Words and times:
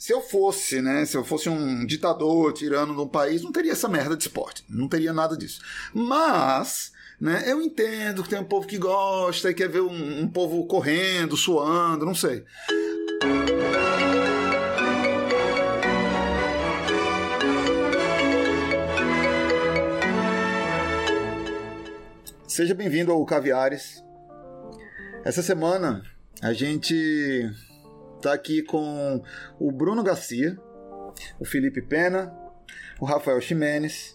se 0.00 0.14
eu 0.14 0.22
fosse, 0.22 0.80
né, 0.80 1.04
se 1.04 1.14
eu 1.14 1.22
fosse 1.22 1.50
um 1.50 1.84
ditador 1.84 2.54
tirando 2.54 2.94
de 2.94 3.00
um 3.02 3.06
país, 3.06 3.42
não 3.42 3.52
teria 3.52 3.72
essa 3.72 3.86
merda 3.86 4.16
de 4.16 4.22
esporte, 4.22 4.64
não 4.66 4.88
teria 4.88 5.12
nada 5.12 5.36
disso. 5.36 5.60
Mas, 5.92 6.90
né, 7.20 7.44
eu 7.46 7.60
entendo 7.60 8.22
que 8.22 8.30
tem 8.30 8.38
um 8.38 8.44
povo 8.44 8.66
que 8.66 8.78
gosta 8.78 9.50
e 9.50 9.54
quer 9.54 9.68
ver 9.68 9.82
um, 9.82 10.22
um 10.22 10.26
povo 10.26 10.66
correndo, 10.66 11.36
suando, 11.36 12.06
não 12.06 12.14
sei. 12.14 12.46
Seja 22.48 22.74
bem-vindo 22.74 23.12
ao 23.12 23.22
Caviares. 23.26 24.02
Essa 25.26 25.42
semana 25.42 26.02
a 26.40 26.54
gente 26.54 27.52
tá 28.20 28.32
aqui 28.32 28.62
com 28.62 29.22
o 29.58 29.72
Bruno 29.72 30.02
Garcia, 30.02 30.58
o 31.38 31.44
Felipe 31.44 31.82
Pena, 31.82 32.32
o 33.00 33.04
Rafael 33.04 33.40
Ximenes 33.40 34.14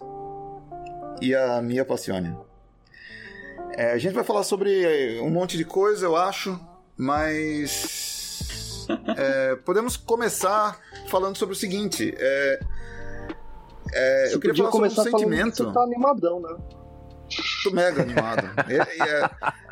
e 1.22 1.34
a 1.34 1.62
Mia 1.62 1.84
Passione. 1.84 2.36
É, 3.78 3.92
a 3.92 3.98
gente 3.98 4.14
vai 4.14 4.24
falar 4.24 4.44
sobre 4.44 5.20
um 5.22 5.30
monte 5.30 5.58
de 5.58 5.66
coisa, 5.66 6.06
eu 6.06 6.16
acho, 6.16 6.58
mas 6.96 8.88
é, 9.18 9.56
podemos 9.58 9.98
começar 9.98 10.80
falando 11.08 11.36
sobre 11.36 11.54
o 11.54 11.58
seguinte. 11.58 12.14
É, 12.18 12.60
é 13.94 14.34
eu 14.34 14.40
queria 14.40 14.56
falar 14.56 14.72
sobre 14.72 14.88
um 14.88 15.04
sentimento. 15.04 15.64
você 15.64 15.74
tá 15.74 15.82
animadão, 15.82 16.40
né? 16.40 16.56
Tô 17.64 17.72
mega 17.72 18.04
animado. 18.04 18.50
E, 18.70 19.02
é, 19.02 19.30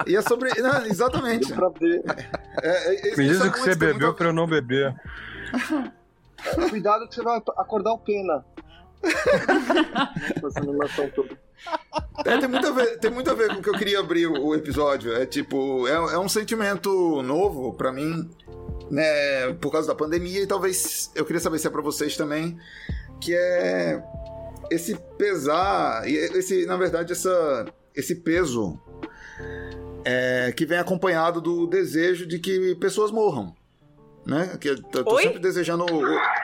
e 0.08 0.16
é 0.16 0.22
sobre. 0.22 0.50
Não, 0.60 0.86
exatamente. 0.86 1.48
Deu 1.48 1.55
pra 1.55 1.70
ver. 1.70 2.04
É, 2.62 3.09
é, 3.09 3.16
Me 3.16 3.27
diz 3.27 3.41
o 3.41 3.52
que 3.52 3.59
você 3.59 3.75
bebeu 3.75 4.07
muito... 4.07 4.17
pra 4.17 4.27
eu 4.27 4.34
não 4.34 4.48
beber. 4.48 4.95
Cuidado 6.70 7.07
que 7.07 7.16
você 7.16 7.23
vai 7.23 7.38
acordar 7.57 7.93
o 7.93 7.98
pena. 7.98 8.45
Essa 9.03 10.60
animação 10.60 11.10
toda. 11.10 11.37
É, 12.26 12.37
tem, 12.37 12.49
muito 12.49 12.68
a 12.68 12.71
ver, 12.71 12.99
tem 12.99 13.12
muito 13.12 13.29
a 13.29 13.34
ver 13.34 13.49
com 13.49 13.55
o 13.55 13.62
que 13.62 13.70
eu 13.70 13.77
queria 13.77 13.99
abrir 13.99 14.27
o, 14.27 14.48
o 14.48 14.55
episódio. 14.55 15.13
É 15.13 15.26
tipo, 15.26 15.87
é, 15.87 15.93
é 15.93 16.20
um 16.20 16.29
sentimento 16.29 17.21
novo 17.21 17.73
para 17.73 17.91
mim, 17.91 18.29
né? 18.90 19.54
Por 19.54 19.71
causa 19.71 19.88
da 19.88 19.95
pandemia, 19.95 20.41
e 20.41 20.48
talvez 20.48 21.12
eu 21.15 21.26
queria 21.26 21.40
saber 21.40 21.60
se 21.60 21.67
é 21.67 21.70
pra 21.70 21.82
vocês 21.82 22.15
também. 22.17 22.57
Que 23.20 23.34
é 23.34 24.04
esse 24.70 24.95
pesar, 25.17 26.07
esse, 26.07 26.65
na 26.65 26.76
verdade, 26.77 27.12
essa, 27.13 27.65
esse 27.95 28.15
peso 28.15 28.79
é, 30.05 30.51
que 30.51 30.65
vem 30.65 30.77
acompanhado 30.77 31.41
do 31.41 31.68
desejo 31.68 32.26
de 32.26 32.40
que 32.40 32.76
pessoas 32.76 33.12
morram 33.12 33.55
né? 34.26 34.57
Que 34.60 34.70
eu 34.70 34.82
tô 34.82 35.20
sempre 35.20 35.40
desejando, 35.40 35.85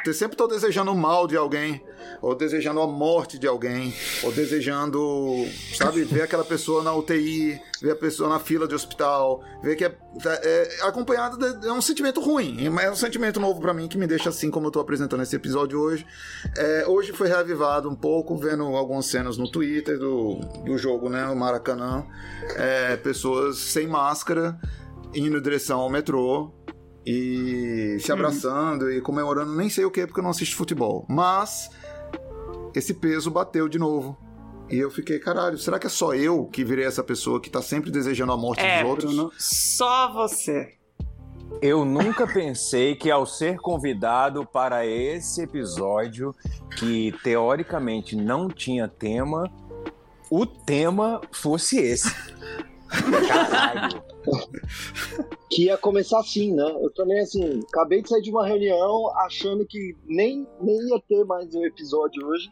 eu 0.05 0.13
sempre 0.13 0.35
tô 0.35 0.47
desejando 0.47 0.91
o 0.91 0.95
mal 0.95 1.27
de 1.27 1.37
alguém, 1.37 1.81
ou 2.21 2.35
desejando 2.35 2.81
a 2.81 2.87
morte 2.87 3.39
de 3.39 3.47
alguém, 3.47 3.93
ou 4.23 4.31
desejando, 4.31 5.45
sabe, 5.75 6.03
ver 6.03 6.23
aquela 6.23 6.43
pessoa 6.43 6.83
na 6.83 6.93
UTI, 6.93 7.59
ver 7.81 7.91
a 7.91 7.95
pessoa 7.95 8.29
na 8.29 8.39
fila 8.39 8.67
de 8.67 8.75
hospital, 8.75 9.41
ver 9.63 9.75
que 9.75 9.85
é, 9.85 9.95
é, 10.25 10.79
é 10.79 10.83
acompanhado 10.83 11.37
de, 11.37 11.67
é 11.67 11.71
um 11.71 11.81
sentimento 11.81 12.19
ruim, 12.19 12.69
mas 12.69 12.85
é 12.85 12.91
um 12.91 12.95
sentimento 12.95 13.39
novo 13.39 13.61
para 13.61 13.73
mim 13.73 13.87
que 13.87 13.97
me 13.97 14.07
deixa 14.07 14.29
assim 14.29 14.51
como 14.51 14.67
eu 14.67 14.71
tô 14.71 14.79
apresentando 14.79 15.23
esse 15.23 15.35
episódio 15.35 15.79
hoje. 15.79 16.05
É, 16.57 16.85
hoje 16.87 17.13
foi 17.13 17.27
reavivado 17.27 17.89
um 17.89 17.95
pouco 17.95 18.35
vendo 18.37 18.63
algumas 18.63 19.05
cenas 19.05 19.37
no 19.37 19.49
Twitter 19.49 19.97
do, 19.97 20.35
do 20.65 20.77
jogo, 20.77 21.09
né, 21.09 21.27
o 21.27 21.35
Maracanã, 21.35 22.05
é, 22.55 22.97
pessoas 22.97 23.57
sem 23.57 23.87
máscara 23.87 24.59
indo 25.13 25.37
em 25.37 25.41
direção 25.41 25.79
ao 25.79 25.89
metrô 25.89 26.51
e 27.11 27.99
se 27.99 28.11
abraçando 28.11 28.83
uhum. 28.83 28.91
e 28.91 29.01
comemorando 29.01 29.55
nem 29.55 29.67
sei 29.67 29.83
o 29.83 29.89
que 29.89 30.05
porque 30.05 30.19
eu 30.19 30.23
não 30.23 30.29
assisto 30.29 30.55
futebol. 30.55 31.07
Mas 31.09 31.71
esse 32.75 32.93
peso 32.93 33.31
bateu 33.31 33.67
de 33.67 33.79
novo. 33.79 34.15
E 34.69 34.77
eu 34.77 34.91
fiquei, 34.91 35.17
caralho, 35.17 35.57
será 35.57 35.79
que 35.79 35.87
é 35.87 35.89
só 35.89 36.13
eu 36.13 36.45
que 36.45 36.63
virei 36.63 36.85
essa 36.85 37.03
pessoa 37.03 37.41
que 37.41 37.49
tá 37.49 37.63
sempre 37.63 37.89
desejando 37.89 38.31
a 38.31 38.37
morte 38.37 38.61
é, 38.61 38.81
dos 38.81 38.89
outros? 38.91 39.15
Bruno, 39.15 39.31
só 39.39 40.13
você. 40.13 40.75
Eu 41.63 41.83
nunca 41.83 42.27
pensei 42.27 42.95
que 42.95 43.09
ao 43.09 43.25
ser 43.25 43.57
convidado 43.57 44.45
para 44.45 44.85
esse 44.85 45.41
episódio, 45.41 46.35
que 46.77 47.11
teoricamente 47.23 48.15
não 48.15 48.47
tinha 48.47 48.87
tema, 48.87 49.51
o 50.29 50.45
tema 50.45 51.19
fosse 51.31 51.79
esse. 51.79 52.13
Caralho. 53.27 54.03
que 55.49 55.65
ia 55.65 55.77
começar 55.77 56.19
assim, 56.19 56.53
né? 56.53 56.77
Eu 56.81 56.91
também, 56.91 57.19
assim, 57.19 57.61
acabei 57.69 58.01
de 58.01 58.09
sair 58.09 58.21
de 58.21 58.31
uma 58.31 58.45
reunião 58.45 59.11
achando 59.17 59.65
que 59.65 59.95
nem, 60.05 60.47
nem 60.61 60.89
ia 60.89 61.01
ter 61.07 61.23
mais 61.25 61.53
um 61.53 61.63
episódio 61.65 62.25
hoje. 62.27 62.49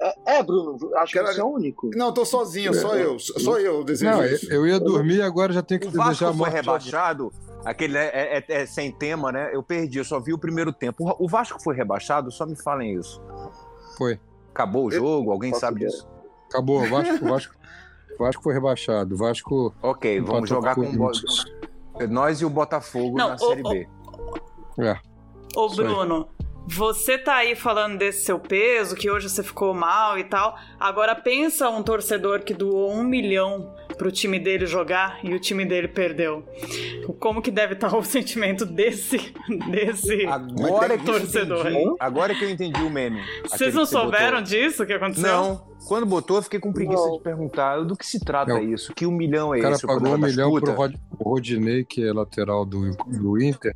É, 0.00 0.38
é 0.38 0.42
Bruno, 0.42 0.78
acho 0.96 1.12
que 1.12 1.22
você 1.22 1.40
é 1.40 1.44
o 1.44 1.48
único. 1.48 1.90
Não, 1.94 2.12
tô 2.12 2.24
sozinho, 2.24 2.72
só 2.72 2.96
eu. 2.96 3.18
Só 3.18 3.58
eu 3.58 3.84
desejo 3.84 4.10
Não, 4.10 4.24
isso. 4.24 4.50
Eu 4.50 4.66
ia 4.66 4.80
dormir 4.80 5.16
e 5.16 5.22
agora 5.22 5.52
já 5.52 5.62
tenho 5.62 5.80
que 5.80 5.88
o 5.88 5.90
desejar 5.90 6.26
Vasco 6.26 6.38
foi 6.38 6.50
rebaixado, 6.50 7.32
aquele 7.64 7.98
é, 7.98 8.06
é, 8.06 8.38
é, 8.38 8.62
é, 8.62 8.66
sem 8.66 8.90
tema, 8.90 9.30
né? 9.30 9.50
Eu 9.52 9.62
perdi, 9.62 9.98
eu 9.98 10.04
só 10.04 10.18
vi 10.18 10.32
o 10.32 10.38
primeiro 10.38 10.72
tempo. 10.72 11.14
O 11.18 11.28
Vasco 11.28 11.62
foi 11.62 11.76
rebaixado? 11.76 12.30
Só 12.30 12.46
me 12.46 12.56
falem 12.56 12.94
isso. 12.94 13.20
Foi. 13.98 14.18
Acabou 14.54 14.86
o 14.86 14.90
jogo? 14.90 15.30
Alguém 15.30 15.52
sabe 15.52 15.80
disso? 15.80 16.08
Acabou. 16.48 16.82
O 16.82 16.88
Vasco, 16.88 17.24
o 17.24 17.28
Vasco 17.28 17.54
Vasco 18.24 18.42
foi 18.42 18.54
rebaixado. 18.54 19.14
O 19.14 19.18
Vasco. 19.18 19.74
Ok, 19.82 20.20
vamos 20.20 20.48
jogar 20.48 20.74
com, 20.74 20.84
com 20.84 21.10
nós 22.08 22.40
e 22.40 22.44
o 22.44 22.50
Botafogo 22.50 23.16
Não, 23.16 23.30
na 23.30 23.38
Série 23.38 23.62
B. 23.62 23.88
É. 24.78 24.98
Ô, 25.54 25.68
Bruno, 25.68 26.28
você 26.66 27.18
tá 27.18 27.36
aí 27.36 27.54
falando 27.56 27.98
desse 27.98 28.24
seu 28.24 28.38
peso, 28.38 28.94
que 28.94 29.10
hoje 29.10 29.28
você 29.28 29.42
ficou 29.42 29.74
mal 29.74 30.18
e 30.18 30.24
tal. 30.24 30.56
Agora 30.78 31.14
pensa 31.14 31.68
um 31.68 31.82
torcedor 31.82 32.40
que 32.40 32.54
doou 32.54 32.92
um 32.92 33.02
milhão 33.02 33.74
pro 34.00 34.10
time 34.10 34.38
dele 34.38 34.64
jogar 34.64 35.20
e 35.22 35.34
o 35.34 35.38
time 35.38 35.62
dele 35.62 35.86
perdeu. 35.86 36.42
Como 37.18 37.42
que 37.42 37.50
deve 37.50 37.74
estar 37.74 37.92
o 37.94 38.02
sentimento 38.02 38.64
desse, 38.64 39.34
desse 39.70 40.24
agora 40.24 40.96
torcedor? 40.96 41.66
Que 41.66 41.96
agora 42.00 42.34
que 42.34 42.42
eu 42.42 42.48
entendi 42.48 42.80
o 42.80 42.88
meme. 42.88 43.20
Vocês 43.42 43.74
não 43.74 43.84
souberam 43.84 44.38
botou. 44.38 44.42
disso 44.44 44.86
que 44.86 44.94
aconteceu? 44.94 45.30
Não. 45.30 45.70
Quando 45.86 46.06
botou, 46.06 46.38
eu 46.38 46.42
fiquei 46.42 46.58
com 46.58 46.72
preguiça 46.72 47.04
não. 47.04 47.18
de 47.18 47.22
perguntar 47.22 47.84
do 47.84 47.94
que 47.94 48.06
se 48.06 48.18
trata 48.24 48.54
não. 48.54 48.62
isso. 48.62 48.94
Que 48.94 49.04
um 49.06 49.12
milhão 49.12 49.52
é 49.52 49.58
esse? 49.58 49.84
O 49.84 49.88
cara 49.88 50.00
pagou 50.00 50.14
um 50.14 50.18
milhão 50.18 50.58
pro 50.58 50.72
Rod 50.72 50.94
Rodinei, 51.18 51.84
que 51.84 52.02
é 52.02 52.10
lateral 52.10 52.64
do, 52.64 52.96
do 53.06 53.38
Inter 53.38 53.74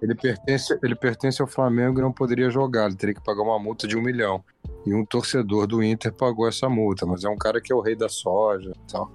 ele 0.00 0.16
pertence, 0.16 0.78
ele 0.82 0.96
pertence 0.96 1.40
ao 1.40 1.46
Flamengo 1.46 2.00
e 2.00 2.02
não 2.02 2.12
poderia 2.12 2.50
jogar, 2.50 2.86
ele 2.86 2.96
teria 2.96 3.14
que 3.14 3.22
pagar 3.22 3.42
uma 3.42 3.58
multa 3.58 3.86
de 3.86 3.96
um 3.96 4.02
milhão. 4.02 4.42
E 4.84 4.92
um 4.92 5.04
torcedor 5.04 5.66
do 5.66 5.80
Inter 5.80 6.12
pagou 6.12 6.48
essa 6.48 6.68
multa, 6.68 7.06
mas 7.06 7.22
é 7.22 7.28
um 7.28 7.36
cara 7.36 7.60
que 7.60 7.72
é 7.72 7.76
o 7.76 7.80
rei 7.80 7.94
da 7.94 8.08
soja 8.08 8.72
e 8.72 8.92
tal. 8.92 9.12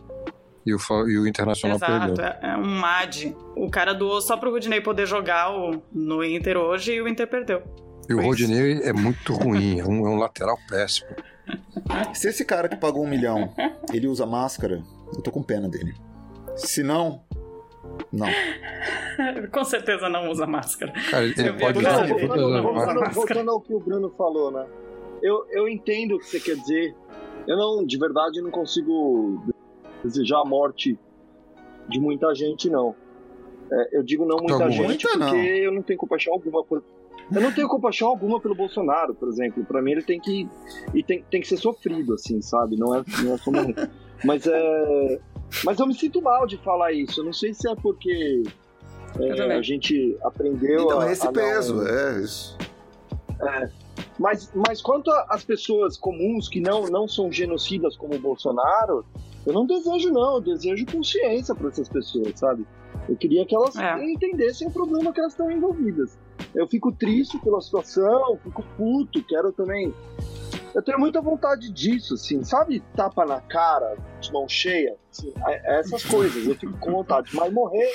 E 0.67 0.73
o, 0.73 0.79
e 1.07 1.17
o 1.17 1.25
Internacional 1.25 1.78
Exato, 1.78 2.13
perdeu. 2.13 2.25
É, 2.25 2.39
é 2.41 2.57
um 2.57 2.66
MAD. 2.66 3.33
O 3.55 3.72
cara 3.72 3.94
doou 3.94 4.19
só 4.19 4.35
pro 4.35 4.51
Rodinei 4.51 4.81
poder 4.81 5.05
jogar 5.05 5.50
o, 5.50 5.81
no 5.94 6.22
Inter 6.22 6.57
hoje 6.57 6.91
e 6.91 7.01
o 7.01 7.07
Inter 7.07 7.25
perdeu. 7.25 7.63
E 8.09 8.13
o 8.13 8.22
Rodinei 8.22 8.81
é 8.81 8.91
muito 8.91 9.33
ruim, 9.33 9.79
é 9.79 9.85
um, 9.85 10.05
é 10.05 10.09
um 10.09 10.17
lateral 10.17 10.57
péssimo. 10.67 11.07
Se 12.13 12.28
esse 12.28 12.44
cara 12.44 12.67
que 12.67 12.75
pagou 12.75 13.05
um 13.05 13.07
milhão, 13.07 13.53
ele 13.94 14.07
usa 14.07 14.25
máscara, 14.25 14.83
eu 15.16 15.22
tô 15.22 15.31
com 15.31 15.41
pena 15.41 15.69
dele. 15.69 15.95
Se 16.57 16.84
não, 16.84 17.22
não. 18.11 18.28
Com 19.49 19.63
certeza 19.63 20.09
não 20.09 20.29
usa 20.29 20.45
máscara. 20.45 20.91
Cara, 21.09 21.23
ele 21.23 21.53
pode 21.53 21.79
usar 21.79 22.07
voltando, 23.13 23.51
ao 23.51 23.61
que 23.61 23.73
o 23.73 23.79
Bruno 23.79 24.13
falou, 24.17 24.51
né? 24.51 24.66
Eu, 25.22 25.45
eu 25.49 25.69
entendo 25.69 26.16
o 26.16 26.19
que 26.19 26.25
você 26.25 26.41
quer 26.41 26.57
dizer. 26.57 26.94
Eu 27.47 27.55
não, 27.55 27.85
de 27.85 27.97
verdade, 27.97 28.41
não 28.41 28.51
consigo 28.51 29.41
desejar 30.03 30.41
a 30.41 30.46
morte 30.46 30.97
de 31.88 32.00
muita 32.00 32.34
gente, 32.35 32.69
não. 32.69 32.96
É, 33.72 33.97
eu 33.97 34.03
digo 34.03 34.25
não 34.25 34.38
muita 34.38 34.69
gente 34.69 34.84
muita, 34.84 35.09
porque 35.09 35.35
não. 35.35 35.35
eu 35.35 35.72
não 35.72 35.81
tenho 35.81 36.00
compaixão 36.00 36.34
alguma 36.34 36.63
por. 36.63 36.84
Eu 37.30 37.41
não 37.41 37.52
tenho 37.52 37.68
compaixão 37.68 38.08
alguma 38.08 38.40
pelo 38.40 38.55
Bolsonaro, 38.55 39.14
por 39.14 39.28
exemplo. 39.28 39.66
Para 39.66 39.82
mim 39.82 39.91
ele 39.91 40.02
tem 40.02 40.20
que 40.20 40.47
e 40.94 41.03
tem, 41.03 41.22
tem 41.29 41.41
que 41.41 41.47
ser 41.47 41.58
sofrido, 41.58 42.14
assim, 42.14 42.41
sabe? 42.41 42.78
Não 42.78 42.96
é, 42.96 43.03
não 43.22 43.34
é 43.34 43.38
só 43.38 43.52
morrer. 43.52 43.90
Mas 44.23 44.47
é, 44.47 45.20
mas 45.64 45.79
eu 45.79 45.85
me 45.85 45.94
sinto 45.94 46.22
mal 46.22 46.46
de 46.47 46.58
falar 46.58 46.91
isso. 46.91 47.22
Eu 47.22 47.26
não 47.26 47.34
sei 47.34 47.53
se 47.53 47.70
é 47.70 47.76
porque 47.76 48.44
é, 49.20 49.53
a 49.53 49.61
gente 49.61 50.17
aprendeu 50.23 50.85
então, 50.85 50.99
a. 50.99 51.11
esse 51.11 51.28
a 51.28 51.32
peso, 51.32 51.76
não... 51.76 51.88
é 51.88 52.22
isso. 52.22 52.58
É. 53.41 53.70
Mas, 54.20 54.52
mas 54.53 54.82
quanto 54.82 55.11
às 55.29 55.44
pessoas 55.44 55.96
comuns 55.96 56.49
que 56.49 56.59
não, 56.59 56.88
não 56.88 57.08
são 57.08 57.32
genocidas 57.32 57.96
como 57.96 58.16
o 58.16 58.20
Bolsonaro, 58.20 59.05
eu 59.47 59.53
não 59.53 59.66
desejo, 59.66 60.11
não. 60.11 60.35
Eu 60.35 60.41
desejo 60.41 60.85
consciência 60.85 61.55
para 61.55 61.70
essas 61.70 61.90
pessoas, 61.90 62.34
sabe? 62.35 62.66
Eu 63.08 63.16
queria 63.16 63.46
que 63.46 63.55
elas 63.55 63.76
é. 63.76 64.03
entendessem 64.03 64.67
o 64.67 64.72
problema 64.72 65.14
que 65.14 65.20
elas 65.20 65.34
estão 65.34 65.49
envolvidas. 65.49 66.17
Eu 66.53 66.67
fico 66.67 66.91
triste 66.91 67.40
pela 67.40 67.61
situação, 67.61 68.38
fico 68.44 68.64
puto, 68.78 69.23
quero 69.23 69.52
também 69.52 69.94
eu 70.78 70.84
tenho 70.84 70.99
muita 70.99 71.20
vontade 71.20 71.72
disso, 71.72 72.14
assim, 72.14 72.44
sabe? 72.44 72.84
Tapa 72.96 73.26
na 73.26 73.41
cara, 73.41 73.97
de 74.22 74.32
mão 74.32 74.47
cheia, 74.47 74.96
assim, 75.11 75.34
é, 75.47 75.78
é 75.78 75.79
essas 75.79 76.05
coisas, 76.05 76.46
eu 76.46 76.53
fico 76.53 76.78
com 76.78 76.91
vontade. 76.91 77.32
Mas 77.34 77.52
morrer, 77.52 77.91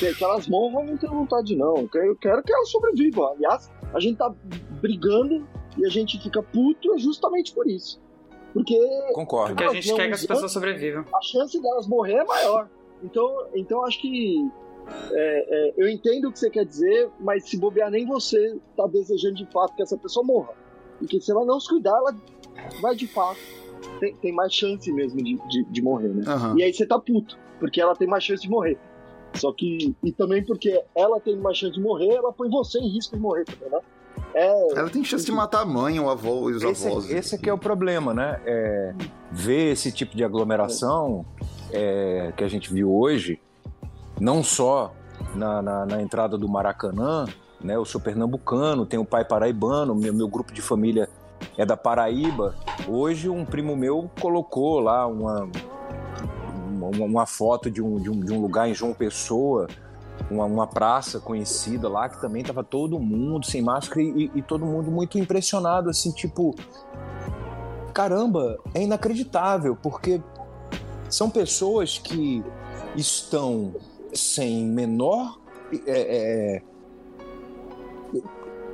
que, 0.00 0.24
elas 0.24 0.48
morram, 0.48 0.84
não 0.84 0.96
tenho 0.96 1.12
vontade, 1.12 1.54
não. 1.54 1.76
Eu 1.76 2.16
quero, 2.16 2.42
que 2.42 2.52
elas 2.52 2.68
sobrevivam. 2.70 3.28
Aliás, 3.28 3.70
a 3.92 4.00
gente 4.00 4.16
tá 4.16 4.34
brigando 4.80 5.46
e 5.76 5.86
a 5.86 5.88
gente 5.88 6.20
fica 6.20 6.42
puto 6.42 6.98
justamente 6.98 7.54
por 7.54 7.68
isso. 7.68 8.02
Porque. 8.54 8.78
Concordo. 9.12 9.56
Porque 9.56 9.64
a 9.64 9.74
gente 9.74 9.92
quer 9.92 10.06
que 10.06 10.14
as 10.14 10.24
pessoas 10.24 10.52
sobrevivam. 10.52 11.04
A 11.12 11.20
chance 11.20 11.60
delas 11.60 11.88
morrer 11.88 12.14
é 12.14 12.24
maior. 12.24 12.70
Então, 13.02 13.46
então 13.52 13.84
acho 13.84 14.00
que. 14.00 14.48
É, 15.12 15.70
é, 15.70 15.74
eu 15.76 15.88
entendo 15.88 16.28
o 16.28 16.32
que 16.32 16.38
você 16.38 16.50
quer 16.50 16.64
dizer, 16.64 17.10
mas 17.18 17.48
se 17.48 17.58
bobear, 17.58 17.90
nem 17.90 18.06
você 18.06 18.58
tá 18.76 18.86
desejando 18.86 19.36
de 19.36 19.46
fato 19.46 19.74
que 19.74 19.82
essa 19.82 19.96
pessoa 19.96 20.24
morra. 20.24 20.52
Porque 20.98 21.20
se 21.20 21.32
ela 21.32 21.44
não 21.44 21.58
se 21.58 21.68
cuidar, 21.68 21.96
ela 21.96 22.14
vai 22.80 22.94
de 22.94 23.06
fato. 23.08 23.40
Tem, 23.98 24.14
tem 24.16 24.32
mais 24.32 24.52
chance 24.52 24.90
mesmo 24.92 25.22
de, 25.22 25.38
de, 25.48 25.64
de 25.64 25.82
morrer, 25.82 26.08
né? 26.08 26.22
Aham. 26.26 26.54
E 26.58 26.62
aí 26.62 26.72
você 26.72 26.86
tá 26.86 26.98
puto, 26.98 27.38
porque 27.58 27.80
ela 27.80 27.96
tem 27.96 28.06
mais 28.06 28.22
chance 28.22 28.42
de 28.42 28.48
morrer. 28.48 28.78
Só 29.34 29.52
que. 29.52 29.96
E 30.04 30.12
também 30.12 30.44
porque 30.44 30.80
ela 30.94 31.18
tem 31.18 31.36
mais 31.36 31.58
chance 31.58 31.74
de 31.74 31.80
morrer, 31.80 32.14
ela 32.14 32.32
põe 32.32 32.48
você 32.48 32.78
em 32.78 32.88
risco 32.88 33.16
de 33.16 33.22
morrer 33.22 33.44
também, 33.44 33.70
né? 33.70 33.80
É, 34.34 34.78
Ela 34.78 34.90
tem 34.90 35.04
chance 35.04 35.24
de 35.24 35.30
matar 35.32 35.62
a 35.62 35.64
mãe, 35.64 35.98
o 36.00 36.10
avô 36.10 36.50
e 36.50 36.54
os 36.54 36.62
Esse, 36.62 36.86
avós. 36.88 37.10
esse 37.10 37.34
aqui 37.36 37.48
é 37.48 37.52
o 37.52 37.58
problema, 37.58 38.12
né? 38.12 38.40
É, 38.44 38.94
ver 39.30 39.72
esse 39.72 39.92
tipo 39.92 40.16
de 40.16 40.24
aglomeração 40.24 41.24
é, 41.70 42.32
que 42.36 42.42
a 42.42 42.48
gente 42.48 42.72
viu 42.72 42.92
hoje, 42.92 43.40
não 44.20 44.42
só 44.42 44.92
na, 45.34 45.62
na- 45.62 45.86
na 45.86 46.02
entrada 46.02 46.36
do 46.36 46.48
Maracanã, 46.48 47.26
né? 47.60 47.76
Eu 47.76 47.84
sou 47.84 48.00
pernambucano, 48.00 48.84
tenho 48.84 49.04
pai 49.04 49.24
paraibano, 49.24 49.94
meu, 49.94 50.12
meu 50.12 50.28
grupo 50.28 50.52
de 50.52 50.60
família 50.60 51.08
é 51.56 51.64
da 51.64 51.76
Paraíba. 51.76 52.54
Hoje 52.88 53.28
um 53.28 53.44
primo 53.44 53.76
meu 53.76 54.10
colocou 54.20 54.80
lá 54.80 55.06
uma, 55.06 55.48
uma, 56.72 57.04
uma 57.06 57.26
foto 57.26 57.70
de 57.70 57.80
um, 57.82 57.98
de, 58.00 58.10
um, 58.10 58.20
de 58.20 58.32
um 58.32 58.40
lugar 58.40 58.68
em 58.68 58.74
João 58.74 58.92
Pessoa, 58.92 59.66
uma, 60.30 60.44
uma 60.44 60.66
praça 60.66 61.20
conhecida 61.20 61.88
lá, 61.88 62.08
que 62.08 62.20
também 62.20 62.42
tava 62.42 62.64
todo 62.64 62.98
mundo 62.98 63.46
sem 63.46 63.62
máscara 63.62 64.02
e, 64.02 64.30
e 64.34 64.42
todo 64.42 64.64
mundo 64.64 64.90
muito 64.90 65.18
impressionado, 65.18 65.90
assim, 65.90 66.12
tipo. 66.12 66.54
Caramba, 67.92 68.58
é 68.74 68.82
inacreditável, 68.82 69.76
porque 69.76 70.20
são 71.08 71.30
pessoas 71.30 71.98
que 71.98 72.42
estão 72.96 73.74
sem 74.12 74.66
menor. 74.66 75.38
é, 75.86 76.58
é, 76.58 76.62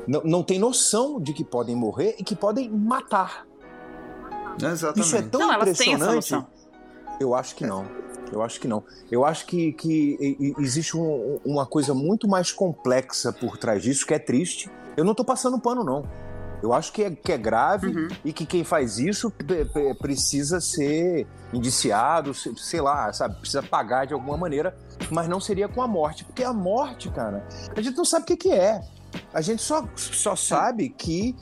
não, 0.07 0.23
não 0.25 0.43
tem 0.43 0.59
noção 0.59 1.21
de 1.21 1.33
que 1.33 1.45
podem 1.45 1.77
morrer 1.77 2.17
e 2.19 2.25
que 2.25 2.35
podem 2.35 2.71
matar. 2.71 3.47
Exatamente. 4.61 5.07
Isso 5.07 5.17
é 5.17 5.23
tão 5.23 5.41
Não, 5.41 5.53
elas 5.53 5.79
têm 5.79 5.95
essa 5.95 6.05
impressionante. 6.05 6.33
noção. 6.33 6.47
Eu 7.21 7.35
acho 7.35 7.55
que 7.55 7.67
não. 7.67 7.87
Eu 8.33 8.43
acho 8.43 8.61
que 8.61 8.69
não. 8.69 8.83
Eu 9.11 9.25
acho 9.25 9.45
que, 9.47 9.73
que 9.73 10.55
existe 10.59 10.97
um- 10.97 11.39
uma 11.45 11.67
coisa 11.67 11.93
muito 11.95 12.29
mais 12.29 12.53
complexa 12.53 13.33
por 13.33 13.57
trás 13.59 13.83
disso, 13.83 14.07
que 14.07 14.15
é 14.15 14.19
triste. 14.19 14.71
Eu 14.97 15.05
não 15.05 15.15
tô 15.15 15.25
passando 15.25 15.59
pano, 15.59 15.83
não. 15.83 16.05
Eu 16.63 16.73
acho 16.75 16.93
que 16.93 17.03
é, 17.05 17.11
que 17.11 17.33
é 17.33 17.39
grave 17.39 17.87
Uhum. 17.89 18.09
e 18.25 18.33
que 18.35 18.45
quem 18.45 18.63
faz 18.65 18.99
isso 18.99 19.33
precisa 19.99 20.61
ser 20.61 21.27
indiciado, 21.53 22.35
se- 22.35 22.55
sei 22.57 22.81
lá, 22.81 23.13
sabe? 23.13 23.37
Precisa 23.41 23.63
pagar 23.63 24.07
de 24.07 24.13
alguma 24.15 24.37
maneira, 24.37 24.77
mas 25.11 25.27
não 25.29 25.41
seria 25.41 25.69
com 25.69 25.83
a 25.83 25.89
morte. 25.89 26.25
Porque 26.25 26.45
a 26.45 26.53
morte, 26.53 27.09
cara, 27.11 27.47
a 27.75 27.81
gente 27.81 27.97
não 27.97 28.05
sabe 28.05 28.25
o 28.25 28.27
que, 28.27 28.37
que 28.37 28.53
é. 28.53 28.81
A 29.35 29.41
gente 29.41 29.63
só, 29.63 29.89
só 29.97 30.37
sabe 30.37 30.89
que 30.91 31.35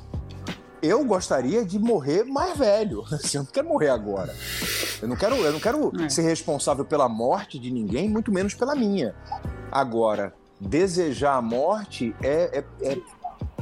eu 0.82 1.04
gostaria 1.04 1.64
de 1.64 1.78
morrer 1.78 2.24
mais 2.24 2.56
velho. 2.56 3.04
Assim, 3.12 3.38
eu 3.38 3.44
não 3.44 3.50
quero 3.50 3.68
morrer 3.68 3.88
agora. 3.90 4.34
Eu 5.02 5.08
não 5.08 5.16
quero, 5.16 5.34
eu 5.36 5.52
não 5.52 5.60
quero 5.60 5.92
É. 6.02 6.08
ser 6.08 6.22
responsável 6.22 6.84
pela 6.84 7.08
morte 7.08 7.58
de 7.58 7.70
ninguém, 7.70 8.08
muito 8.08 8.32
menos 8.32 8.54
pela 8.54 8.74
minha. 8.74 9.14
Agora, 9.70 10.32
desejar 10.60 11.34
a 11.36 11.42
morte 11.42 12.14
é, 12.22 12.64
é, 12.82 12.88
é, 12.88 12.92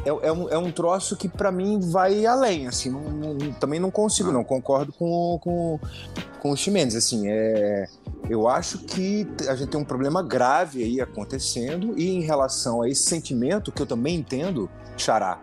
é, 0.04 0.08
é 0.28 0.32
um, 0.32 0.48
é 0.48 0.56
um 0.58 0.70
troço 0.70 1.16
que 1.16 1.28
pra 1.28 1.50
mim 1.50 1.80
vai 1.80 2.24
além. 2.24 2.66
Assim, 2.68 2.90
não- 2.90 3.00
não- 3.34 3.52
também 3.54 3.80
não 3.80 3.90
consigo, 3.90 4.30
não. 4.32 4.44
Concordo 4.44 4.92
com, 4.92 5.38
com, 5.42 5.80
com 6.40 6.50
o 6.50 6.56
Chimenez. 6.56 6.94
Assim, 6.94 7.24
é, 7.28 7.86
eu 8.30 8.46
acho 8.48 8.78
que 8.78 9.26
a 9.48 9.54
gente 9.56 9.68
tem 9.70 9.80
um 9.80 9.84
problema 9.84 10.22
grave 10.22 10.82
aí 10.82 11.00
acontecendo 11.00 11.98
e 11.98 12.08
em 12.08 12.22
relação 12.22 12.82
a 12.82 12.88
esse 12.88 13.02
sentimento 13.02 13.70
que 13.72 13.82
eu 13.82 13.86
também 13.86 14.16
entendo, 14.16 14.70
Xará. 14.96 15.40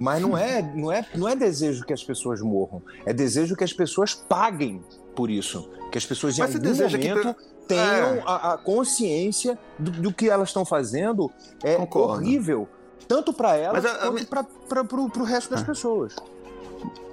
Mas 0.00 0.20
não 0.20 0.36
é, 0.36 0.60
não, 0.74 0.90
é, 0.92 1.06
não 1.14 1.28
é 1.28 1.36
desejo 1.36 1.84
que 1.84 1.92
as 1.92 2.02
pessoas 2.02 2.40
morram, 2.40 2.82
é 3.06 3.12
desejo 3.12 3.54
que 3.56 3.64
as 3.64 3.72
pessoas 3.72 4.14
paguem 4.14 4.82
por 5.14 5.30
isso. 5.30 5.68
Que 5.92 5.98
as 5.98 6.04
pessoas 6.06 6.36
em 6.36 6.40
Mas 6.42 6.50
você 6.54 6.56
algum 6.84 6.98
que 6.98 7.08
momento 7.08 7.34
pe- 7.34 7.44
tenham 7.68 8.14
É. 8.16 8.22
a, 8.26 8.52
a 8.54 8.58
consciência 8.58 9.56
do, 9.78 9.90
do 9.92 10.12
que 10.12 10.28
elas 10.28 10.48
estão 10.48 10.64
fazendo 10.64 11.30
é 11.62 11.76
Concordo. 11.76 12.14
horrível, 12.14 12.68
tanto 13.06 13.32
para 13.32 13.56
elas 13.56 13.84
a- 13.84 13.90
a 13.92 13.96
quanto 13.98 14.12
mi- 14.14 14.24
para 14.68 14.84
pro, 14.84 15.08
pro 15.08 15.24
resto 15.24 15.50
das 15.50 15.62
Ah. 15.62 15.64
pessoas. 15.64 16.16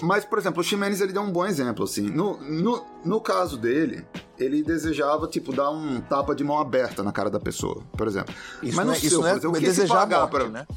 Mas, 0.01 0.25
por 0.25 0.38
exemplo, 0.39 0.60
o 0.60 0.63
Ximenes 0.63 1.00
ele 1.00 1.13
deu 1.13 1.22
um 1.22 1.31
bom 1.31 1.45
exemplo, 1.45 1.86
assim. 1.86 2.01
No, 2.10 2.38
no, 2.42 2.84
no 3.06 3.22
caso 3.22 3.56
dele, 3.57 4.04
ele 4.38 4.63
desejava, 4.63 5.27
tipo, 5.27 5.54
dar 5.54 5.69
um 5.69 6.01
tapa 6.01 6.34
de 6.36 6.44
mão 6.44 6.60
aberta 6.60 7.04
na 7.04 7.12
cara 7.12 7.30
da 7.30 7.39
pessoa, 7.39 7.81
por 7.95 8.07
exemplo. 8.07 8.34
Isso 8.63 8.75
Mas 8.75 8.86
não 8.86 8.94
é, 8.94 8.98
seu, 8.98 9.07
isso 9.07 9.16
não 9.18 9.22
por 9.22 9.27
é 9.30 9.31
exemplo, 9.34 9.50
o 9.50 9.54
que 9.54 9.60
se 9.60 9.66
desejar 9.68 9.94
a 9.94 10.00
pagar 10.00 10.19
morte, 10.22 10.31
pra- 10.31 10.50
né? 10.50 10.68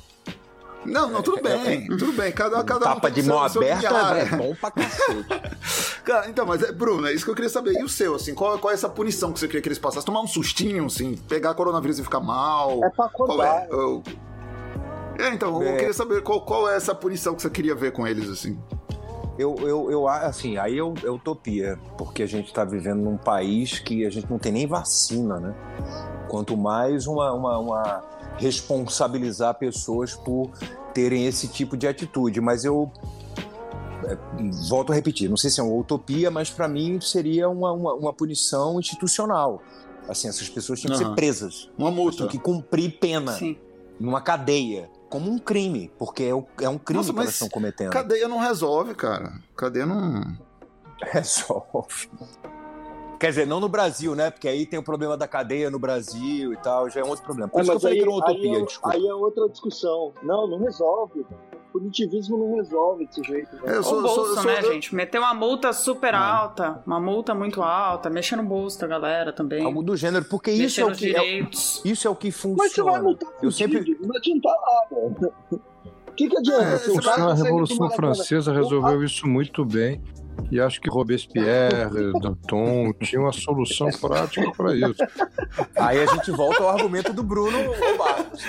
Não, 0.87 1.11
não, 1.11 1.23
tudo 1.23 1.43
bem, 1.43 1.87
tudo 1.87 2.13
bem. 2.13 2.31
Cada, 2.33 2.63
cada 2.65 2.81
um 2.91 2.95
Tapa 2.95 3.11
de 3.11 3.23
mão 3.23 3.49
seu 3.49 3.61
aberta 3.63 3.89
limiar. 3.89 4.17
é 4.17 4.37
bom 4.37 4.55
pra 4.55 4.71
cacete. 4.71 5.25
Cara, 6.05 6.29
então, 6.29 6.45
mas, 6.45 6.63
é, 6.63 6.71
Bruno, 6.73 7.07
é 7.07 7.13
isso 7.13 7.25
que 7.25 7.31
eu 7.31 7.35
queria 7.35 7.49
saber. 7.51 7.73
E 7.73 7.83
o 7.83 7.89
seu, 7.89 8.15
assim, 8.15 8.35
qual, 8.35 8.59
qual 8.59 8.71
é 8.71 8.75
essa 8.75 8.89
punição 8.89 9.33
que 9.33 9.41
você 9.41 9.47
queria 9.47 9.63
que 9.63 9.69
eles 9.69 9.79
passassem? 9.79 10.05
Tomar 10.05 10.21
um 10.21 10.27
sustinho, 10.27 10.85
assim, 10.87 11.17
pegar 11.29 11.55
coronavírus 11.55 11.99
e 11.99 12.03
ficar 12.05 12.21
mal? 12.21 12.85
é 12.85 12.91
pra 12.91 13.09
Qual 13.09 13.31
acordar. 13.31 13.63
é? 13.63 13.69
Eu- 13.71 14.03
É, 15.19 15.29
então, 15.29 15.63
eu 15.63 15.69
É. 15.71 15.77
queria 15.77 15.93
saber 15.95 16.23
qual, 16.23 16.41
qual 16.45 16.69
é 16.69 16.77
essa 16.77 16.95
punição 16.95 17.35
que 17.35 17.41
você 17.43 17.49
queria 17.49 17.75
ver 17.75 17.93
com 17.93 18.07
eles, 18.07 18.29
assim. 18.29 18.59
Eu, 19.39 19.55
eu, 19.61 19.91
eu, 19.91 20.07
assim, 20.09 20.59
aí 20.59 20.77
eu, 20.79 20.95
é 21.03 21.11
utopia, 21.11 21.77
porque 21.99 22.23
a 22.23 22.27
gente 22.27 22.47
está 22.49 22.65
vivendo 22.65 23.01
num 23.01 23.17
país 23.17 23.79
que 23.81 24.05
a 24.07 24.11
gente 24.11 24.31
não 24.31 24.39
tem 24.39 24.53
nem 24.53 24.67
vacina, 24.67 25.41
né? 25.41 25.55
Quanto 26.29 26.57
mais 26.57 27.07
uma, 27.07 27.33
uma, 27.33 27.59
uma 27.59 28.03
responsabilizar 28.39 29.55
pessoas 29.55 30.15
por 30.15 30.51
terem 30.93 31.27
esse 31.27 31.49
tipo 31.49 31.77
de 31.77 31.87
atitude. 31.87 32.41
Mas 32.41 32.65
eu 32.65 32.91
é, 34.05 34.17
volto 34.69 34.93
a 34.93 34.95
repetir, 34.95 35.29
não 35.29 35.37
sei 35.37 35.51
se 35.51 35.61
é 35.61 35.63
uma 35.63 35.75
utopia, 35.75 36.31
mas 36.31 36.51
para 36.51 36.69
mim 36.69 37.01
seria 37.01 37.49
uma, 37.49 37.73
uma, 37.73 37.95
uma 37.95 38.13
punição 38.13 38.79
institucional. 38.79 39.63
Assim, 40.09 40.29
essas 40.29 40.49
pessoas 40.49 40.81
tinham 40.81 40.97
que 40.97 41.03
Aham. 41.03 41.13
ser 41.13 41.17
presas, 41.17 41.71
Uma 41.79 41.91
multa. 41.91 42.17
tinham 42.19 42.29
que 42.29 42.39
cumprir 42.39 42.99
pena 42.99 43.33
Sim. 43.33 43.57
numa 43.99 44.21
cadeia, 44.21 44.91
como 45.09 45.31
um 45.31 45.39
crime, 45.39 45.91
porque 45.99 46.25
é, 46.25 46.29
é 46.65 46.69
um 46.69 46.79
crime 46.79 46.99
Nossa, 46.99 47.13
que 47.13 47.19
elas 47.19 47.33
estão 47.33 47.49
cometendo. 47.49 47.91
Cadeia 47.91 48.29
não 48.29 48.39
resolve, 48.39 48.95
cara. 48.95 49.33
Cadeia 49.57 49.87
não. 49.87 50.37
Resolve. 51.11 52.11
Quer 53.25 53.31
dizer, 53.31 53.47
não 53.47 53.59
no 53.59 53.71
Brasil, 53.71 54.15
né? 54.15 54.31
Porque 54.31 54.47
aí 54.47 54.67
tem 54.67 54.79
o 54.79 54.83
problema 54.83 55.17
da 55.17 55.27
cadeia 55.27 55.71
no 55.71 55.79
Brasil 55.79 56.53
e 56.53 56.57
tal, 56.59 56.91
já 56.91 57.01
é 57.01 57.05
um 57.05 57.09
outro 57.09 57.25
problema. 57.25 57.49
Por 57.49 57.59
É, 57.59 57.63
isso 57.63 57.71
que 57.71 57.73
eu 57.73 57.75
mas 57.77 57.83
falei 57.83 57.97
aí, 57.99 58.03
que 58.05 58.09
era 58.11 58.15
uma 58.15 58.27
aí, 58.27 58.33
utopia, 58.35 58.59
é, 58.59 58.63
desculpa. 58.67 58.97
aí 58.97 59.07
é 59.07 59.15
outra 59.15 59.49
discussão. 59.49 60.13
Não, 60.23 60.47
não 60.47 60.59
resolve. 60.59 61.21
O 61.21 61.79
punitivismo 61.79 62.37
não 62.37 62.55
resolve 62.57 63.07
desse 63.07 63.23
jeito. 63.25 63.57
né? 63.57 63.63
Eu 63.77 63.81
O 63.81 63.83
sou- 63.83 64.03
bolso, 64.03 64.35
sou- 64.35 64.45
né, 64.45 64.61
sou- 64.61 64.73
gente? 64.75 64.95
Meter 64.95 65.19
uma 65.19 65.33
multa 65.33 65.73
super 65.73 66.15
Ah. 66.15 66.21
alta, 66.43 66.83
uma 66.87 67.01
multa 67.01 67.35
muito 67.35 67.63
alta, 67.63 68.11
mexa 68.11 68.37
no 68.37 68.45
bolso 68.45 68.79
da 68.79 68.87
galera 68.87 69.33
também. 69.33 69.65
Algo 69.65 69.83
do 69.83 69.97
gênero, 69.97 70.27
porque 70.27 70.51
isso 70.51 70.63
Mexer 70.63 70.83
é, 70.83 70.85
o 70.85 70.93
que, 70.95 71.17
é, 71.17 71.49
isso 71.91 72.07
é 72.07 72.11
o 72.11 72.15
que 72.15 72.31
funciona. 72.31 72.59
Mas 72.59 72.73
você 72.73 72.83
vai 72.83 73.01
multar 73.01 73.33
Eu 73.43 73.51
sempre- 73.51 73.99
não 74.03 74.15
adianta 74.15 74.49
nada. 74.51 75.33
O 75.51 76.13
que, 76.15 76.29
que 76.29 76.37
adianta? 76.37 76.63
É, 76.63 77.23
A 77.23 77.35
Revolução 77.35 77.91
Francesa 77.91 78.53
resolveu 78.53 79.03
isso 79.03 79.27
muito 79.27 79.65
bem. 79.65 80.01
E 80.51 80.61
acho 80.61 80.81
que 80.81 80.89
Robespierre, 80.89 82.13
Danton 82.21 82.93
tinham 83.03 83.27
a 83.27 83.33
solução 83.33 83.89
prática 83.91 84.51
para 84.53 84.75
isso. 84.75 85.03
Aí 85.77 86.03
a 86.03 86.07
gente 86.07 86.31
volta 86.31 86.63
ao 86.63 86.71
argumento 86.71 87.13
do 87.13 87.23
Bruno 87.23 87.59
Barros. 87.99 88.45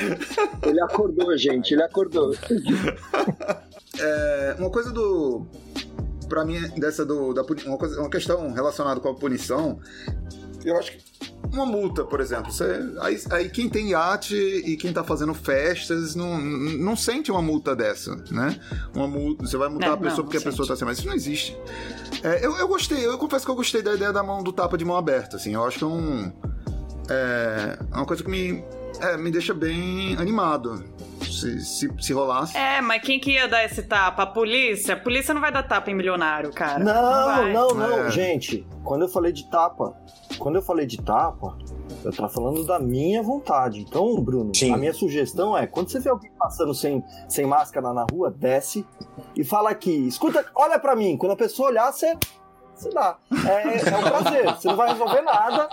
Ele 0.64 0.82
acordou, 0.82 1.38
gente, 1.38 1.74
ele 1.74 1.84
acordou. 1.84 2.34
É, 4.00 4.56
uma 4.60 4.70
coisa 4.70 4.92
do. 4.92 5.46
Pra 6.28 6.44
mim, 6.44 6.60
dessa 6.78 7.06
do. 7.06 7.34
Da, 7.34 7.44
uma, 7.44 7.78
coisa, 7.78 8.00
uma 8.00 8.10
questão 8.10 8.52
relacionada 8.52 9.00
com 9.00 9.10
a 9.10 9.16
punição, 9.16 9.80
eu 10.66 10.78
acho 10.78 10.92
que. 10.92 11.16
Uma 11.54 11.66
multa, 11.66 12.04
por 12.04 12.20
exemplo. 12.20 12.52
Você, 12.52 12.66
aí, 13.00 13.22
aí 13.32 13.50
quem 13.50 13.70
tem 13.70 13.92
iate 13.92 14.36
e 14.36 14.76
quem 14.76 14.92
tá 14.92 15.04
fazendo 15.04 15.34
festas 15.34 16.14
não, 16.16 16.38
não 16.40 16.96
sente 16.98 17.32
uma 17.32 17.42
multa 17.42 17.76
dessa, 17.76 18.16
né? 18.32 18.60
Uma 18.94 19.08
multa, 19.08 19.46
você 19.46 19.56
vai 19.56 19.70
multar 19.70 19.90
Não, 19.90 19.96
a 19.96 19.98
pessoa 19.98 20.18
não, 20.18 20.24
porque 20.26 20.38
não 20.38 20.42
a 20.42 20.46
pessoa 20.52 20.66
sente. 20.66 20.68
tá 20.68 20.76
sem 20.76 20.86
mais. 20.86 20.98
Isso 20.98 21.08
não 21.08 21.14
existe. 21.16 21.58
É, 22.24 22.46
eu, 22.46 22.58
eu 22.58 22.68
gostei, 22.68 23.06
eu 23.06 23.18
confesso 23.18 23.46
que 23.46 23.52
eu 23.52 23.56
gostei 23.56 23.82
da 23.82 23.94
ideia 23.94 24.12
da 24.12 24.22
mão 24.24 24.44
do 24.44 24.52
tapa 24.52 24.78
de 24.78 24.84
mão 24.84 24.98
aberta, 24.98 25.38
assim. 25.38 25.54
Eu 25.54 25.64
acho 25.66 25.78
que 25.78 25.84
é 25.84 25.88
um. 25.88 26.32
É 27.08 27.78
uma 27.94 28.06
coisa 28.06 28.24
que 28.24 28.30
me, 28.30 28.64
é, 29.02 29.18
me 29.18 29.32
deixa 29.32 29.54
bem 29.54 30.16
animado 30.18 30.84
se, 31.24 31.60
se, 31.62 31.90
se 32.00 32.14
rolasse. 32.14 32.58
É, 32.58 32.82
mas 32.82 33.02
quem 33.02 33.20
que 33.20 33.32
ia 33.32 33.48
dar 33.48 33.64
esse 33.64 33.84
tapa? 33.84 34.24
A 34.24 34.26
polícia? 34.26 34.94
A 34.94 34.98
polícia 34.98 35.34
não 35.34 35.42
vai 35.42 35.52
dar 35.52 35.64
tapa 35.64 35.92
em 35.92 35.94
milionário, 35.94 36.52
cara. 36.52 36.84
Não, 36.84 37.52
não, 37.52 37.68
não, 37.70 37.88
não, 37.88 38.06
é. 38.06 38.12
gente. 38.12 38.66
Quando 38.84 39.04
eu 39.04 39.10
falei 39.10 39.32
de 39.32 39.50
tapa, 39.50 39.96
quando 40.38 40.56
eu 40.56 40.62
falei 40.62 40.86
de 40.86 41.02
tapa, 41.02 41.58
eu 42.04 42.12
tava 42.12 42.30
falando 42.30 42.66
da 42.66 42.80
minha 42.80 43.22
vontade. 43.22 43.82
Então, 43.82 44.16
Bruno, 44.22 44.54
Sim. 44.56 44.74
a 44.74 44.78
minha 44.78 44.94
sugestão 44.94 45.58
é: 45.58 45.68
quando 45.68 45.90
você 45.90 46.00
vê 46.00 46.10
alguém 46.10 46.32
passando 46.38 46.74
sem, 46.74 47.04
sem 47.28 47.46
máscara 47.46 47.94
na 47.94 48.06
rua, 48.10 48.32
desce 48.32 48.86
e 49.36 49.44
fala 49.44 49.70
aqui, 49.70 50.08
escuta, 50.08 50.46
olha 50.56 50.80
para 50.80 50.96
mim. 50.96 51.18
Quando 51.18 51.34
a 51.34 51.38
pessoa 51.38 51.70
olhar, 51.70 51.92
você 51.92 52.18
você 52.76 52.90
dá. 52.90 53.18
É, 53.48 53.90
é 53.90 53.98
um 53.98 54.04
prazer. 54.04 54.46
Você 54.54 54.68
não 54.68 54.76
vai 54.76 54.90
resolver 54.92 55.22
nada, 55.22 55.70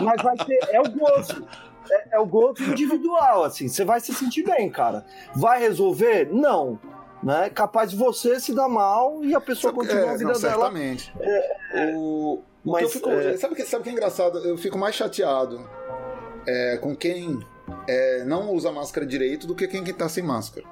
mas 0.00 0.22
vai 0.22 0.36
ser. 0.46 0.58
É 0.70 0.80
o 0.80 0.88
gozo. 0.88 1.44
É, 1.90 2.16
é, 2.16 2.18
o 2.18 2.26
gozo 2.26 2.62
individual, 2.64 3.44
assim. 3.44 3.68
Você 3.68 3.84
vai 3.84 4.00
se 4.00 4.14
sentir 4.14 4.44
bem, 4.44 4.70
cara. 4.70 5.04
Vai 5.34 5.60
resolver? 5.60 6.28
Não. 6.32 6.78
Né? 7.22 7.50
Capaz 7.50 7.90
de 7.90 7.96
você 7.96 8.38
se 8.38 8.54
dar 8.54 8.68
mal 8.68 9.24
e 9.24 9.34
a 9.34 9.40
pessoa 9.40 9.72
continuar 9.72 10.06
é, 10.06 10.10
a 10.10 10.16
vida 10.16 10.32
não, 10.32 10.40
dela. 10.40 10.52
Certamente. 10.54 11.12
É, 11.20 11.92
o, 11.96 12.42
mas, 12.64 12.92
fico, 12.92 13.10
é... 13.10 13.36
sabe, 13.36 13.54
que, 13.54 13.62
sabe 13.64 13.84
que 13.84 13.90
é 13.90 13.92
engraçado? 13.92 14.38
Eu 14.38 14.56
fico 14.56 14.78
mais 14.78 14.94
chateado 14.94 15.60
é, 16.46 16.78
com 16.78 16.96
quem 16.96 17.38
é, 17.86 18.24
não 18.24 18.50
usa 18.50 18.72
máscara 18.72 19.06
direito 19.06 19.46
do 19.46 19.54
que 19.54 19.68
quem 19.68 19.84
está 19.84 20.08
sem 20.08 20.22
máscara. 20.22 20.66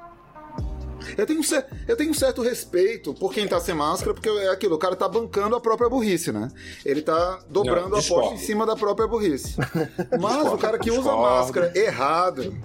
Eu 1.16 1.26
tenho, 1.26 1.40
eu 1.88 1.96
tenho 1.96 2.10
um 2.10 2.14
certo 2.14 2.42
respeito 2.42 3.14
por 3.14 3.32
quem 3.32 3.46
tá 3.46 3.60
sem 3.60 3.74
máscara, 3.74 4.14
porque 4.14 4.28
é 4.28 4.48
aquilo, 4.48 4.76
o 4.76 4.78
cara 4.78 4.96
tá 4.96 5.08
bancando 5.08 5.56
a 5.56 5.60
própria 5.60 5.88
burrice, 5.88 6.32
né? 6.32 6.50
Ele 6.84 7.02
tá 7.02 7.40
dobrando 7.48 7.90
não, 7.90 7.98
a 7.98 8.00
aposta 8.00 8.34
em 8.34 8.38
cima 8.38 8.66
da 8.66 8.76
própria 8.76 9.06
burrice. 9.06 9.56
Mas 10.20 10.32
discordo, 10.32 10.54
o 10.54 10.58
cara 10.58 10.78
que 10.78 10.90
discordo. 10.90 11.10
usa 11.10 11.16
máscara 11.16 11.72
errado. 11.74 12.56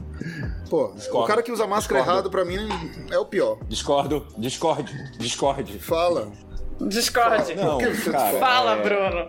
Pô, 0.69 0.91
discordo, 0.95 1.23
o 1.23 1.27
cara 1.27 1.43
que 1.43 1.51
usa 1.51 1.67
máscara 1.67 2.01
errado, 2.01 2.29
pra 2.29 2.43
mim, 2.43 2.67
é 3.11 3.17
o 3.17 3.25
pior. 3.25 3.59
Discordo, 3.67 4.25
discorde, 4.37 4.93
discorde. 5.17 5.79
Fala. 5.79 6.31
Discorde. 6.79 7.55
Não, 7.55 7.77
cara, 8.11 8.39
Fala, 8.39 8.71
é... 8.77 8.83
Bruno. 8.83 9.27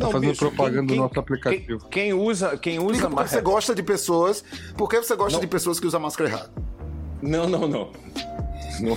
Tá 0.00 0.06
fazendo 0.06 0.30
bicho, 0.30 0.38
propaganda 0.38 0.86
quem, 0.86 0.96
do 0.96 1.02
nosso 1.02 1.20
aplicativo. 1.20 1.78
Quem, 1.90 1.90
quem 1.90 2.12
usa, 2.14 2.56
quem 2.56 2.78
usa 2.78 3.08
máscara. 3.08 3.28
Você 3.28 3.40
gosta 3.42 3.74
de 3.74 3.82
pessoas. 3.82 4.42
Por 4.76 4.88
que 4.88 4.96
você 4.96 5.14
gosta 5.14 5.34
não. 5.34 5.40
de 5.40 5.46
pessoas 5.46 5.78
que 5.78 5.86
usam 5.86 6.00
máscara 6.00 6.30
errado? 6.30 6.50
Não, 7.20 7.46
não, 7.46 7.68
não. 7.68 7.92
Não, 8.80 8.96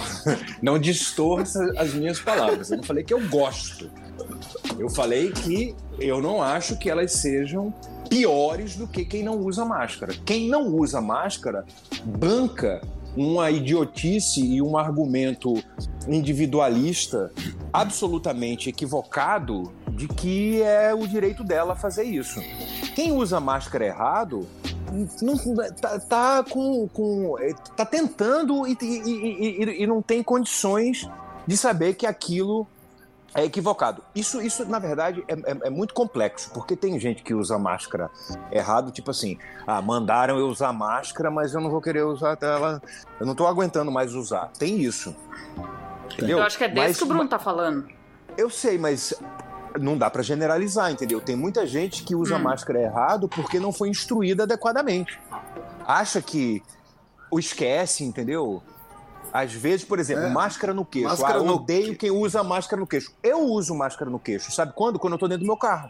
não 0.61 0.79
distorça 0.79 1.73
as 1.77 1.93
minhas 1.93 2.19
palavras. 2.19 2.71
Eu 2.71 2.77
não 2.77 2.83
falei 2.83 3.03
que 3.03 3.13
eu 3.13 3.27
gosto. 3.27 3.89
Eu 4.77 4.89
falei 4.89 5.31
que 5.31 5.75
eu 5.99 6.21
não 6.21 6.41
acho 6.41 6.77
que 6.77 6.89
elas 6.89 7.11
sejam 7.13 7.73
piores 8.09 8.75
do 8.75 8.87
que 8.87 9.05
quem 9.05 9.23
não 9.23 9.39
usa 9.39 9.65
máscara. 9.65 10.13
Quem 10.25 10.49
não 10.49 10.67
usa 10.67 11.01
máscara 11.01 11.65
banca 12.03 12.81
uma 13.15 13.51
idiotice 13.51 14.43
e 14.43 14.61
um 14.61 14.75
argumento 14.77 15.53
individualista 16.07 17.31
absolutamente 17.71 18.69
equivocado 18.69 19.71
de 19.89 20.07
que 20.07 20.61
é 20.61 20.93
o 20.93 21.07
direito 21.07 21.43
dela 21.43 21.75
fazer 21.75 22.03
isso. 22.03 22.39
Quem 22.95 23.11
usa 23.11 23.39
máscara 23.39 23.85
errado 23.85 24.47
não, 25.21 25.35
tá, 25.81 25.99
tá 25.99 26.43
com, 26.43 26.87
com. 26.87 27.37
É, 27.39 27.53
tá 27.75 27.85
tentando 27.85 28.67
e, 28.67 28.77
e, 28.81 29.63
e, 29.63 29.83
e 29.83 29.87
não 29.87 30.01
tem 30.01 30.21
condições 30.21 31.09
de 31.47 31.57
saber 31.57 31.95
que 31.95 32.05
aquilo 32.05 32.67
é 33.33 33.43
equivocado. 33.43 34.03
Isso, 34.13 34.41
isso 34.41 34.65
na 34.65 34.77
verdade, 34.77 35.23
é, 35.27 35.33
é, 35.33 35.57
é, 35.63 35.69
muito 35.69 35.93
complexo, 35.93 36.51
porque 36.53 36.75
tem 36.75 36.99
gente 36.99 37.23
que 37.23 37.33
usa 37.33 37.57
máscara 37.57 38.09
errado, 38.51 38.91
tipo 38.91 39.09
assim, 39.09 39.37
ah, 39.65 39.81
mandaram 39.81 40.37
eu 40.37 40.47
usar 40.47 40.71
máscara, 40.71 41.31
mas 41.31 41.53
eu 41.53 41.61
não 41.61 41.71
vou 41.71 41.81
querer 41.81 42.03
usar 42.03 42.37
ela, 42.39 42.81
eu 43.19 43.25
não 43.25 43.33
tô 43.33 43.47
aguentando 43.47 43.91
mais 43.91 44.13
usar. 44.13 44.51
Tem 44.59 44.79
isso. 44.79 45.15
Entendeu? 46.13 46.37
Eu 46.37 46.43
acho 46.43 46.57
que 46.57 46.63
é 46.63 46.67
desse 46.67 46.87
mas, 46.87 46.97
que 46.97 47.03
o 47.03 47.07
Bruno 47.07 47.27
tá 47.27 47.39
falando. 47.39 47.87
Eu 48.37 48.49
sei, 48.49 48.77
mas 48.77 49.13
não 49.79 49.97
dá 49.97 50.09
para 50.09 50.21
generalizar, 50.21 50.91
entendeu? 50.91 51.19
Tem 51.21 51.35
muita 51.35 51.65
gente 51.65 52.03
que 52.03 52.15
usa 52.15 52.35
hum. 52.35 52.43
máscara 52.43 52.81
errado 52.81 53.27
porque 53.27 53.59
não 53.59 53.71
foi 53.71 53.89
instruída 53.89 54.43
adequadamente. 54.43 55.19
Acha 55.85 56.21
que 56.21 56.61
o 57.31 57.39
esquece, 57.39 58.03
entendeu? 58.03 58.61
Às 59.31 59.51
vezes, 59.51 59.83
por 59.83 59.97
exemplo, 59.97 60.25
é. 60.25 60.29
máscara 60.29 60.73
no 60.73 60.85
queixo. 60.85 61.09
Máscara 61.09 61.33
ah, 61.33 61.37
eu 61.37 61.45
no... 61.45 61.55
odeio 61.55 61.97
quem 61.97 62.11
usa 62.11 62.43
máscara 62.43 62.79
no 62.79 62.85
queixo. 62.85 63.11
Eu 63.23 63.39
uso 63.39 63.73
máscara 63.73 64.09
no 64.09 64.19
queixo. 64.19 64.51
Sabe 64.51 64.73
quando? 64.75 64.99
Quando 64.99 65.13
eu 65.13 65.19
tô 65.19 65.27
dentro 65.27 65.43
do 65.43 65.47
meu 65.47 65.57
carro. 65.57 65.89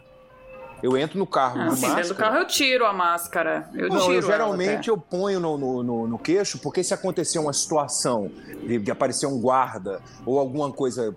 Eu 0.82 0.96
entro 0.96 1.18
no 1.18 1.26
carro 1.26 1.60
ah, 1.60 1.70
sim, 1.74 1.94
dentro 1.94 2.08
do 2.08 2.14
carro 2.14 2.36
eu 2.36 2.46
tiro 2.46 2.84
a 2.84 2.92
máscara. 2.92 3.70
Eu 3.72 3.88
não, 3.88 4.00
tiro 4.00 4.12
eu 4.14 4.22
geralmente 4.22 4.88
eu 4.88 4.98
ponho 4.98 5.40
no, 5.40 5.56
no, 5.56 5.82
no, 5.82 6.08
no, 6.08 6.18
queixo, 6.18 6.58
porque 6.58 6.84
se 6.84 6.92
acontecer 6.92 7.38
uma 7.38 7.52
situação 7.52 8.30
de, 8.66 8.78
de 8.78 8.90
aparecer 8.90 9.26
um 9.26 9.40
guarda 9.40 10.02
ou 10.26 10.38
alguma 10.38 10.70
coisa 10.70 11.16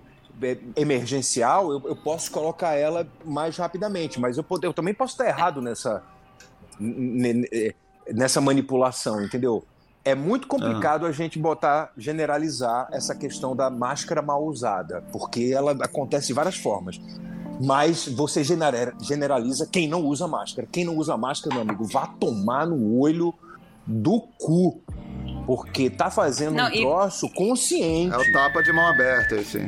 emergencial, 0.76 1.72
eu, 1.72 1.82
eu, 1.86 1.96
posso 1.96 2.32
colocar 2.32 2.74
ela 2.76 3.08
mais 3.26 3.58
rapidamente. 3.58 4.20
Mas 4.20 4.38
eu, 4.38 4.46
eu 4.62 4.74
também 4.74 4.94
posso 4.94 5.14
estar 5.14 5.28
errado 5.28 5.62
nessa, 5.62 6.04
nessa 8.14 8.40
manipulação, 8.42 9.24
entendeu? 9.24 9.64
É 10.06 10.16
muito 10.16 10.48
complicado 10.48 11.06
ah. 11.06 11.10
a 11.10 11.12
gente 11.12 11.38
botar, 11.38 11.92
generalizar 11.98 12.88
essa 12.92 13.14
questão 13.14 13.56
da 13.56 13.70
máscara 13.70 14.22
mal 14.22 14.46
usada, 14.46 15.04
porque 15.12 15.52
ela 15.54 15.72
acontece 15.84 16.28
de 16.28 16.34
várias 16.34 16.56
formas. 16.56 17.00
Mas 17.60 18.08
você 18.08 18.44
generaliza 18.44 19.68
quem 19.70 19.88
não 19.88 20.04
usa 20.04 20.28
máscara. 20.28 20.68
Quem 20.72 20.86
não 20.86 20.96
usa 20.96 21.18
máscara, 21.18 21.56
meu 21.56 21.64
amigo, 21.64 21.84
vá 21.86 22.06
tomar 22.06 22.68
no 22.68 23.00
olho 23.00 23.34
do 23.86 24.22
cu. 24.38 24.80
Porque 25.46 25.90
tá 25.90 26.12
fazendo 26.12 26.54
não, 26.54 26.68
um 26.68 26.72
troço 26.72 27.28
consciente. 27.34 28.14
É 28.14 28.18
o 28.18 28.32
tapa 28.32 28.62
de 28.62 28.72
mão 28.72 28.88
aberta, 28.88 29.36
esse. 29.36 29.60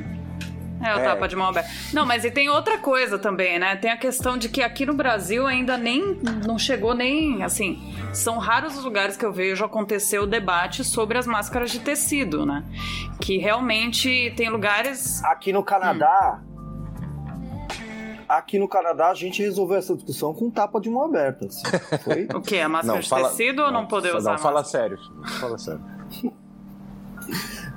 É, 0.81 0.95
o 0.95 0.99
é. 0.99 1.03
tapa 1.03 1.27
de 1.27 1.35
mão 1.35 1.47
aberta. 1.47 1.69
Não, 1.93 2.05
mas 2.05 2.23
e 2.23 2.31
tem 2.31 2.49
outra 2.49 2.77
coisa 2.77 3.19
também, 3.19 3.59
né? 3.59 3.75
Tem 3.75 3.91
a 3.91 3.97
questão 3.97 4.37
de 4.37 4.47
que 4.49 4.61
aqui 4.61 4.85
no 4.85 4.93
Brasil 4.93 5.45
ainda 5.45 5.77
nem 5.77 6.19
não 6.45 6.57
chegou 6.57 6.93
nem 6.93 7.43
assim. 7.43 7.93
São 8.13 8.37
raros 8.37 8.77
os 8.77 8.83
lugares 8.83 9.17
que 9.17 9.25
eu 9.25 9.31
vejo 9.31 9.63
acontecer 9.63 10.19
o 10.19 10.25
debate 10.25 10.83
sobre 10.83 11.17
as 11.17 11.27
máscaras 11.27 11.71
de 11.71 11.79
tecido, 11.79 12.45
né? 12.45 12.63
Que 13.19 13.37
realmente 13.37 14.33
tem 14.35 14.49
lugares. 14.49 15.23
Aqui 15.23 15.51
no 15.51 15.63
Canadá. 15.63 16.39
Hum. 16.41 16.49
Aqui 18.27 18.59
no 18.59 18.67
Canadá 18.67 19.09
a 19.09 19.15
gente 19.15 19.41
resolveu 19.41 19.77
essa 19.77 19.95
discussão 19.95 20.33
com 20.33 20.49
tapa 20.49 20.79
de 20.79 20.89
mão 20.89 21.05
aberta. 21.05 21.47
Assim. 21.47 21.63
Foi? 22.03 22.27
o 22.35 22.41
quê? 22.41 22.59
A 22.59 22.69
máscara 22.69 22.93
não, 22.93 23.01
de 23.01 23.09
fala... 23.09 23.29
tecido 23.29 23.63
ou 23.63 23.71
não 23.71 23.85
poder 23.85 24.15
usar? 24.15 24.33
Não, 24.33 24.37
fala 24.37 24.63
sério. 24.63 24.99
Fala 25.39 25.57
sério. 25.57 25.81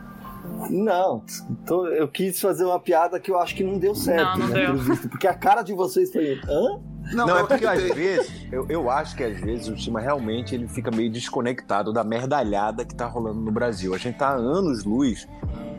Não, 0.70 1.22
tô, 1.66 1.86
eu 1.86 2.08
quis 2.08 2.40
fazer 2.40 2.64
uma 2.64 2.78
piada 2.78 3.20
que 3.20 3.30
eu 3.30 3.38
acho 3.38 3.54
que 3.54 3.62
não 3.62 3.78
deu 3.78 3.94
certo. 3.94 4.38
Não, 4.38 4.48
não 4.48 4.54
deu. 4.54 4.96
Porque 5.08 5.26
a 5.26 5.34
cara 5.34 5.62
de 5.62 5.72
vocês 5.72 6.12
foi. 6.12 6.40
Hã? 6.48 6.80
Não, 7.12 7.26
não 7.26 7.38
é 7.38 7.44
porque 7.44 7.66
às 7.66 7.82
vezes, 7.82 8.46
eu, 8.50 8.66
eu 8.68 8.90
acho 8.90 9.16
que 9.16 9.24
às 9.24 9.38
vezes 9.40 9.68
o 9.68 9.74
time 9.74 10.00
realmente 10.00 10.54
ele 10.54 10.68
fica 10.68 10.90
meio 10.90 11.10
desconectado 11.10 11.92
da 11.92 12.04
merdalhada 12.04 12.84
que 12.84 12.94
tá 12.94 13.06
rolando 13.06 13.40
no 13.40 13.50
Brasil. 13.50 13.94
A 13.94 13.98
gente 13.98 14.16
tá 14.16 14.30
anos 14.30 14.84
luz 14.84 15.28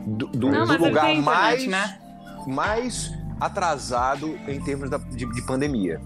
do, 0.06 0.26
do, 0.28 0.50
não, 0.50 0.66
do 0.66 0.84
lugar 0.84 1.10
internet, 1.10 1.24
mais, 1.24 1.66
né? 1.66 1.98
mais 2.46 3.12
atrasado 3.40 4.38
em 4.46 4.60
termos 4.60 4.90
da, 4.90 4.98
de, 4.98 5.26
de 5.26 5.46
pandemia. 5.46 6.00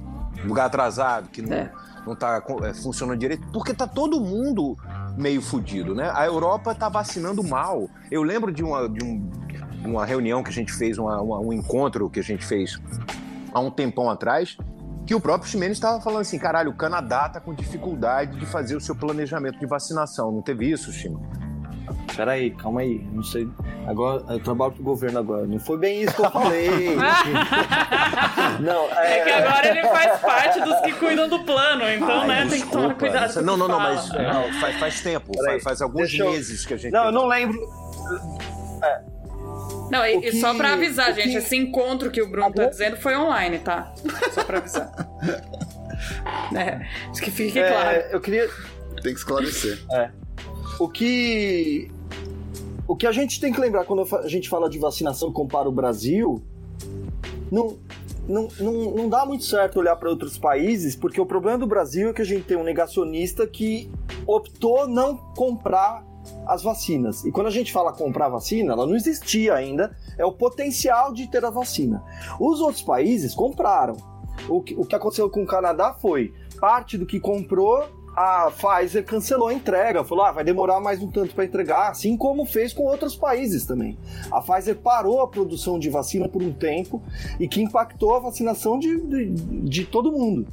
Lugar 0.45 0.67
atrasado, 0.67 1.29
que 1.29 1.43
não, 1.43 1.57
é. 1.57 1.73
não 2.07 2.15
tá 2.15 2.43
é, 2.63 2.75
funcionando 2.75 3.19
direito, 3.19 3.47
porque 3.53 3.75
tá 3.75 3.89
todo 3.89 4.21
mundo 4.21 4.77
meio 5.19 5.43
fudido, 5.43 5.95
né? 5.95 6.11
A 6.15 6.25
Europa 6.25 6.75
tá 6.75 6.89
vacinando 6.89 7.43
mal. 7.43 7.91
Eu 8.11 8.23
lembro 8.23 8.53
de 8.53 8.63
uma, 8.63 8.89
de 8.89 9.05
um, 9.05 9.31
uma 9.85 10.07
reunião 10.07 10.43
que 10.43 10.51
a 10.51 10.53
gente 10.53 10.73
fez, 10.73 10.97
uma, 10.99 11.21
uma, 11.21 11.41
um 11.41 11.53
encontro 11.53 12.09
que 12.09 12.21
a 12.21 12.23
gente 12.23 12.45
fez 12.45 12.81
há 13.53 13.61
um 13.61 13.71
tempão 13.71 14.09
atrás, 14.09 14.57
que 15.07 15.15
o 15.15 15.21
próprio 15.21 15.51
Ximenes 15.51 15.79
estava 15.79 16.01
falando 16.01 16.21
assim, 16.21 16.39
caralho, 16.39 16.71
o 16.71 16.75
Canadá 16.75 17.29
tá 17.29 17.41
com 17.41 17.55
dificuldade 17.55 18.39
de 18.39 18.47
fazer 18.47 18.77
o 18.77 18.81
seu 18.81 18.95
planejamento 18.95 19.59
de 19.59 19.67
vacinação. 19.67 20.31
Não 20.31 20.43
teve 20.43 20.71
isso, 20.71 20.93
Chimo? 20.93 21.21
Peraí, 22.17 22.51
calma 22.51 22.81
aí, 22.81 23.07
não 23.13 23.23
sei. 23.23 23.49
Agora, 23.87 24.25
eu 24.29 24.41
trabalho 24.41 24.73
pro 24.73 24.83
governo 24.83 25.19
agora. 25.19 25.47
Não 25.47 25.59
foi 25.59 25.79
bem 25.79 26.03
isso 26.03 26.15
que 26.15 26.21
eu 26.21 26.31
falei. 26.31 26.97
não, 28.61 28.91
é... 28.97 29.19
é... 29.19 29.25
que 29.25 29.31
agora 29.31 29.69
ele 29.69 29.83
faz 29.89 30.21
parte 30.21 30.61
dos 30.61 30.81
que 30.81 30.93
cuidam 30.93 31.29
do 31.29 31.45
plano, 31.45 31.89
então, 31.89 32.21
Ai, 32.23 32.29
né, 32.29 32.45
desculpa. 32.45 32.51
tem 32.51 32.61
que 32.61 32.71
tomar 32.71 32.95
cuidado. 32.95 33.43
Não, 33.43 33.57
não, 33.57 33.69
não, 33.69 33.79
mas 33.79 34.09
não, 34.11 34.53
faz, 34.61 34.77
faz 34.77 35.01
tempo, 35.03 35.33
faz, 35.45 35.63
faz, 35.63 35.83
alguns 35.83 36.13
meses 36.13 36.67
que 36.67 36.75
a 36.75 36.77
gente. 36.77 36.93
Não, 36.93 37.07
eu 37.07 37.13
não 37.13 37.27
lembro. 37.27 37.59
É. 38.83 39.01
Não, 39.91 40.05
e, 40.05 40.21
que, 40.21 40.29
e, 40.29 40.41
só 40.41 40.55
pra 40.55 40.75
avisar, 40.75 41.15
gente, 41.15 41.31
que... 41.31 41.37
esse 41.37 41.57
encontro 41.57 42.11
que 42.11 42.21
o 42.21 42.31
Bruno 42.31 42.53
tá 42.53 42.67
dizendo 42.67 42.97
foi 42.97 43.17
online, 43.17 43.59
tá? 43.59 43.93
Só 44.33 44.45
pra 44.45 44.59
avisar. 44.59 44.91
é, 46.55 46.87
acho 47.11 47.23
que 47.23 47.31
fique 47.31 47.59
é, 47.59 47.71
claro. 47.71 47.99
Eu 48.11 48.21
queria. 48.21 48.49
Tem 49.03 49.15
que 49.15 49.21
esclarecer. 49.21 49.79
É. 49.93 50.11
O 50.79 50.89
que 50.89 51.91
o 52.89 52.97
que 52.97 53.07
a 53.07 53.13
gente 53.13 53.39
tem 53.39 53.53
que 53.53 53.61
lembrar 53.61 53.85
quando 53.85 54.03
a 54.17 54.27
gente 54.27 54.49
fala 54.49 54.69
de 54.69 54.79
vacinação 54.79 55.31
compara 55.31 55.69
o 55.69 55.73
Brasil, 55.73 56.43
não, 57.53 57.77
não, 58.27 58.49
não, 58.59 58.73
não 58.93 59.09
dá 59.11 59.27
muito 59.27 59.45
certo 59.45 59.79
olhar 59.79 59.95
para 59.97 60.09
outros 60.09 60.39
países, 60.39 60.97
porque 60.97 61.21
o 61.21 61.27
problema 61.27 61.59
do 61.59 61.67
Brasil 61.67 62.09
é 62.09 62.13
que 62.15 62.23
a 62.23 62.25
gente 62.25 62.45
tem 62.45 62.57
um 62.57 62.65
negacionista 62.65 63.47
que 63.47 63.91
optou 64.27 64.89
não 64.89 65.19
comprar 65.35 66.03
as 66.47 66.63
vacinas. 66.63 67.27
E 67.27 67.31
quando 67.31 67.49
a 67.49 67.51
gente 67.51 67.73
fala 67.73 67.93
comprar 67.93 68.31
vacina, 68.31 68.73
ela 68.73 68.87
não 68.87 68.97
existia 68.97 69.55
ainda, 69.55 69.95
é 70.17 70.25
o 70.25 70.33
potencial 70.33 71.13
de 71.13 71.31
ter 71.31 71.45
a 71.45 71.51
vacina. 71.51 72.03
Os 72.41 72.59
outros 72.61 72.83
países 72.83 73.35
compraram. 73.35 73.97
O 74.49 74.63
que, 74.63 74.75
o 74.75 74.85
que 74.85 74.95
aconteceu 74.95 75.29
com 75.29 75.43
o 75.43 75.47
Canadá 75.47 75.93
foi 75.93 76.33
parte 76.59 76.97
do 76.97 77.05
que 77.05 77.21
comprou 77.21 77.87
a 78.19 78.51
Pfizer 78.51 79.05
cancelou 79.05 79.47
a 79.47 79.55
entrega, 79.55 80.03
falou: 80.03 80.25
ah, 80.25 80.33
vai 80.33 80.43
demorar 80.43 80.81
mais 80.81 81.01
um 81.01 81.09
tanto 81.09 81.33
para 81.37 81.45
entregar, 81.45 81.91
assim 81.91 82.17
como 82.17 82.45
fez 82.45 82.73
com 82.73 82.83
outros 82.83 83.15
países 83.15 83.65
também. 83.65 83.97
A 84.29 84.41
Pfizer 84.41 84.75
parou 84.75 85.21
a 85.21 85.29
produção 85.29 85.79
de 85.79 85.89
vacina 85.89 86.29
por 86.29 86.43
um 86.43 86.53
tempo 86.53 87.01
e 87.39 87.47
que 87.47 87.63
impactou 87.63 88.17
a 88.17 88.19
vacinação 88.19 88.77
de, 88.77 89.01
de, 89.01 89.27
de 89.31 89.85
todo 89.85 90.11
mundo. 90.11 90.49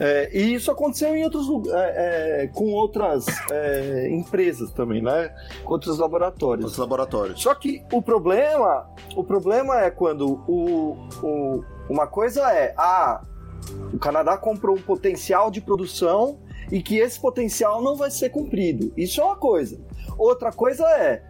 É, 0.00 0.30
e 0.32 0.54
isso 0.54 0.70
aconteceu 0.70 1.14
em 1.14 1.24
outros 1.24 1.46
é, 1.74 2.44
é, 2.44 2.46
com 2.48 2.72
outras 2.72 3.26
é, 3.50 4.08
empresas 4.10 4.70
também, 4.72 5.02
né? 5.02 5.30
Com 5.62 5.74
outros 5.74 5.98
laboratórios. 5.98 6.64
Outros 6.64 6.78
laboratórios. 6.78 7.42
Só 7.42 7.54
que 7.54 7.84
o 7.92 8.00
problema, 8.00 8.88
o 9.14 9.22
problema 9.22 9.78
é 9.78 9.90
quando 9.90 10.42
o, 10.48 10.96
o 11.22 11.64
uma 11.86 12.06
coisa 12.06 12.50
é, 12.50 12.72
ah, 12.78 13.20
o 13.92 13.98
Canadá 13.98 14.38
comprou 14.38 14.74
um 14.74 14.80
potencial 14.80 15.50
de 15.50 15.60
produção 15.60 16.38
e 16.70 16.82
que 16.82 16.98
esse 16.98 17.18
potencial 17.18 17.82
não 17.82 17.96
vai 17.96 18.10
ser 18.10 18.30
cumprido. 18.30 18.92
Isso 18.96 19.20
é 19.20 19.24
uma 19.24 19.36
coisa. 19.36 19.78
Outra 20.16 20.52
coisa 20.52 20.84
é, 20.90 21.22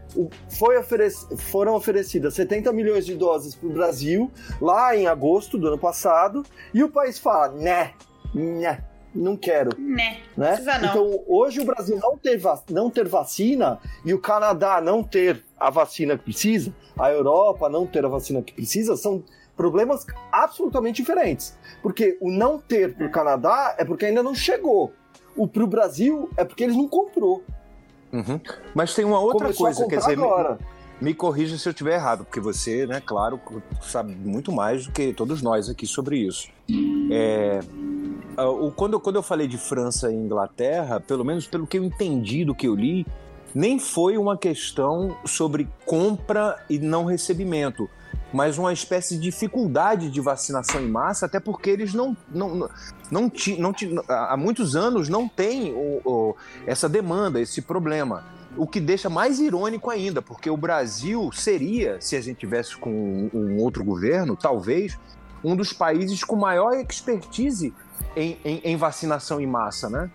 foi 0.49 0.77
oferec 0.77 1.15
foram 1.37 1.75
oferecidas 1.75 2.35
70 2.35 2.73
milhões 2.73 3.07
de 3.07 3.15
doses 3.15 3.55
para 3.55 3.69
o 3.69 3.73
Brasil, 3.73 4.31
lá 4.61 4.97
em 4.97 5.07
agosto 5.07 5.59
do 5.59 5.69
ano 5.69 5.79
passado, 5.79 6.45
e 6.73 6.83
o 6.83 6.89
país 6.89 7.19
fala, 7.19 7.49
né, 7.49 7.93
né, 8.35 8.85
não 9.15 9.37
quero. 9.37 9.71
Né, 9.79 10.21
né? 10.37 10.57
não. 10.79 10.89
Então, 10.89 11.25
hoje 11.27 11.61
o 11.61 11.65
Brasil 11.65 11.99
não 11.99 12.17
ter, 12.17 12.41
não 12.71 12.91
ter 12.91 13.09
vacina 13.09 13.79
e 14.05 14.13
o 14.13 14.21
Canadá 14.21 14.81
não 14.81 15.03
ter 15.03 15.45
a 15.59 15.71
vacina 15.71 16.19
que 16.19 16.25
precisa, 16.25 16.75
a 16.99 17.11
Europa 17.11 17.69
não 17.69 17.87
ter 17.87 18.05
a 18.05 18.09
vacina 18.09 18.43
que 18.43 18.53
precisa, 18.53 18.97
são 18.97 19.23
problemas 19.57 20.05
absolutamente 20.33 21.01
diferentes. 21.03 21.57
Porque 21.83 22.19
o 22.21 22.31
não 22.31 22.59
ter 22.59 22.95
para 22.95 23.07
o 23.07 23.11
Canadá 23.11 23.75
é 23.79 23.85
porque 23.85 24.07
ainda 24.07 24.23
não 24.23 24.35
chegou. 24.35 24.93
O 25.37 25.49
pro 25.49 25.67
Brasil 25.67 26.29
é 26.37 26.45
porque 26.45 26.65
eles 26.65 26.77
não 26.77 26.89
comprou. 26.89 27.43
Uhum. 28.13 28.41
Mas 28.75 28.95
tem 28.95 29.05
uma 29.05 29.19
outra 29.19 29.53
Começou 29.53 29.67
coisa, 29.67 29.89
quer 29.89 29.99
dizer, 29.99 30.19
agora. 30.19 30.59
Me, 31.01 31.09
me 31.09 31.15
corrija 31.15 31.59
se 31.59 31.69
eu 31.69 31.73
estiver 31.73 31.95
errado, 31.95 32.25
porque 32.25 32.39
você, 32.39 32.87
né, 32.87 33.03
claro, 33.05 33.41
sabe 33.83 34.15
muito 34.15 34.53
mais 34.53 34.87
do 34.87 34.93
que 34.93 35.13
todos 35.13 35.43
nós 35.43 35.69
aqui 35.69 35.87
sobre 35.87 36.19
isso. 36.19 36.49
É, 37.11 37.61
quando, 38.77 39.01
quando 39.01 39.17
eu 39.17 39.23
falei 39.23 39.49
de 39.49 39.59
França 39.59 40.13
e 40.13 40.15
Inglaterra, 40.15 41.01
pelo 41.01 41.25
menos 41.25 41.47
pelo 41.47 41.67
que 41.67 41.79
eu 41.79 41.85
entendi 41.85 42.45
do 42.45 42.55
que 42.55 42.69
eu 42.69 42.75
li, 42.75 43.05
nem 43.55 43.79
foi 43.79 44.17
uma 44.17 44.37
questão 44.37 45.17
sobre 45.25 45.69
compra 45.85 46.65
e 46.69 46.79
não 46.79 47.05
recebimento 47.05 47.89
mas 48.35 48.59
uma 48.59 48.73
espécie 48.73 49.15
de 49.15 49.21
dificuldade 49.21 50.11
de 50.11 50.21
vacinação 50.21 50.81
em 50.81 50.89
massa, 50.89 51.27
até 51.27 51.39
porque 51.39 51.71
eles 51.71 51.95
não, 51.95 52.17
não, 52.29 52.57
não, 52.57 52.69
não, 53.09 53.33
não 53.59 53.75
há 54.09 54.37
muitos 54.37 54.75
anos 54.75 55.09
não 55.09 55.29
têm 55.29 55.73
o, 55.73 56.01
o, 56.05 56.37
essa 56.67 56.89
demanda, 56.89 57.41
esse 57.41 57.63
problema. 57.63 58.25
O 58.57 58.67
que 58.67 58.81
deixa 58.81 59.09
mais 59.09 59.39
irônico 59.39 59.89
ainda, 59.89 60.21
porque 60.21 60.51
o 60.51 60.57
Brasil 60.57 61.31
seria, 61.33 62.01
se 62.01 62.17
a 62.17 62.21
gente 62.21 62.39
tivesse 62.39 62.77
com 62.77 62.91
um, 62.91 63.31
um 63.33 63.59
outro 63.59 63.85
governo, 63.85 64.37
talvez, 64.37 64.99
um 65.45 65.55
dos 65.55 65.73
países 65.73 66.25
com 66.25 66.35
maior 66.35 66.75
expertise 66.75 67.73
em, 68.17 68.39
em, 68.45 68.61
em 68.65 68.77
vacinação 68.77 69.41
em 69.41 69.47
massa, 69.47 69.89
né? 69.89 70.11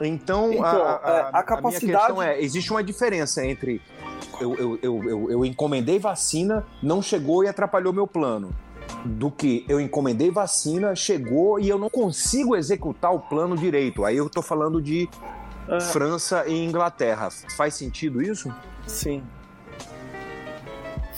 Então, 0.00 0.52
então 0.52 0.64
a, 0.64 1.00
a, 1.02 1.10
é, 1.10 1.30
a, 1.32 1.42
capacidade... 1.42 1.84
a 1.84 1.86
minha 1.86 1.98
questão 1.98 2.22
é, 2.22 2.40
existe 2.40 2.70
uma 2.70 2.82
diferença 2.82 3.44
entre 3.46 3.80
eu, 4.40 4.54
eu, 4.54 4.78
eu, 4.82 5.04
eu, 5.04 5.30
eu 5.30 5.44
encomendei 5.44 5.98
vacina, 5.98 6.64
não 6.82 7.00
chegou 7.00 7.44
e 7.44 7.48
atrapalhou 7.48 7.92
meu 7.92 8.06
plano. 8.06 8.50
Do 9.04 9.30
que 9.30 9.64
eu 9.68 9.80
encomendei 9.80 10.30
vacina, 10.30 10.94
chegou 10.94 11.60
e 11.60 11.68
eu 11.68 11.78
não 11.78 11.90
consigo 11.90 12.56
executar 12.56 13.14
o 13.14 13.20
plano 13.20 13.56
direito. 13.56 14.04
Aí 14.04 14.16
eu 14.16 14.28
tô 14.28 14.42
falando 14.42 14.80
de 14.80 15.08
é. 15.68 15.80
França 15.80 16.46
e 16.46 16.64
Inglaterra. 16.64 17.28
Faz 17.56 17.74
sentido 17.74 18.22
isso? 18.22 18.52
Sim. 18.86 19.22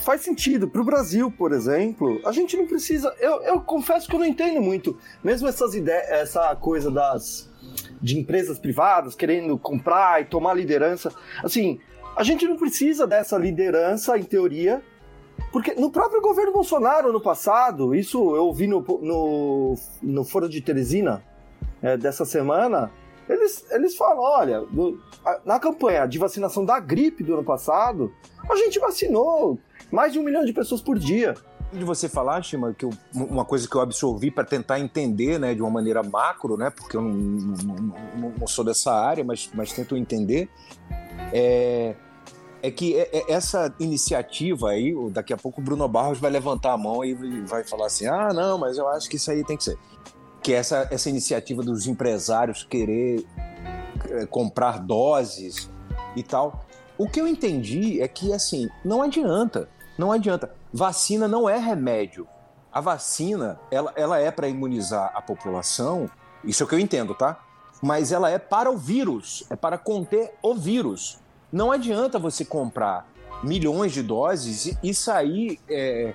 Faz 0.07 0.21
sentido. 0.21 0.69
Para 0.69 0.79
o 0.79 0.85
Brasil, 0.85 1.29
por 1.29 1.51
exemplo, 1.51 2.21
a 2.25 2.31
gente 2.31 2.55
não 2.55 2.65
precisa. 2.65 3.13
Eu, 3.19 3.41
eu 3.41 3.59
confesso 3.59 4.07
que 4.07 4.15
eu 4.15 4.19
não 4.19 4.25
entendo 4.25 4.61
muito. 4.61 4.97
Mesmo 5.21 5.49
essas 5.49 5.75
ideias, 5.75 6.07
essa 6.07 6.55
coisa 6.55 6.89
das 6.89 7.49
de 8.01 8.17
empresas 8.17 8.57
privadas 8.57 9.15
querendo 9.15 9.57
comprar 9.57 10.21
e 10.21 10.25
tomar 10.25 10.53
liderança. 10.53 11.13
Assim, 11.43 11.81
a 12.15 12.23
gente 12.23 12.47
não 12.47 12.55
precisa 12.55 13.05
dessa 13.05 13.37
liderança, 13.37 14.17
em 14.17 14.23
teoria, 14.23 14.81
porque 15.51 15.73
no 15.73 15.91
próprio 15.91 16.21
governo 16.21 16.53
Bolsonaro, 16.53 17.11
no 17.11 17.19
passado, 17.19 17.93
isso 17.93 18.33
eu 18.33 18.45
ouvi 18.45 18.65
no, 18.65 18.79
no, 19.01 19.75
no 20.01 20.23
Foro 20.23 20.47
de 20.47 20.61
Teresina 20.61 21.21
é, 21.81 21.97
dessa 21.97 22.23
semana, 22.23 22.89
eles, 23.27 23.69
eles 23.71 23.97
falam: 23.97 24.23
olha, 24.23 24.61
no, 24.71 24.97
na 25.43 25.59
campanha 25.59 26.05
de 26.07 26.17
vacinação 26.17 26.63
da 26.63 26.79
gripe 26.79 27.25
do 27.25 27.33
ano 27.33 27.43
passado, 27.43 28.09
a 28.49 28.55
gente 28.55 28.79
vacinou 28.79 29.59
mais 29.91 30.13
de 30.13 30.19
um 30.19 30.23
milhão 30.23 30.45
de 30.45 30.53
pessoas 30.53 30.81
por 30.81 30.97
dia. 30.97 31.35
De 31.71 31.83
você 31.83 32.07
falar, 32.07 32.41
Shima, 32.41 32.73
que 32.73 32.85
eu, 32.85 32.91
uma 33.13 33.43
coisa 33.43 33.67
que 33.67 33.75
eu 33.75 33.81
absorvi 33.81 34.31
para 34.31 34.45
tentar 34.45 34.79
entender 34.79 35.37
né, 35.37 35.53
de 35.53 35.61
uma 35.61 35.69
maneira 35.69 36.01
macro, 36.01 36.55
né, 36.55 36.69
porque 36.69 36.95
eu 36.95 37.01
não, 37.01 37.13
não, 37.13 38.33
não, 38.39 38.47
sou 38.47 38.63
dessa 38.63 38.93
área, 38.93 39.23
mas, 39.23 39.49
mas 39.53 39.73
tento 39.73 39.97
entender, 39.97 40.49
é, 41.33 41.93
é 42.61 42.71
que 42.71 42.97
é, 42.97 43.09
é, 43.11 43.31
essa 43.33 43.73
iniciativa 43.79 44.69
aí, 44.69 44.95
daqui 45.11 45.33
a 45.33 45.37
pouco 45.37 45.59
o 45.59 45.63
Bruno 45.63 45.87
Barros 45.87 46.19
vai 46.19 46.31
levantar 46.31 46.73
a 46.73 46.77
mão 46.77 47.03
e 47.03 47.13
vai 47.41 47.63
falar 47.63 47.87
assim: 47.87 48.07
ah, 48.07 48.33
não, 48.33 48.57
mas 48.57 48.77
eu 48.77 48.87
acho 48.87 49.09
que 49.09 49.17
isso 49.17 49.29
aí 49.29 49.43
tem 49.43 49.57
que 49.57 49.63
ser. 49.63 49.77
Que 50.41 50.53
essa, 50.53 50.87
essa 50.89 51.09
iniciativa 51.09 51.61
dos 51.61 51.87
empresários 51.87 52.63
querer 52.63 53.25
é, 54.09 54.25
comprar 54.25 54.79
doses 54.79 55.69
e 56.15 56.23
tal. 56.23 56.65
O 56.97 57.07
que 57.07 57.21
eu 57.21 57.27
entendi 57.27 58.01
é 58.01 58.07
que, 58.07 58.33
assim, 58.33 58.67
não 58.83 59.01
adianta. 59.01 59.69
Não 59.97 60.11
adianta. 60.11 60.51
Vacina 60.71 61.27
não 61.27 61.49
é 61.49 61.57
remédio. 61.57 62.27
A 62.71 62.79
vacina, 62.79 63.59
ela, 63.71 63.91
ela 63.95 64.19
é 64.19 64.29
para 64.29 64.47
imunizar 64.47 65.11
a 65.15 65.21
população, 65.21 66.09
isso 66.43 66.61
é 66.61 66.65
o 66.65 66.69
que 66.69 66.75
eu 66.75 66.79
entendo, 66.79 67.15
tá? 67.15 67.39
Mas 67.81 68.11
ela 68.11 68.29
é 68.29 68.37
para 68.37 68.69
o 68.69 68.77
vírus, 68.77 69.45
é 69.49 69.55
para 69.55 69.77
conter 69.77 70.33
o 70.41 70.53
vírus. 70.53 71.19
Não 71.51 71.71
adianta 71.71 72.19
você 72.19 72.45
comprar 72.45 73.07
milhões 73.43 73.93
de 73.93 74.01
doses 74.01 74.77
e 74.81 74.93
sair 74.93 75.59
é, 75.69 76.13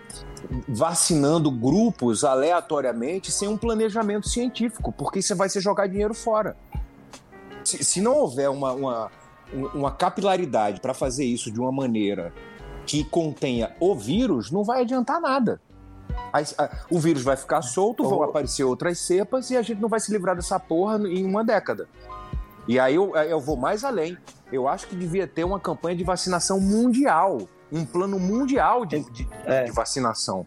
vacinando 0.68 1.50
grupos 1.50 2.24
aleatoriamente 2.24 3.30
sem 3.30 3.48
um 3.48 3.56
planejamento 3.56 4.28
científico, 4.28 4.92
porque 4.92 5.22
você 5.22 5.34
vai 5.34 5.48
se 5.48 5.60
jogar 5.60 5.86
dinheiro 5.86 6.14
fora. 6.14 6.56
Se, 7.64 7.82
se 7.84 8.00
não 8.00 8.16
houver 8.16 8.50
uma, 8.50 8.72
uma, 8.72 9.10
uma 9.74 9.90
capilaridade 9.90 10.80
para 10.80 10.92
fazer 10.92 11.24
isso 11.24 11.50
de 11.50 11.60
uma 11.60 11.70
maneira 11.70 12.32
que 12.86 13.04
contenha 13.04 13.74
o 13.80 13.94
vírus, 13.94 14.50
não 14.50 14.64
vai 14.64 14.82
adiantar 14.82 15.20
nada. 15.20 15.60
O 16.90 16.98
vírus 16.98 17.22
vai 17.22 17.36
ficar 17.36 17.62
solto, 17.62 18.04
vão 18.04 18.22
aparecer 18.22 18.64
outras 18.64 18.98
cepas 18.98 19.50
e 19.50 19.56
a 19.56 19.62
gente 19.62 19.80
não 19.80 19.88
vai 19.88 20.00
se 20.00 20.10
livrar 20.12 20.34
dessa 20.36 20.58
porra 20.58 20.96
em 21.08 21.24
uma 21.24 21.44
década. 21.44 21.88
E 22.66 22.78
aí 22.78 22.94
eu, 22.94 23.14
eu 23.16 23.40
vou 23.40 23.56
mais 23.56 23.84
além. 23.84 24.16
Eu 24.52 24.68
acho 24.68 24.86
que 24.86 24.94
devia 24.94 25.26
ter 25.26 25.44
uma 25.44 25.58
campanha 25.58 25.96
de 25.96 26.04
vacinação 26.04 26.60
mundial. 26.60 27.48
Um 27.70 27.84
plano 27.84 28.18
mundial 28.18 28.84
de, 28.84 29.00
de, 29.10 29.28
é. 29.44 29.64
de 29.64 29.72
vacinação. 29.72 30.46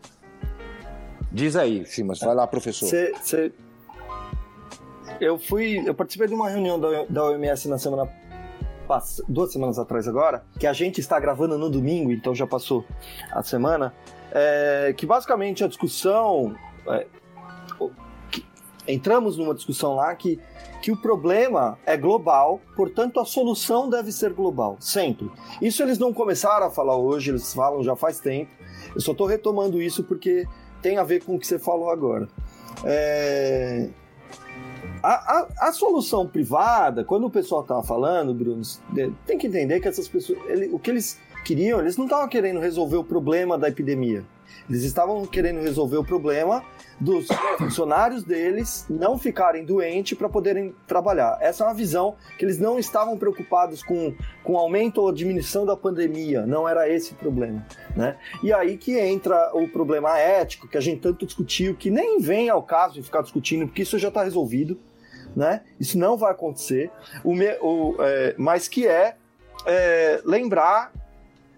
Diz 1.32 1.56
aí, 1.56 1.86
Simas. 1.86 2.20
Vai 2.20 2.36
lá, 2.36 2.48
professor. 2.48 2.88
Cê, 2.88 3.14
cê... 3.22 3.52
Eu 5.20 5.38
fui. 5.38 5.82
Eu 5.86 5.94
participei 5.94 6.28
de 6.28 6.34
uma 6.34 6.50
reunião 6.50 6.80
da, 6.80 7.06
da 7.10 7.24
OMS 7.26 7.68
na 7.68 7.78
semana 7.78 8.06
duas 9.28 9.52
semanas 9.52 9.80
atrás 9.80 10.08
agora, 10.08 10.44
que 10.60 10.68
a 10.68 10.74
gente 10.74 11.00
está 11.00 11.20
gravando 11.20 11.58
no 11.58 11.70
domingo, 11.70 12.12
então 12.12 12.34
já 12.34 12.48
passou 12.48 12.86
a 13.32 13.42
semana, 13.44 13.94
é, 14.32 14.94
que 14.96 15.06
basicamente 15.06 15.64
a 15.64 15.68
discussão. 15.68 16.56
É, 16.88 17.08
entramos 18.88 19.38
numa 19.38 19.56
discussão 19.56 19.96
lá 19.96 20.14
que 20.16 20.40
que 20.86 20.92
o 20.92 20.96
problema 20.96 21.80
é 21.84 21.98
global, 21.98 22.62
portanto 22.76 23.20
a 23.20 23.26
solução 23.26 23.90
deve 23.90 24.12
ser 24.12 24.32
global, 24.34 24.78
sempre. 24.80 25.32
Isso 25.60 25.82
eles 25.82 25.98
não 25.98 26.14
começaram 26.14 26.68
a 26.68 26.70
falar 26.70 26.96
hoje, 26.96 27.32
eles 27.32 27.52
falam 27.52 27.84
já 27.84 27.96
faz 27.96 28.20
tempo. 28.20 28.52
Eu 28.94 29.02
só 29.02 29.12
estou 29.12 29.26
retomando 29.26 29.82
isso 29.82 30.04
porque 30.04 30.46
tem 30.84 31.00
a 31.00 31.04
ver 31.04 31.24
com 31.24 31.36
o 31.36 31.40
que 31.40 31.48
você 31.48 31.58
falou 31.58 31.90
agora. 31.90 32.28
É... 32.84 33.90
A, 35.02 35.10
a, 35.10 35.68
a, 35.68 35.72
solução 35.72 36.28
privada, 36.28 37.04
quando 37.04 37.26
o 37.26 37.30
pessoal 37.30 37.62
estava 37.62 37.84
falando, 37.84 38.34
Bruno, 38.34 38.62
tem 39.26 39.38
que 39.38 39.48
entender 39.48 39.80
que 39.80 39.88
essas 39.88 40.08
pessoas, 40.08 40.40
ele, 40.48 40.68
o 40.74 40.80
que 40.80 40.90
eles 40.90 41.20
queriam, 41.46 41.80
eles 41.80 41.96
não 41.96 42.06
estavam 42.06 42.28
querendo 42.28 42.60
resolver 42.60 42.98
o 42.98 43.04
problema 43.04 43.58
da 43.58 43.70
epidemia. 43.70 44.26
Eles 44.68 44.84
estavam 44.84 45.26
querendo 45.26 45.62
resolver 45.62 45.98
o 45.98 46.04
problema 46.04 46.64
dos 47.00 47.28
funcionários 47.58 48.24
deles 48.24 48.86
não 48.90 49.18
ficarem 49.18 49.64
doentes 49.64 50.18
para 50.18 50.28
poderem 50.28 50.74
trabalhar. 50.88 51.38
Essa 51.40 51.64
é 51.64 51.68
uma 51.68 51.74
visão 51.74 52.16
que 52.38 52.44
eles 52.44 52.58
não 52.58 52.80
estavam 52.80 53.18
preocupados 53.18 53.84
com, 53.84 54.16
com 54.44 54.58
aumento 54.58 55.02
ou 55.02 55.12
diminuição 55.12 55.66
da 55.66 55.76
pandemia, 55.76 56.46
não 56.48 56.68
era 56.68 56.90
esse 56.90 57.14
o 57.14 57.16
problema. 57.16 57.66
Né? 57.96 58.18
E 58.42 58.52
aí 58.52 58.78
que 58.78 58.98
entra 58.98 59.52
o 59.54 59.68
problema 59.68 60.18
ético, 60.18 60.68
que 60.68 60.78
a 60.78 60.82
gente 60.82 61.02
tanto 61.02 61.26
discutiu, 61.26 61.76
que 61.76 61.92
nem 61.92 62.20
vem 62.20 62.50
ao 62.50 62.64
caso 62.64 62.96
de 62.96 63.04
ficar 63.04 63.22
discutindo, 63.22 63.68
porque 63.68 63.84
isso 63.84 64.00
já 64.00 64.08
está 64.08 64.24
resolvido. 64.24 64.80
Né? 65.36 65.62
Isso 65.78 65.98
não 65.98 66.16
vai 66.16 66.32
acontecer, 66.32 66.90
o, 67.22 67.36
me, 67.36 67.58
o 67.62 67.98
é, 68.00 68.36
mas 68.38 68.70
que 68.70 68.88
é, 68.88 69.16
é 69.66 70.22
lembrar 70.24 70.94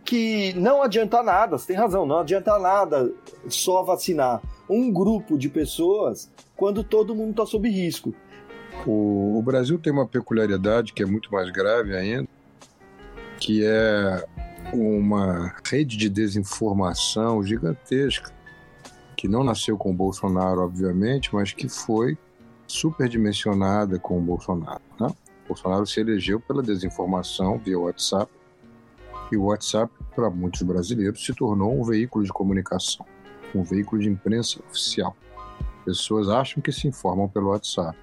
que 0.07 0.53
não 0.53 0.81
adianta 0.81 1.21
nada, 1.21 1.57
você 1.57 1.67
tem 1.67 1.75
razão, 1.75 2.05
não 2.05 2.19
adianta 2.19 2.57
nada 2.57 3.11
só 3.49 3.83
vacinar 3.83 4.41
um 4.69 4.89
grupo 4.89 5.37
de 5.37 5.49
pessoas 5.49 6.31
quando 6.55 6.81
todo 6.81 7.13
mundo 7.13 7.31
está 7.31 7.45
sob 7.45 7.69
risco. 7.69 8.15
O, 8.85 9.37
o, 9.37 9.41
Brasil 9.41 9.77
tem 9.77 9.91
uma 9.91 10.07
peculiaridade 10.07 10.93
que 10.93 11.03
é 11.03 11.05
muito 11.05 11.29
mais 11.29 11.51
grave 11.51 11.93
ainda, 11.93 12.27
que 13.37 13.65
é 13.65 14.25
uma 14.71 15.53
rede 15.69 15.97
de 15.97 16.07
desinformação 16.07 17.43
gigantesca, 17.43 18.31
que 19.17 19.27
não 19.27 19.43
nasceu 19.43 19.77
com 19.77 19.91
o 19.91 19.93
Bolsonaro, 19.93 20.61
obviamente, 20.61 21.35
mas 21.35 21.51
que 21.51 21.67
foi 21.67 22.17
superdimensionada 22.65 23.99
com 23.99 24.17
o 24.17 24.21
Bolsonaro. 24.21 24.81
Né? 24.97 25.07
O 25.43 25.47
Bolsonaro 25.49 25.85
se 25.85 25.99
elegeu 25.99 26.39
pela 26.39 26.63
desinformação 26.63 27.57
via 27.57 27.77
WhatsApp, 27.77 28.31
e 29.31 29.37
o 29.37 29.45
WhatsApp, 29.45 29.91
para 30.15 30.29
muitos 30.29 30.61
brasileiros, 30.61 31.23
se 31.25 31.33
tornou 31.33 31.79
um 31.79 31.83
veículo 31.83 32.23
de 32.23 32.31
comunicação 32.31 33.05
um 33.53 33.63
veículo 33.63 34.01
de 34.01 34.09
imprensa 34.09 34.59
oficial. 34.69 35.15
Pessoas 35.85 36.27
acham 36.29 36.61
que 36.61 36.71
se 36.71 36.87
informam 36.87 37.27
pelo 37.27 37.49
WhatsApp. 37.49 37.97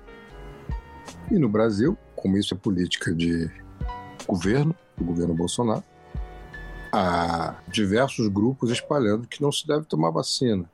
E 1.30 1.38
no 1.38 1.48
Brasil, 1.48 1.96
como 2.16 2.37
isso 2.37 2.54
é 2.54 2.56
política 2.56 3.14
de 3.14 3.50
governo, 4.26 4.74
do 4.96 5.04
governo 5.04 5.34
Bolsonaro, 5.34 5.84
há 6.92 7.56
diversos 7.68 8.28
grupos 8.28 8.70
espalhando 8.70 9.26
que 9.26 9.42
não 9.42 9.52
se 9.52 9.66
deve 9.66 9.84
tomar 9.84 10.10
vacina 10.10 10.70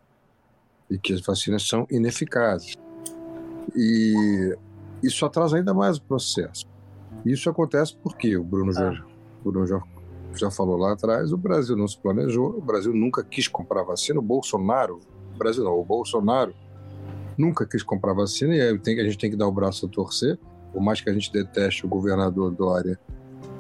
e 0.89 0.99
que 0.99 1.13
as 1.13 1.21
vacinas 1.21 1.67
são 1.67 1.87
ineficazes. 1.91 2.75
E 3.75 4.57
isso 5.03 5.25
atrasa 5.25 5.57
ainda 5.57 5.75
mais 5.75 5.97
o 5.97 6.03
processo. 6.03 6.67
Isso 7.25 7.51
acontece 7.51 7.97
porque 7.97 8.37
o 8.37 8.45
Bruno, 8.45 8.73
ah. 8.79 9.05
o 9.45 9.51
Bruno 9.51 9.67
já 9.67 9.83
já 10.35 10.51
falou 10.51 10.77
lá 10.77 10.93
atrás, 10.93 11.33
o 11.33 11.37
Brasil 11.37 11.77
não 11.77 11.89
se 11.89 11.99
planejou, 11.99 12.57
o 12.57 12.61
Brasil 12.61 12.93
nunca 12.93 13.23
quis 13.25 13.49
comprar 13.49 13.83
vacina, 13.83 14.19
o 14.19 14.23
Bolsonaro, 14.23 15.01
o 15.35 15.39
Brasil 15.39 15.65
não, 15.65 15.79
o 15.79 15.85
Bolsonaro 15.85 16.55
nunca 17.37 17.67
quis 17.67 17.83
comprar 17.83 18.13
vacina 18.13 18.55
e 18.55 18.61
a 18.61 18.73
gente 18.73 19.19
tem 19.19 19.31
que 19.31 19.37
dar 19.37 19.49
o 19.49 19.53
braço 19.53 19.87
a 19.87 19.89
torcer, 19.89 20.39
por 20.73 20.81
mais 20.81 21.01
que 21.01 21.11
a 21.11 21.13
gente 21.13 21.33
deteste 21.33 21.85
o 21.85 21.89
governador 21.89 22.51
Dória, 22.53 22.99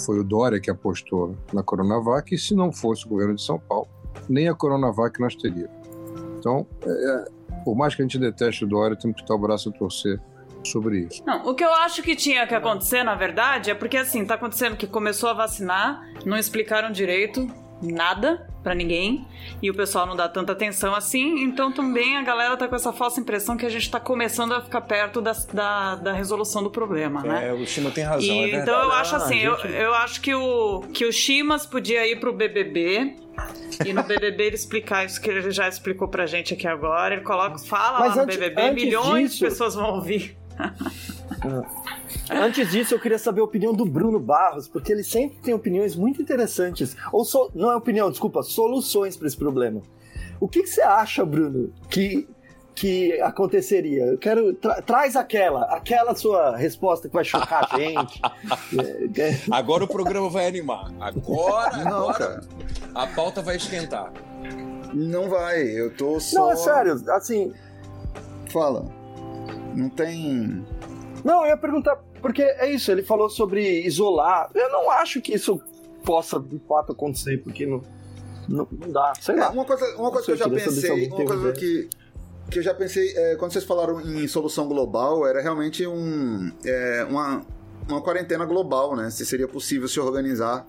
foi 0.04 0.18
o 0.18 0.24
Dória 0.24 0.60
que 0.60 0.70
apostou 0.70 1.36
na 1.52 1.62
Coronavac 1.62 2.34
e 2.34 2.38
se 2.38 2.54
não 2.54 2.72
fosse 2.72 3.06
o 3.06 3.08
governo 3.08 3.34
de 3.34 3.42
São 3.42 3.58
Paulo, 3.58 3.88
nem 4.28 4.48
a 4.48 4.54
Coronavac 4.54 5.20
nós 5.20 5.34
teríamos. 5.34 5.70
Então, 6.38 6.66
é, 6.84 6.90
é, 6.90 7.24
por 7.64 7.74
mais 7.74 7.94
que 7.94 8.02
a 8.02 8.04
gente 8.04 8.18
deteste 8.18 8.64
o 8.64 8.68
Dória, 8.68 8.96
temos 8.96 9.20
que 9.20 9.26
dar 9.26 9.34
o 9.34 9.38
braço 9.38 9.68
a 9.68 9.72
torcer 9.72 10.20
sobre 10.64 11.06
isso. 11.10 11.22
Não, 11.26 11.46
o 11.46 11.54
que 11.54 11.64
eu 11.64 11.72
acho 11.72 12.02
que 12.02 12.14
tinha 12.14 12.46
que 12.46 12.54
acontecer, 12.54 13.02
na 13.02 13.14
verdade, 13.14 13.70
é 13.70 13.74
porque 13.74 13.96
assim, 13.96 14.24
tá 14.24 14.34
acontecendo 14.34 14.76
que 14.76 14.86
começou 14.86 15.28
a 15.28 15.32
vacinar, 15.32 16.02
não 16.24 16.36
explicaram 16.36 16.90
direito 16.90 17.48
nada 17.82 18.46
para 18.62 18.74
ninguém 18.74 19.26
e 19.62 19.70
o 19.70 19.74
pessoal 19.74 20.06
não 20.06 20.14
dá 20.14 20.28
tanta 20.28 20.52
atenção 20.52 20.94
assim, 20.94 21.42
então 21.42 21.72
também 21.72 22.16
a 22.16 22.22
galera 22.22 22.56
tá 22.56 22.68
com 22.68 22.76
essa 22.76 22.92
falsa 22.92 23.20
impressão 23.20 23.56
que 23.56 23.64
a 23.64 23.70
gente 23.70 23.90
tá 23.90 23.98
começando 23.98 24.52
a 24.52 24.60
ficar 24.60 24.82
perto 24.82 25.20
da, 25.20 25.32
da, 25.52 25.94
da 25.96 26.12
resolução 26.12 26.62
do 26.62 26.70
problema, 26.70 27.22
né? 27.22 27.48
É, 27.48 27.52
o 27.52 27.66
Chima 27.66 27.90
tem 27.90 28.04
razão. 28.04 28.22
E, 28.22 28.52
é 28.52 28.56
então 28.56 28.82
eu 28.82 28.92
acho 28.92 29.16
assim, 29.16 29.40
ah, 29.40 29.44
eu, 29.44 29.70
eu 29.70 29.94
acho 29.94 30.20
que 30.20 30.34
o, 30.34 30.82
que 30.92 31.06
o 31.06 31.12
Chimas 31.12 31.64
podia 31.64 32.06
ir 32.06 32.20
pro 32.20 32.32
BBB 32.32 33.16
e 33.84 33.92
no 33.92 34.02
BBB 34.02 34.44
ele 34.44 34.56
explicar 34.56 35.06
isso 35.06 35.20
que 35.20 35.30
ele 35.30 35.50
já 35.50 35.66
explicou 35.68 36.08
pra 36.08 36.26
gente 36.26 36.52
aqui 36.52 36.66
agora. 36.66 37.14
Ele 37.14 37.22
coloca, 37.22 37.58
fala 37.58 38.00
Mas 38.00 38.16
lá 38.16 38.22
no 38.22 38.28
BBB, 38.28 38.72
milhões 38.72 39.30
disso... 39.30 39.38
de 39.38 39.44
pessoas 39.50 39.74
vão 39.74 39.94
ouvir. 39.94 40.36
Antes 42.30 42.70
disso, 42.70 42.94
eu 42.94 43.00
queria 43.00 43.18
saber 43.18 43.40
a 43.40 43.44
opinião 43.44 43.72
do 43.72 43.84
Bruno 43.84 44.20
Barros, 44.20 44.68
porque 44.68 44.92
ele 44.92 45.02
sempre 45.02 45.38
tem 45.38 45.54
opiniões 45.54 45.96
muito 45.96 46.20
interessantes. 46.22 46.96
Ou 47.12 47.24
so... 47.24 47.50
não 47.54 47.70
é 47.70 47.76
opinião, 47.76 48.10
desculpa, 48.10 48.42
soluções 48.42 49.16
para 49.16 49.26
esse 49.26 49.36
problema. 49.36 49.82
O 50.38 50.48
que, 50.48 50.62
que, 50.62 50.68
você 50.68 50.80
acha, 50.80 51.24
Bruno, 51.24 51.72
que, 51.90 52.28
que 52.74 53.20
aconteceria? 53.20 54.04
Eu 54.04 54.18
quero. 54.18 54.54
Tra... 54.54 54.80
traz 54.80 55.16
aquela, 55.16 55.64
aquela 55.64 56.14
sua 56.14 56.56
resposta 56.56 57.08
que 57.08 57.14
vai 57.14 57.24
chocar 57.24 57.68
a 57.70 57.78
gente. 57.78 58.20
Agora 59.50 59.84
o 59.84 59.88
programa 59.88 60.30
vai 60.30 60.46
animar. 60.46 60.90
Agora, 61.00 61.76
não, 61.84 62.08
agora 62.08 62.18
cara. 62.18 62.40
a 62.94 63.06
pauta 63.08 63.42
vai 63.42 63.56
esquentar. 63.56 64.12
Não 64.94 65.28
vai, 65.28 65.62
eu 65.62 65.94
tô 65.94 66.18
só. 66.18 66.40
Não, 66.40 66.52
é 66.52 66.56
sério, 66.56 67.02
assim. 67.10 67.52
Fala. 68.50 68.99
Não 69.74 69.88
tem. 69.88 70.64
Não, 71.24 71.42
eu 71.42 71.48
ia 71.48 71.56
perguntar, 71.56 71.96
porque 72.20 72.42
é 72.42 72.70
isso, 72.70 72.90
ele 72.90 73.02
falou 73.02 73.28
sobre 73.28 73.82
isolar. 73.86 74.50
Eu 74.54 74.70
não 74.70 74.90
acho 74.90 75.20
que 75.20 75.34
isso 75.34 75.60
possa 76.04 76.40
de 76.40 76.58
fato 76.60 76.92
acontecer, 76.92 77.38
porque 77.38 77.66
não, 77.66 77.82
não, 78.48 78.66
não 78.70 78.90
dá. 78.90 79.12
Sei 79.20 79.34
é, 79.34 79.38
lá. 79.38 79.50
Uma 79.50 79.64
coisa, 79.64 79.96
uma 79.96 80.10
coisa 80.10 80.26
que 80.26 80.32
eu 80.32 80.36
já 80.36 80.48
pensei, 80.48 81.08
uma 81.08 81.24
coisa 81.24 81.52
que, 81.52 81.88
que 82.50 82.58
eu 82.58 82.62
já 82.62 82.74
pensei, 82.74 83.12
é, 83.16 83.36
quando 83.36 83.52
vocês 83.52 83.64
falaram 83.64 84.00
em 84.00 84.26
solução 84.26 84.66
global, 84.66 85.26
era 85.26 85.40
realmente 85.40 85.86
um, 85.86 86.50
é, 86.64 87.06
uma, 87.08 87.42
uma 87.88 88.00
quarentena 88.00 88.44
global, 88.44 88.96
né? 88.96 89.10
Se 89.10 89.24
seria 89.26 89.46
possível 89.46 89.88
se 89.88 90.00
organizar 90.00 90.66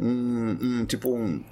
um, 0.00 0.56
um 0.60 0.84
tipo 0.84 1.10
um 1.10 1.42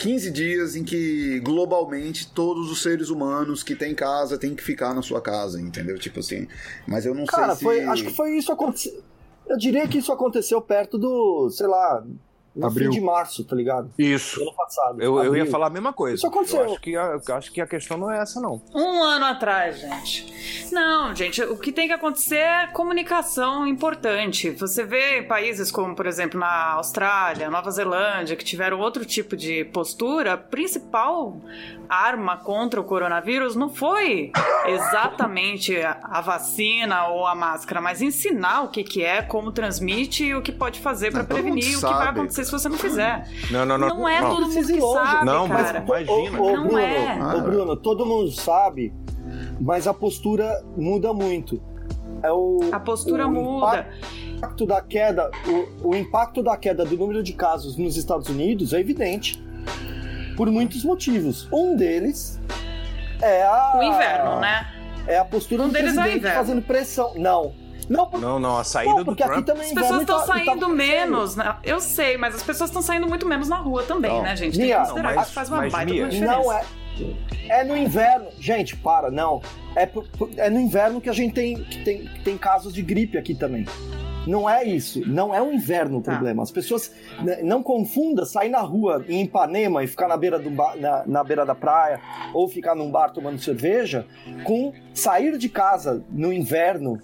15 0.00 0.30
dias 0.30 0.76
em 0.76 0.82
que 0.82 1.40
globalmente 1.40 2.32
todos 2.32 2.70
os 2.70 2.82
seres 2.82 3.10
humanos 3.10 3.62
que 3.62 3.76
têm 3.76 3.94
casa 3.94 4.38
têm 4.38 4.54
que 4.54 4.62
ficar 4.62 4.94
na 4.94 5.02
sua 5.02 5.20
casa, 5.20 5.60
entendeu? 5.60 5.98
Tipo 5.98 6.20
assim. 6.20 6.48
Mas 6.86 7.04
eu 7.04 7.14
não 7.14 7.26
Cara, 7.26 7.54
sei 7.54 7.64
foi, 7.64 7.84
acho 7.84 8.04
que 8.04 8.10
foi 8.10 8.36
isso 8.36 8.50
aconteceu. 8.50 9.02
Eu 9.46 9.58
diria 9.58 9.86
que 9.86 9.98
isso 9.98 10.10
aconteceu 10.10 10.60
perto 10.62 10.96
do, 10.96 11.50
sei 11.50 11.66
lá, 11.66 12.02
no 12.54 12.66
Abril. 12.66 12.90
fim 12.90 12.98
de 12.98 13.04
março, 13.04 13.44
tá 13.44 13.54
ligado? 13.54 13.90
Isso. 13.98 14.40
Ano 14.42 14.54
passado. 14.54 15.00
Eu, 15.00 15.22
eu 15.22 15.36
ia 15.36 15.46
falar 15.46 15.68
a 15.68 15.70
mesma 15.70 15.92
coisa. 15.92 16.16
Isso 16.16 16.26
aconteceu. 16.26 16.60
Eu 16.60 16.72
acho 16.72 16.80
que 16.80 16.96
a, 16.96 17.20
acho 17.36 17.52
que 17.52 17.60
a 17.60 17.66
questão 17.66 17.96
não 17.96 18.10
é 18.10 18.20
essa, 18.20 18.40
não. 18.40 18.60
Um 18.74 19.02
ano 19.02 19.24
atrás, 19.24 19.80
gente. 19.80 20.70
Não, 20.72 21.14
gente, 21.14 21.42
o 21.42 21.56
que 21.56 21.72
tem 21.72 21.86
que 21.86 21.92
acontecer 21.92 22.36
é 22.36 22.66
comunicação 22.68 23.66
importante. 23.66 24.50
Você 24.50 24.84
vê 24.84 25.22
países 25.22 25.70
como, 25.70 25.94
por 25.94 26.06
exemplo, 26.06 26.38
na 26.38 26.72
Austrália, 26.72 27.50
Nova 27.50 27.70
Zelândia, 27.70 28.36
que 28.36 28.44
tiveram 28.44 28.78
outro 28.78 29.04
tipo 29.04 29.36
de 29.36 29.64
postura, 29.66 30.34
a 30.34 30.36
principal 30.36 31.40
arma 31.88 32.36
contra 32.36 32.80
o 32.80 32.84
coronavírus 32.84 33.56
não 33.56 33.68
foi 33.68 34.30
exatamente 34.64 35.76
a 35.76 36.20
vacina 36.20 37.08
ou 37.08 37.26
a 37.26 37.34
máscara, 37.34 37.80
mas 37.80 38.00
ensinar 38.00 38.62
o 38.62 38.68
que, 38.68 38.84
que 38.84 39.02
é, 39.02 39.22
como 39.22 39.50
transmite 39.50 40.24
e 40.24 40.34
o 40.36 40.40
que 40.40 40.52
pode 40.52 40.78
fazer 40.78 41.10
para 41.10 41.24
prevenir 41.24 41.76
o 41.76 41.80
que 41.80 41.92
vai 41.92 42.08
acontecer 42.08 42.39
se 42.44 42.50
você 42.50 42.68
não 42.68 42.78
fizer. 42.78 43.26
Não, 43.50 43.64
não, 43.64 43.78
não. 43.78 43.88
Não 43.88 44.08
é 44.08 44.20
não. 44.20 44.30
todo 44.30 44.48
mundo 44.48 44.66
que 44.66 44.80
sabe, 44.80 45.26
Não, 45.26 45.48
cara. 45.48 45.84
mas 45.86 46.06
imagina. 46.06 46.40
Ô, 46.40 46.44
ô, 46.44 46.56
não 46.56 46.62
Bruno, 46.64 46.78
é. 46.78 47.36
Ô, 47.36 47.40
Bruno, 47.40 47.76
todo 47.76 48.06
mundo 48.06 48.30
sabe, 48.32 48.92
mas 49.60 49.86
a 49.86 49.94
postura 49.94 50.62
muda 50.76 51.12
muito. 51.12 51.60
É 52.22 52.30
o, 52.30 52.60
a 52.72 52.80
postura 52.80 53.26
o 53.26 53.30
muda. 53.30 53.86
Impacto 54.36 54.66
da 54.66 54.80
queda, 54.80 55.30
o, 55.82 55.88
o 55.90 55.94
impacto 55.94 56.42
da 56.42 56.56
queda 56.56 56.84
do 56.84 56.96
número 56.96 57.22
de 57.22 57.32
casos 57.32 57.76
nos 57.76 57.96
Estados 57.96 58.28
Unidos 58.28 58.72
é 58.72 58.80
evidente. 58.80 59.42
Por 60.36 60.50
muitos 60.50 60.84
motivos. 60.84 61.48
Um 61.52 61.76
deles 61.76 62.40
é 63.20 63.42
a. 63.42 63.76
O 63.78 63.82
inverno, 63.82 64.40
né? 64.40 64.66
É 65.06 65.18
a 65.18 65.24
postura 65.24 65.62
um 65.64 65.68
do 65.68 65.72
deles 65.72 65.94
presidente 65.94 66.26
é 66.26 66.32
fazendo 66.32 66.62
pressão. 66.62 67.12
Não, 67.16 67.52
não, 67.90 68.08
não, 68.12 68.38
não, 68.38 68.56
a 68.56 68.62
saída 68.62 68.94
não, 68.94 69.04
do 69.04 69.16
Trump... 69.16 69.48
As 69.50 69.72
pessoas 69.72 70.00
estão 70.02 70.24
saindo 70.24 70.60
tá 70.60 70.68
menos, 70.68 71.34
né? 71.34 71.56
Eu 71.64 71.80
sei, 71.80 72.16
mas 72.16 72.36
as 72.36 72.42
pessoas 72.42 72.70
estão 72.70 72.80
saindo 72.80 73.08
muito 73.08 73.26
menos 73.26 73.48
na 73.48 73.56
rua 73.56 73.82
também, 73.82 74.12
não. 74.12 74.22
né, 74.22 74.36
gente? 74.36 74.56
Tem 74.56 74.66
Mia, 74.66 74.76
que 74.76 74.82
considerar 74.82 75.14
que 75.16 75.22
isso 75.22 75.32
faz 75.32 75.48
uma 75.48 75.68
baita 75.68 75.92
Mia, 75.92 76.08
diferença. 76.08 76.36
Não 76.36 76.52
é... 76.52 76.62
É 77.48 77.64
no 77.64 77.76
inverno. 77.76 78.28
Gente, 78.38 78.76
para, 78.76 79.10
não. 79.10 79.42
É, 79.74 79.88
é 80.36 80.50
no 80.50 80.60
inverno 80.60 81.00
que 81.00 81.08
a 81.08 81.12
gente 81.12 81.34
tem, 81.34 81.64
que 81.64 81.82
tem, 81.82 82.04
que 82.04 82.20
tem 82.20 82.38
casos 82.38 82.72
de 82.72 82.82
gripe 82.82 83.18
aqui 83.18 83.34
também. 83.34 83.66
Não 84.26 84.48
é 84.48 84.64
isso. 84.64 85.00
Não 85.06 85.34
é 85.34 85.40
o 85.40 85.52
inverno 85.52 85.98
o 85.98 86.02
tá. 86.02 86.12
problema. 86.12 86.42
As 86.42 86.50
pessoas 86.50 86.92
né, 87.22 87.40
não 87.42 87.62
confunda 87.62 88.24
sair 88.24 88.48
na 88.48 88.60
rua 88.60 89.04
em 89.08 89.22
Ipanema 89.22 89.82
e 89.82 89.86
ficar 89.86 90.08
na 90.08 90.16
beira, 90.16 90.38
do 90.38 90.50
na, 90.50 91.04
na 91.06 91.24
beira 91.24 91.44
da 91.46 91.54
praia 91.54 92.00
ou 92.34 92.48
ficar 92.48 92.74
num 92.74 92.90
bar 92.90 93.10
tomando 93.10 93.38
cerveja 93.38 94.06
com 94.44 94.72
sair 94.94 95.38
de 95.38 95.48
casa 95.48 96.04
no 96.10 96.32
inverno 96.32 97.00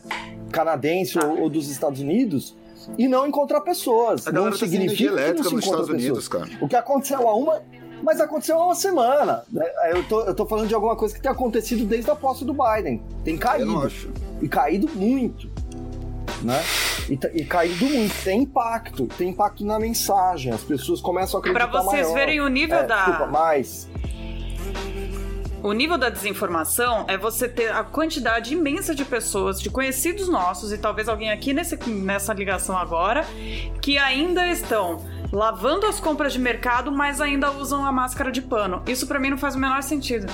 canadense 0.50 1.18
ou, 1.18 1.42
ou, 1.42 1.50
dos 1.50 1.68
Estados 1.68 2.00
Unidos 2.00 2.56
e 2.96 3.08
não 3.08 3.26
encontrar 3.26 3.60
pessoas. 3.62 4.24
não 4.26 4.52
significa 4.52 5.16
que 5.16 5.42
não 5.42 5.44
se 5.44 5.54
encontra 5.54 5.94
pessoas. 5.94 6.28
Unidos, 6.28 6.30
o 6.60 6.68
que 6.68 6.76
aconteceu 6.76 7.28
há 7.28 7.34
uma 7.34 7.62
Mas 8.02 8.20
aconteceu 8.20 8.56
há 8.58 8.66
uma 8.66 8.74
semana. 8.74 9.42
Né? 9.50 9.66
Eu, 9.90 10.04
tô, 10.04 10.20
eu 10.22 10.34
tô 10.34 10.46
falando 10.46 10.68
de 10.68 10.74
alguma 10.74 10.94
coisa 10.94 11.14
que 11.14 11.20
tem 11.20 11.30
acontecido 11.30 11.84
desde 11.84 12.10
a 12.10 12.14
posse 12.14 12.44
do 12.44 12.54
Biden. 12.54 13.02
Tem 13.24 13.36
caído. 13.36 13.90
E 14.40 14.48
caído 14.48 14.88
muito. 14.94 15.55
Né? 16.42 16.62
E, 17.08 17.40
e 17.40 17.44
caído 17.44 17.86
muito. 17.86 18.14
Tem 18.22 18.42
impacto. 18.42 19.06
Tem 19.18 19.30
impacto 19.30 19.64
na 19.64 19.78
mensagem. 19.78 20.52
As 20.52 20.62
pessoas 20.62 21.00
começam 21.00 21.38
a 21.38 21.40
acreditar 21.40 21.68
Pra 21.68 21.82
vocês 21.82 22.02
maior. 22.02 22.14
verem 22.14 22.40
o 22.40 22.48
nível 22.48 22.78
é, 22.78 22.86
da. 22.86 22.96
Desculpa, 22.96 23.26
mais. 23.26 23.88
O 25.62 25.72
nível 25.72 25.98
da 25.98 26.08
desinformação 26.08 27.06
é 27.08 27.16
você 27.16 27.48
ter 27.48 27.72
a 27.72 27.82
quantidade 27.82 28.52
imensa 28.52 28.94
de 28.94 29.04
pessoas, 29.04 29.60
de 29.60 29.68
conhecidos 29.68 30.28
nossos, 30.28 30.70
e 30.70 30.78
talvez 30.78 31.08
alguém 31.08 31.30
aqui 31.32 31.52
nesse, 31.52 31.76
nessa 31.88 32.32
ligação 32.32 32.78
agora, 32.78 33.26
que 33.80 33.98
ainda 33.98 34.46
estão 34.46 35.04
lavando 35.32 35.86
as 35.86 35.98
compras 35.98 36.32
de 36.32 36.38
mercado, 36.38 36.92
mas 36.92 37.20
ainda 37.20 37.50
usam 37.50 37.84
a 37.84 37.90
máscara 37.90 38.30
de 38.30 38.42
pano. 38.42 38.82
Isso 38.86 39.08
para 39.08 39.18
mim 39.18 39.30
não 39.30 39.38
faz 39.38 39.56
o 39.56 39.58
menor 39.58 39.82
sentido. 39.82 40.32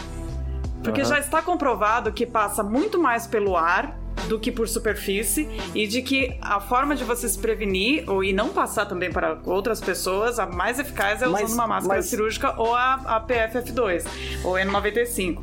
Porque 0.83 1.01
uhum. 1.01 1.07
já 1.07 1.19
está 1.19 1.41
comprovado 1.41 2.13
que 2.13 2.27
passa 2.27 2.63
muito 2.63 3.01
mais 3.01 3.27
pelo 3.27 3.57
ar 3.57 4.02
do 4.29 4.39
que 4.39 4.51
por 4.51 4.69
superfície 4.69 5.49
e 5.75 5.87
de 5.87 6.03
que 6.03 6.37
a 6.41 6.61
forma 6.61 6.95
de 6.95 7.05
você 7.05 7.29
se 7.29 7.39
prevenir 7.39 8.09
ou 8.09 8.23
e 8.23 8.33
não 8.33 8.51
passar 8.51 8.87
também 8.87 9.11
para 9.11 9.39
outras 9.45 9.81
pessoas, 9.81 10.39
a 10.39 10.47
mais 10.47 10.79
eficaz 10.79 11.23
é 11.23 11.27
usando 11.27 11.43
mas, 11.43 11.53
uma 11.53 11.67
máscara 11.67 11.97
mas... 11.97 12.07
cirúrgica 12.07 12.55
ou 12.59 12.75
a, 12.75 12.95
a 12.95 13.21
PFF2 13.21 14.05
ou 14.45 14.55
N95. 14.55 15.43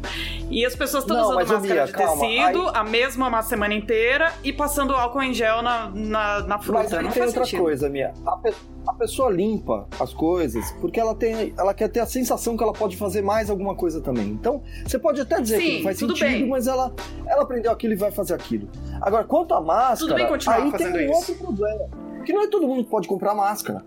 E 0.49 0.65
as 0.65 0.75
pessoas 0.75 1.03
estão 1.03 1.21
usando 1.21 1.35
máscara 1.35 1.59
Mia, 1.59 1.85
de 1.85 1.91
calma, 1.91 2.21
tecido 2.21 2.67
aí... 2.69 2.71
a 2.73 2.83
mesma 2.83 3.27
uma 3.27 3.41
semana 3.43 3.73
inteira 3.73 4.33
e 4.43 4.51
passando 4.51 4.93
álcool 4.93 5.21
em 5.21 5.33
gel 5.33 5.61
na, 5.61 5.89
na, 5.89 6.41
na 6.41 6.59
fruta. 6.59 6.79
Mas 6.83 6.93
aí 6.93 7.03
não 7.03 7.11
tem 7.11 7.23
outra 7.23 7.45
sentido. 7.45 7.61
coisa, 7.61 7.87
Mia. 7.87 8.13
A, 8.25 8.37
pe 8.37 8.53
a 8.87 8.93
pessoa 8.93 9.29
limpa 9.29 9.87
as 9.99 10.11
coisas 10.11 10.71
porque 10.81 10.99
ela 10.99 11.13
tem, 11.13 11.53
ela 11.55 11.73
quer 11.75 11.89
ter 11.89 11.99
a 11.99 12.07
sensação 12.07 12.57
que 12.57 12.63
ela 12.63 12.73
pode 12.73 12.97
fazer 12.97 13.21
mais 13.21 13.49
alguma 13.49 13.75
coisa 13.75 14.01
também. 14.01 14.29
Então, 14.29 14.63
você 14.85 14.97
pode 14.97 15.21
até 15.21 15.39
dizer 15.39 15.59
Sim, 15.59 15.65
que 15.65 15.75
não 15.75 15.83
faz 15.83 15.97
sentido, 15.99 16.19
bem. 16.19 16.47
mas 16.47 16.65
ela, 16.65 16.91
ela 17.27 17.43
aprendeu 17.43 17.71
aquilo 17.71 17.93
e 17.93 17.95
vai 17.95 18.09
fazer 18.09 18.33
aquilo. 18.33 18.67
Agora, 18.99 19.23
quanto 19.25 19.53
à 19.53 19.61
máscara, 19.61 20.15
aí 20.15 20.71
tem 20.71 21.07
um 21.07 21.11
isso. 21.11 21.31
outro 21.31 21.35
problema. 21.35 21.89
Que 22.25 22.33
não 22.33 22.43
é 22.43 22.47
todo 22.47 22.67
mundo 22.67 22.83
que 22.83 22.89
pode 22.89 23.07
comprar 23.07 23.35
máscara. 23.35 23.85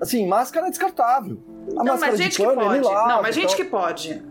Assim, 0.00 0.26
máscara 0.26 0.66
é 0.66 0.70
descartável. 0.70 1.38
A 1.76 1.84
não, 1.84 1.98
mas 1.98 2.18
gente 2.18 2.42
pano, 2.42 2.60
que 2.60 2.66
pode. 2.66 2.80
Lava, 2.80 3.08
não, 3.08 3.22
mas 3.22 3.34
gente 3.34 3.56
que 3.56 3.64
pode. 3.64 4.22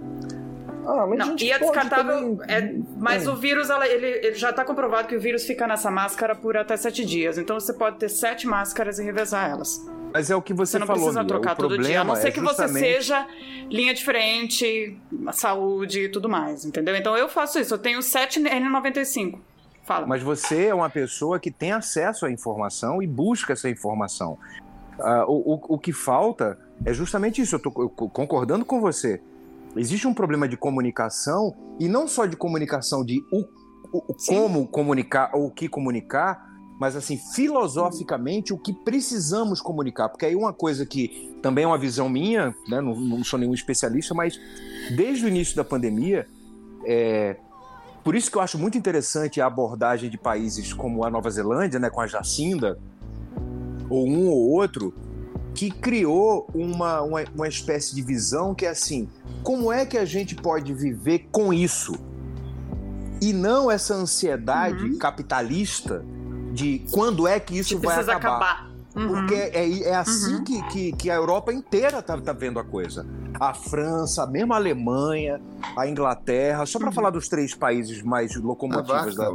Ah, 0.89 1.05
mas 1.05 1.19
não, 1.19 1.35
e 1.39 1.51
é 1.51 1.59
descartável, 1.59 2.37
também... 2.37 2.39
é, 2.47 2.73
mas 2.97 3.27
é. 3.27 3.29
o 3.29 3.35
vírus, 3.35 3.69
ela, 3.69 3.87
ele, 3.87 4.07
ele, 4.07 4.33
já 4.33 4.49
está 4.49 4.65
comprovado 4.65 5.07
que 5.07 5.15
o 5.15 5.19
vírus 5.19 5.45
fica 5.45 5.67
nessa 5.67 5.91
máscara 5.91 6.33
por 6.33 6.57
até 6.57 6.75
sete 6.75 7.05
dias. 7.05 7.37
Então 7.37 7.59
você 7.59 7.71
pode 7.71 7.97
ter 7.97 8.09
sete 8.09 8.47
máscaras 8.47 8.97
e 8.97 9.03
revezar 9.03 9.51
elas. 9.51 9.87
Mas 10.11 10.31
é 10.31 10.35
o 10.35 10.41
que 10.41 10.51
você, 10.51 10.71
você 10.71 10.79
não 10.79 10.87
falou, 10.87 11.03
precisa 11.03 11.23
trocar 11.23 11.55
todo 11.55 11.77
dia, 11.77 12.01
a 12.01 12.03
não 12.03 12.15
ser 12.15 12.29
é 12.29 12.31
que 12.31 12.39
justamente... 12.39 12.71
você 12.71 12.79
seja 12.79 13.27
linha 13.69 13.93
diferente, 13.93 14.97
saúde 15.31 16.05
e 16.05 16.09
tudo 16.09 16.27
mais, 16.27 16.65
entendeu? 16.65 16.95
Então 16.95 17.15
eu 17.15 17.29
faço 17.29 17.59
isso, 17.59 17.75
eu 17.75 17.77
tenho 17.77 18.01
sete 18.01 18.39
N95. 18.39 19.37
Fala. 19.83 20.07
Mas 20.07 20.23
você 20.23 20.65
é 20.65 20.73
uma 20.73 20.89
pessoa 20.89 21.39
que 21.39 21.51
tem 21.51 21.71
acesso 21.71 22.25
à 22.25 22.31
informação 22.31 23.01
e 23.01 23.07
busca 23.07 23.53
essa 23.53 23.69
informação. 23.69 24.39
Uh, 24.99 25.23
o, 25.27 25.53
o, 25.53 25.75
o, 25.75 25.79
que 25.79 25.93
falta 25.93 26.59
é 26.85 26.93
justamente 26.93 27.41
isso. 27.41 27.55
Eu 27.55 27.57
estou 27.57 27.71
concordando 27.71 28.65
com 28.65 28.81
você. 28.81 29.21
Existe 29.75 30.07
um 30.07 30.13
problema 30.13 30.47
de 30.47 30.57
comunicação 30.57 31.55
e 31.79 31.87
não 31.87 32.07
só 32.07 32.25
de 32.25 32.35
comunicação 32.35 33.03
de 33.05 33.21
o, 33.31 33.45
o 33.93 34.15
como 34.27 34.67
comunicar 34.67 35.31
ou 35.33 35.47
o 35.47 35.51
que 35.51 35.69
comunicar, 35.69 36.47
mas 36.79 36.95
assim 36.95 37.17
filosoficamente 37.17 38.53
o 38.53 38.57
que 38.57 38.73
precisamos 38.73 39.61
comunicar. 39.61 40.09
Porque 40.09 40.25
aí 40.25 40.35
uma 40.35 40.53
coisa 40.53 40.85
que 40.85 41.37
também 41.41 41.63
é 41.63 41.67
uma 41.67 41.77
visão 41.77 42.09
minha, 42.09 42.55
né, 42.67 42.81
não, 42.81 42.95
não 42.95 43.23
sou 43.23 43.37
nenhum 43.37 43.53
especialista, 43.53 44.13
mas 44.13 44.39
desde 44.95 45.25
o 45.25 45.27
início 45.27 45.55
da 45.55 45.63
pandemia 45.63 46.27
é, 46.85 47.35
por 48.03 48.15
isso 48.15 48.31
que 48.31 48.37
eu 48.37 48.41
acho 48.41 48.57
muito 48.57 48.77
interessante 48.77 49.41
a 49.41 49.45
abordagem 49.45 50.09
de 50.09 50.17
países 50.17 50.73
como 50.73 51.03
a 51.03 51.09
Nova 51.09 51.29
Zelândia, 51.29 51.79
né, 51.79 51.89
com 51.89 52.01
a 52.01 52.07
Jacinda, 52.07 52.79
ou 53.89 54.07
um 54.07 54.29
ou 54.29 54.49
outro, 54.51 54.93
que 55.53 55.69
criou 55.69 56.47
uma, 56.53 57.01
uma, 57.01 57.23
uma 57.35 57.47
espécie 57.47 57.95
de 57.95 58.01
visão 58.01 58.53
que 58.53 58.65
é 58.65 58.69
assim: 58.69 59.09
como 59.43 59.71
é 59.71 59.85
que 59.85 59.97
a 59.97 60.05
gente 60.05 60.35
pode 60.35 60.73
viver 60.73 61.27
com 61.31 61.53
isso? 61.53 61.93
E 63.21 63.33
não 63.33 63.69
essa 63.69 63.93
ansiedade 63.93 64.85
uhum. 64.85 64.97
capitalista 64.97 66.03
de 66.53 66.85
quando 66.91 67.27
é 67.27 67.39
que 67.39 67.57
isso 67.57 67.79
que 67.79 67.85
vai 67.85 67.99
acabar. 67.99 68.17
acabar. 68.17 68.69
Uhum. 68.95 69.07
Porque 69.07 69.35
é, 69.35 69.83
é 69.83 69.95
assim 69.95 70.35
uhum. 70.35 70.43
que, 70.43 70.63
que, 70.63 70.91
que, 70.93 71.09
a 71.09 71.15
Europa 71.15 71.53
inteira 71.53 72.01
tá, 72.01 72.19
tá 72.19 72.33
vendo 72.33 72.59
a 72.59 72.63
coisa. 72.63 73.05
A 73.39 73.53
França, 73.53 74.25
mesmo 74.25 74.53
a 74.53 74.57
Alemanha, 74.57 75.39
a 75.75 75.87
Inglaterra, 75.87 76.65
só 76.65 76.79
para 76.79 76.87
uhum. 76.87 76.93
falar 76.93 77.09
dos 77.09 77.27
três 77.27 77.53
países 77.53 78.01
mais 78.01 78.35
locomotivos 78.35 79.15
da. 79.15 79.29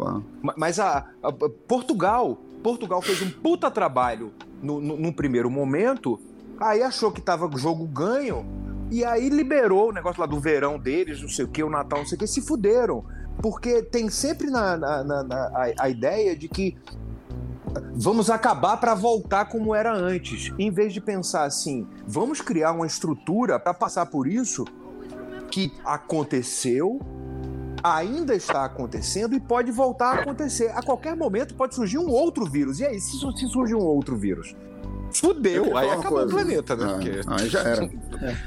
Mas 0.56 0.78
a, 0.78 1.06
a, 1.22 1.32
Portugal. 1.68 2.38
Portugal 2.62 3.02
fez 3.02 3.20
um 3.20 3.30
puta 3.30 3.70
trabalho 3.70 4.32
no, 4.64 4.80
no 4.80 5.12
primeiro 5.12 5.50
momento, 5.50 6.20
aí 6.58 6.82
achou 6.82 7.12
que 7.12 7.20
tava 7.20 7.50
jogo 7.56 7.86
ganho, 7.86 8.46
e 8.90 9.04
aí 9.04 9.28
liberou 9.28 9.90
o 9.90 9.92
negócio 9.92 10.20
lá 10.20 10.26
do 10.26 10.38
verão 10.38 10.78
deles, 10.78 11.20
não 11.20 11.28
sei 11.28 11.44
o 11.44 11.48
que, 11.48 11.62
o 11.62 11.70
Natal, 11.70 12.00
não 12.00 12.06
sei 12.06 12.16
o 12.16 12.18
que, 12.18 12.26
se 12.26 12.40
fuderam. 12.40 13.04
Porque 13.42 13.82
tem 13.82 14.08
sempre 14.08 14.48
na, 14.48 14.76
na, 14.76 15.04
na, 15.04 15.22
na 15.24 15.36
a, 15.36 15.84
a 15.84 15.88
ideia 15.88 16.36
de 16.36 16.48
que 16.48 16.76
vamos 17.94 18.30
acabar 18.30 18.76
para 18.76 18.94
voltar 18.94 19.46
como 19.46 19.74
era 19.74 19.92
antes. 19.92 20.52
Em 20.58 20.70
vez 20.70 20.92
de 20.92 21.00
pensar 21.00 21.44
assim, 21.44 21.86
vamos 22.06 22.40
criar 22.40 22.72
uma 22.72 22.86
estrutura 22.86 23.58
para 23.58 23.74
passar 23.74 24.06
por 24.06 24.26
isso 24.26 24.64
que 25.50 25.72
aconteceu, 25.84 27.00
ainda 27.84 28.34
está 28.34 28.64
acontecendo 28.64 29.34
e 29.34 29.40
pode 29.40 29.70
voltar 29.70 30.16
a 30.16 30.20
acontecer. 30.22 30.70
A 30.74 30.82
qualquer 30.82 31.14
momento 31.14 31.54
pode 31.54 31.74
surgir 31.74 31.98
um 31.98 32.08
outro 32.08 32.46
vírus. 32.46 32.80
E 32.80 32.86
aí, 32.86 32.98
se, 32.98 33.18
se 33.18 33.48
surgir 33.48 33.74
um 33.74 33.82
outro 33.82 34.16
vírus? 34.16 34.56
Fudeu, 35.12 35.76
aí 35.76 35.90
acabou 35.90 36.18
coisa. 36.18 36.26
o 36.26 36.30
planeta, 36.30 36.74
né? 36.74 36.84
Ah, 36.86 36.92
Porque... 36.94 37.20
Aí 37.28 37.48
já 37.48 37.60
era. 37.60 37.90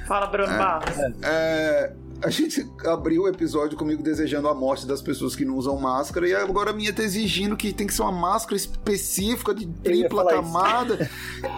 Fala, 0.08 0.26
Bruno 0.28 0.52
é, 0.52 0.58
Barros. 0.58 0.98
É, 1.22 1.94
a 2.22 2.30
gente 2.30 2.68
abriu 2.86 3.24
o 3.24 3.28
episódio 3.28 3.78
comigo 3.78 4.02
desejando 4.02 4.48
a 4.48 4.54
morte 4.54 4.88
das 4.88 5.02
pessoas 5.02 5.36
que 5.36 5.46
não 5.46 5.56
usam 5.56 5.78
máscara 5.78 6.28
e 6.28 6.34
agora 6.34 6.72
a 6.72 6.74
minha 6.74 6.92
tá 6.92 7.04
exigindo 7.04 7.56
que 7.56 7.72
tem 7.72 7.86
que 7.86 7.94
ser 7.94 8.02
uma 8.02 8.12
máscara 8.12 8.56
específica 8.56 9.54
de 9.54 9.68
tripla 9.68 10.26
camada 10.26 11.10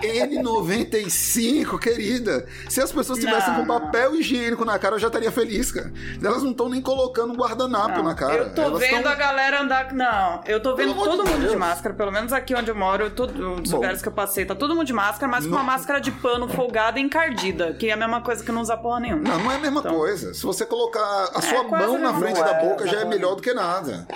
N95, 0.02 1.80
querida. 1.80 2.46
Se 2.68 2.82
as 2.82 2.92
pessoas 2.92 3.20
tivessem 3.20 3.54
com 3.56 3.66
papel 3.66 4.16
higiênico 4.16 4.66
na 4.66 4.78
cara, 4.78 4.96
eu 4.96 5.00
já 5.00 5.08
estaria 5.08 5.32
feliz, 5.32 5.72
cara. 5.72 5.92
Elas 6.22 6.44
não 6.44 6.52
estão 6.52 6.68
nem 6.68 6.82
colocando 6.82 7.32
um 7.34 7.38
guardanapo 7.38 7.98
não, 7.98 8.04
na 8.04 8.16
cara. 8.16 8.36
Eu 8.36 8.54
tô 8.54 8.62
Elas 8.62 8.80
vendo 8.80 9.04
tão... 9.04 9.12
a 9.12 9.16
galera 9.16 9.62
andar. 9.62 9.94
Não, 9.94 10.42
eu 10.46 10.62
tô 10.62 10.76
vendo 10.76 10.94
todo 10.94 11.26
mundo 11.26 11.40
Deus. 11.40 11.52
de 11.52 11.58
máscara, 11.58 11.96
pelo 11.96 12.12
menos 12.12 12.34
aqui 12.34 12.54
onde 12.54 12.70
eu 12.70 12.76
moro, 12.76 13.10
todo, 13.12 13.62
os 13.62 13.70
Bom, 13.70 13.78
lugares 13.78 14.02
que 14.02 14.08
eu 14.08 14.14
passei, 14.14 14.46
tá 14.46 14.56
todo 14.56 14.76
mundo 14.76 14.86
de 14.86 14.94
máscara, 14.94 15.32
mas 15.32 15.46
com 15.46 15.54
uma 15.54 15.64
máscara 15.64 16.02
de 16.02 16.12
pano 16.12 16.48
folgada 16.50 17.00
e 17.00 17.02
encardida, 17.02 17.74
que 17.74 17.90
é 17.90 17.94
a 17.94 17.98
mesma 17.98 18.22
coisa 18.22 18.44
que 18.44 18.52
não 18.52 18.62
usa 18.62 18.76
porra 18.76 19.00
nenhuma. 19.00 19.24
Não, 19.24 19.40
não 19.40 19.52
é 19.52 19.56
a 19.56 19.60
mesma 19.60 19.80
então... 19.80 19.96
coisa. 19.96 20.34
Você 20.50 20.66
colocar 20.66 21.30
a 21.36 21.38
é, 21.38 21.42
sua 21.42 21.64
mão 21.64 22.00
na 22.00 22.12
frente 22.16 22.42
da 22.42 22.56
boca, 22.56 22.88
já 22.88 23.02
é 23.02 23.06
melhor 23.06 23.36
do 23.36 23.42
que 23.42 23.54
nada. 23.54 24.08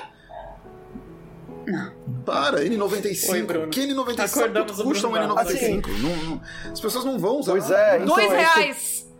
Não. 1.67 1.93
Para, 2.25 2.63
N95. 2.63 3.29
Oi, 3.29 3.43
Bruno. 3.43 3.67
Que 3.69 3.81
N95? 3.87 4.33
Quanto 4.33 4.83
custa 4.83 5.07
um 5.07 5.11
N95? 5.11 5.37
Assim, 5.37 5.81
não, 6.01 6.15
não, 6.25 6.41
as 6.71 6.79
pessoas 6.79 7.05
não 7.05 7.19
vão 7.19 7.37
usar. 7.37 7.51
Pois 7.51 7.69
é. 7.69 7.97
Então 7.97 8.15
Dois 8.15 8.31
reais. 8.31 9.13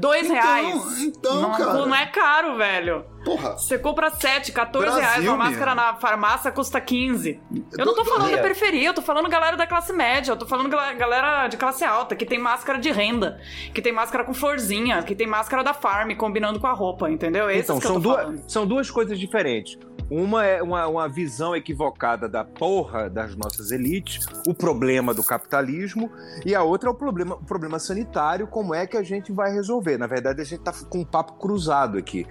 Dois 0.00 0.24
então, 0.24 0.34
reais. 0.34 1.02
Então, 1.02 1.42
não, 1.42 1.52
cara. 1.52 1.72
Não 1.74 1.94
é 1.94 2.06
caro, 2.06 2.56
velho. 2.56 3.04
Porra. 3.26 3.58
Você 3.58 3.76
compra 3.76 4.08
7, 4.08 4.52
14 4.52 4.86
Brasil, 4.86 5.02
reais. 5.02 5.24
Uma 5.26 5.36
máscara 5.36 5.74
na 5.74 5.94
farmácia 5.96 6.52
custa 6.52 6.80
15. 6.80 7.40
Eu 7.76 7.78
do, 7.78 7.84
não 7.86 7.94
tô 7.96 8.04
falando 8.04 8.30
da 8.30 8.38
periferia, 8.38 8.88
eu 8.88 8.94
tô 8.94 9.02
falando 9.02 9.28
galera 9.28 9.56
da 9.56 9.66
classe 9.66 9.92
média. 9.92 10.30
Eu 10.30 10.36
tô 10.36 10.46
falando 10.46 10.70
galera 10.70 11.48
de 11.48 11.56
classe 11.56 11.84
alta, 11.84 12.14
que 12.14 12.24
tem 12.24 12.38
máscara 12.38 12.78
de 12.78 12.92
renda, 12.92 13.40
que 13.74 13.82
tem 13.82 13.92
máscara 13.92 14.22
com 14.22 14.32
florzinha, 14.32 15.02
que 15.02 15.12
tem 15.12 15.26
máscara 15.26 15.64
da 15.64 15.74
farm 15.74 16.12
combinando 16.12 16.60
com 16.60 16.68
a 16.68 16.72
roupa, 16.72 17.10
entendeu? 17.10 17.50
Esses 17.50 17.64
então, 17.64 17.80
são, 17.80 17.98
duas, 17.98 18.44
são 18.46 18.64
duas 18.64 18.92
coisas 18.92 19.18
diferentes. 19.18 19.76
Uma 20.08 20.44
é 20.44 20.62
uma, 20.62 20.86
uma 20.86 21.08
visão 21.08 21.56
equivocada 21.56 22.28
da 22.28 22.44
porra 22.44 23.10
das 23.10 23.34
nossas 23.34 23.72
elites, 23.72 24.24
o 24.46 24.54
problema 24.54 25.12
do 25.12 25.24
capitalismo, 25.24 26.12
e 26.44 26.54
a 26.54 26.62
outra 26.62 26.88
é 26.88 26.92
o 26.92 26.94
problema, 26.94 27.34
o 27.34 27.44
problema 27.44 27.80
sanitário, 27.80 28.46
como 28.46 28.72
é 28.72 28.86
que 28.86 28.96
a 28.96 29.02
gente 29.02 29.32
vai 29.32 29.52
resolver. 29.52 29.98
Na 29.98 30.06
verdade, 30.06 30.40
a 30.40 30.44
gente 30.44 30.60
está 30.60 30.72
com 30.88 31.00
um 31.00 31.04
papo 31.04 31.32
cruzado 31.32 31.98
aqui. 31.98 32.24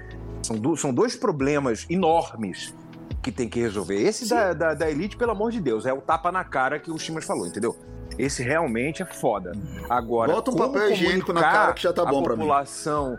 São, 0.45 0.55
do, 0.57 0.77
são 0.77 0.93
dois 0.93 1.15
problemas 1.15 1.85
enormes 1.89 2.73
que 3.23 3.31
tem 3.31 3.49
que 3.49 3.59
resolver. 3.59 3.95
Esse 3.95 4.29
da, 4.29 4.53
da, 4.53 4.73
da, 4.75 4.89
elite, 4.89 5.17
pelo 5.17 5.31
amor 5.31 5.51
de 5.51 5.59
Deus, 5.59 5.85
é 5.85 5.93
o 5.93 5.99
tapa 5.99 6.31
na 6.31 6.43
cara 6.43 6.79
que 6.79 6.91
o 6.91 6.97
Chimas 6.99 7.25
falou, 7.25 7.47
entendeu? 7.47 7.75
Esse 8.17 8.43
realmente 8.43 9.01
é 9.01 9.05
foda. 9.05 9.53
Agora, 9.89 10.31
bota 10.31 10.51
um 10.51 10.55
papel 10.55 10.91
higiênico 10.91 11.33
na 11.33 11.41
cara 11.41 11.73
que 11.73 11.81
já 11.81 11.91
tá 11.91 12.05
bom 12.05 12.21
para 12.21 12.35
mim. 12.35 12.43
A 12.43 12.45
população 12.45 13.17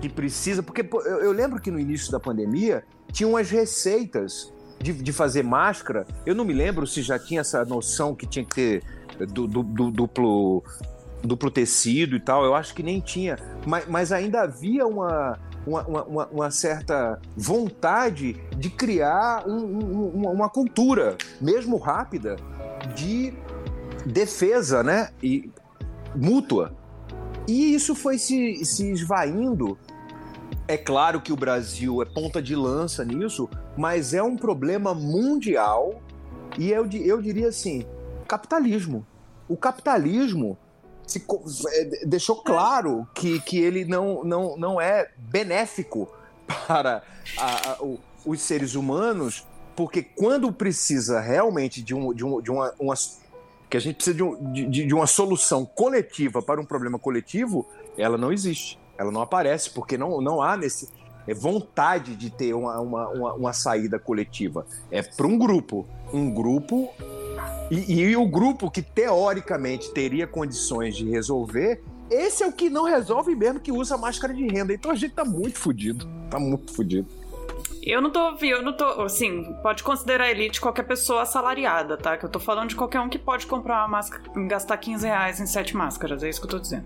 que 0.00 0.08
precisa, 0.08 0.62
porque 0.62 0.88
eu, 0.90 1.18
eu 1.20 1.32
lembro 1.32 1.60
que 1.60 1.70
no 1.70 1.78
início 1.78 2.10
da 2.10 2.18
pandemia 2.18 2.82
tinha 3.12 3.28
umas 3.28 3.50
receitas 3.50 4.52
de, 4.80 4.94
de 4.94 5.12
fazer 5.12 5.44
máscara. 5.44 6.06
Eu 6.24 6.34
não 6.34 6.44
me 6.44 6.54
lembro 6.54 6.86
se 6.86 7.02
já 7.02 7.18
tinha 7.18 7.42
essa 7.42 7.62
noção 7.64 8.14
que 8.14 8.26
tinha 8.26 8.44
que 8.44 8.50
ter 8.50 8.82
duplo 9.26 10.64
duplo 11.22 11.50
tecido 11.50 12.16
e 12.16 12.20
tal, 12.20 12.44
eu 12.44 12.52
acho 12.52 12.74
que 12.74 12.82
nem 12.82 13.00
tinha, 13.00 13.38
mas, 13.64 13.86
mas 13.86 14.10
ainda 14.10 14.42
havia 14.42 14.84
uma, 14.84 15.38
uma, 15.66 15.82
uma, 15.86 16.26
uma, 16.26 16.50
certa 16.50 17.20
vontade 17.36 18.34
de 18.56 18.70
criar 18.70 19.46
um, 19.46 19.56
um, 19.56 20.30
uma 20.30 20.48
cultura, 20.48 21.16
mesmo 21.40 21.76
rápida, 21.76 22.36
de 22.94 23.32
defesa 24.04 24.82
né? 24.82 25.10
e 25.22 25.50
mútua. 26.14 26.74
E 27.46 27.74
isso 27.74 27.94
foi 27.94 28.18
se, 28.18 28.64
se 28.64 28.90
esvaindo. 28.90 29.78
É 30.68 30.76
claro 30.76 31.20
que 31.20 31.32
o 31.32 31.36
Brasil 31.36 32.02
é 32.02 32.04
ponta 32.04 32.40
de 32.40 32.54
lança 32.54 33.04
nisso, 33.04 33.48
mas 33.76 34.14
é 34.14 34.22
um 34.22 34.36
problema 34.36 34.94
mundial 34.94 36.00
e 36.58 36.70
eu, 36.70 36.88
eu 36.90 37.20
diria 37.20 37.48
assim: 37.48 37.84
capitalismo. 38.28 39.06
O 39.48 39.56
capitalismo 39.56 40.56
é, 41.18 42.06
deixou 42.06 42.36
claro 42.36 43.06
que, 43.14 43.40
que 43.40 43.58
ele 43.58 43.84
não, 43.84 44.22
não, 44.24 44.56
não 44.56 44.80
é 44.80 45.10
benéfico 45.16 46.08
para 46.66 47.02
a, 47.36 47.72
a, 47.72 47.78
os 48.24 48.40
seres 48.40 48.74
humanos, 48.74 49.46
porque 49.74 50.02
quando 50.02 50.52
precisa 50.52 51.20
realmente 51.20 51.82
de, 51.82 51.94
um, 51.94 52.12
de, 52.12 52.24
um, 52.24 52.40
de 52.40 52.50
uma, 52.50 52.74
uma 52.78 52.94
que 53.68 53.76
a 53.76 53.80
gente 53.80 53.96
precisa 53.96 54.16
de, 54.16 54.22
um, 54.22 54.52
de, 54.52 54.66
de, 54.66 54.94
uma 54.94 55.06
solução 55.06 55.64
coletiva 55.64 56.42
para 56.42 56.60
um 56.60 56.64
problema 56.64 56.98
coletivo, 56.98 57.66
ela 57.96 58.18
não 58.18 58.30
existe. 58.30 58.78
Ela 58.98 59.10
não 59.10 59.22
aparece, 59.22 59.70
porque 59.70 59.96
não, 59.96 60.20
não 60.20 60.42
há 60.42 60.56
nesse, 60.56 60.88
é 61.26 61.34
vontade 61.34 62.16
de 62.16 62.30
ter 62.30 62.54
uma, 62.54 62.80
uma, 62.80 63.08
uma, 63.08 63.32
uma 63.34 63.52
saída 63.52 63.98
coletiva. 63.98 64.66
É 64.90 65.02
para 65.02 65.26
um 65.26 65.38
grupo. 65.38 65.86
Um 66.12 66.32
grupo. 66.32 66.92
E, 67.70 67.94
e 67.94 68.16
o 68.16 68.26
grupo 68.26 68.70
que 68.70 68.82
teoricamente 68.82 69.92
teria 69.92 70.26
condições 70.26 70.96
de 70.96 71.08
resolver 71.08 71.82
esse 72.12 72.42
é 72.42 72.46
o 72.46 72.52
que 72.52 72.68
não 72.68 72.84
resolve 72.84 73.34
mesmo 73.34 73.58
que 73.58 73.72
usa 73.72 73.96
máscara 73.96 74.34
de 74.34 74.46
renda. 74.46 74.74
Então 74.74 74.90
a 74.90 74.94
gente 74.94 75.14
tá 75.14 75.24
muito 75.24 75.58
fudido. 75.58 76.06
Tá 76.30 76.38
muito 76.38 76.74
fudido. 76.74 77.08
Eu 77.82 78.00
não 78.02 78.10
tô, 78.10 78.36
eu 78.44 78.62
não 78.62 78.72
tô, 78.76 78.84
assim, 79.02 79.42
pode 79.62 79.82
considerar 79.82 80.30
elite 80.30 80.60
qualquer 80.60 80.84
pessoa 80.84 81.22
assalariada, 81.22 81.96
tá? 81.96 82.16
Que 82.16 82.24
eu 82.24 82.28
tô 82.28 82.38
falando 82.38 82.68
de 82.68 82.76
qualquer 82.76 83.00
um 83.00 83.08
que 83.08 83.18
pode 83.18 83.46
comprar 83.46 83.78
uma 83.78 83.88
máscara, 83.88 84.22
gastar 84.46 84.76
15 84.76 85.04
reais 85.04 85.40
em 85.40 85.46
sete 85.46 85.74
máscaras, 85.76 86.22
é 86.22 86.28
isso 86.28 86.38
que 86.40 86.46
eu 86.46 86.50
tô 86.50 86.58
dizendo. 86.60 86.84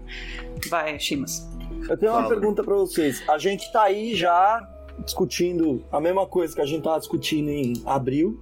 Vai, 0.71 0.99
Chimas. 0.99 1.47
Eu 1.87 1.99
tenho 1.99 2.12
uma 2.12 2.23
Fala. 2.23 2.35
pergunta 2.35 2.65
para 2.65 2.75
vocês. 2.75 3.23
A 3.29 3.37
gente 3.37 3.71
tá 3.73 3.83
aí 3.83 4.15
já 4.15 4.67
discutindo 5.05 5.85
a 5.91 6.01
mesma 6.01 6.27
coisa 6.27 6.55
que 6.55 6.61
a 6.61 6.67
gente 6.67 6.83
tava 6.83 6.99
discutindo 6.99 7.49
em 7.49 7.83
abril, 7.85 8.41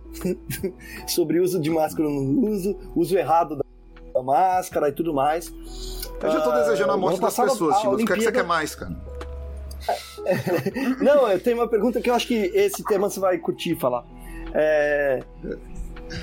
sobre 1.06 1.40
uso 1.40 1.60
de 1.60 1.70
máscara 1.70 2.08
no 2.08 2.48
uso, 2.48 2.76
uso 2.94 3.16
errado 3.16 3.56
da 3.56 4.22
máscara 4.22 4.88
e 4.88 4.92
tudo 4.92 5.12
mais. 5.12 5.52
Eu 6.22 6.30
já 6.30 6.40
tô 6.40 6.52
desejando 6.52 6.92
a 6.92 6.94
ah, 6.94 6.98
morte 6.98 7.20
das 7.20 7.36
pessoas, 7.36 7.80
Chimas. 7.80 8.02
O 8.02 8.06
que, 8.06 8.12
é 8.12 8.16
que 8.16 8.22
você 8.22 8.32
quer 8.32 8.44
mais, 8.44 8.74
cara? 8.74 8.96
Não, 11.02 11.28
eu 11.28 11.40
tenho 11.40 11.58
uma 11.58 11.68
pergunta 11.68 12.00
que 12.00 12.08
eu 12.08 12.14
acho 12.14 12.26
que 12.26 12.34
esse 12.34 12.82
tema 12.84 13.10
você 13.10 13.20
vai 13.20 13.38
curtir 13.38 13.74
falar. 13.74 14.04
É... 14.54 15.22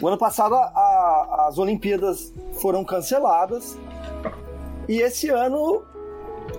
O 0.01 0.07
ano 0.07 0.17
passado 0.17 0.55
a, 0.55 1.47
as 1.47 1.57
Olimpíadas 1.57 2.33
foram 2.53 2.83
canceladas 2.83 3.77
e 4.87 5.01
esse 5.01 5.29
ano 5.29 5.83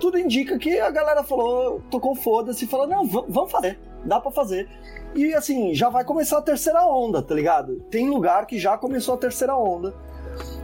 tudo 0.03 0.19
indica 0.19 0.59
que 0.59 0.81
a 0.81 0.91
galera 0.91 1.23
falou, 1.23 1.81
tocou 1.89 2.13
foda-se 2.13 2.65
e 2.65 2.67
falou: 2.67 2.85
não, 2.85 3.05
vamos 3.05 3.49
fazer, 3.49 3.79
dá 4.03 4.19
para 4.19 4.31
fazer. 4.31 4.67
E 5.15 5.33
assim, 5.33 5.73
já 5.73 5.87
vai 5.87 6.03
começar 6.03 6.39
a 6.39 6.41
terceira 6.41 6.85
onda, 6.85 7.21
tá 7.21 7.33
ligado? 7.33 7.79
Tem 7.89 8.09
lugar 8.09 8.45
que 8.45 8.59
já 8.59 8.77
começou 8.77 9.13
a 9.13 9.17
terceira 9.17 9.55
onda. 9.55 9.93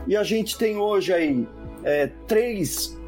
E 0.06 0.14
a 0.14 0.22
gente 0.22 0.58
tem 0.58 0.76
hoje 0.76 1.14
aí 1.14 1.48
é, 1.82 2.10
três 2.26 2.98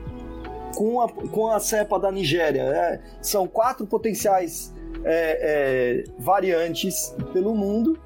com 0.74 1.02
a, 1.02 1.08
com 1.12 1.48
a 1.48 1.60
cepa 1.60 1.98
da 1.98 2.10
Nigéria. 2.10 2.62
É, 2.62 3.02
são 3.20 3.46
quatro 3.46 3.86
potenciais 3.86 4.74
é, 5.04 6.04
é, 6.04 6.04
variantes 6.18 7.14
pelo 7.34 7.54
mundo. 7.54 8.00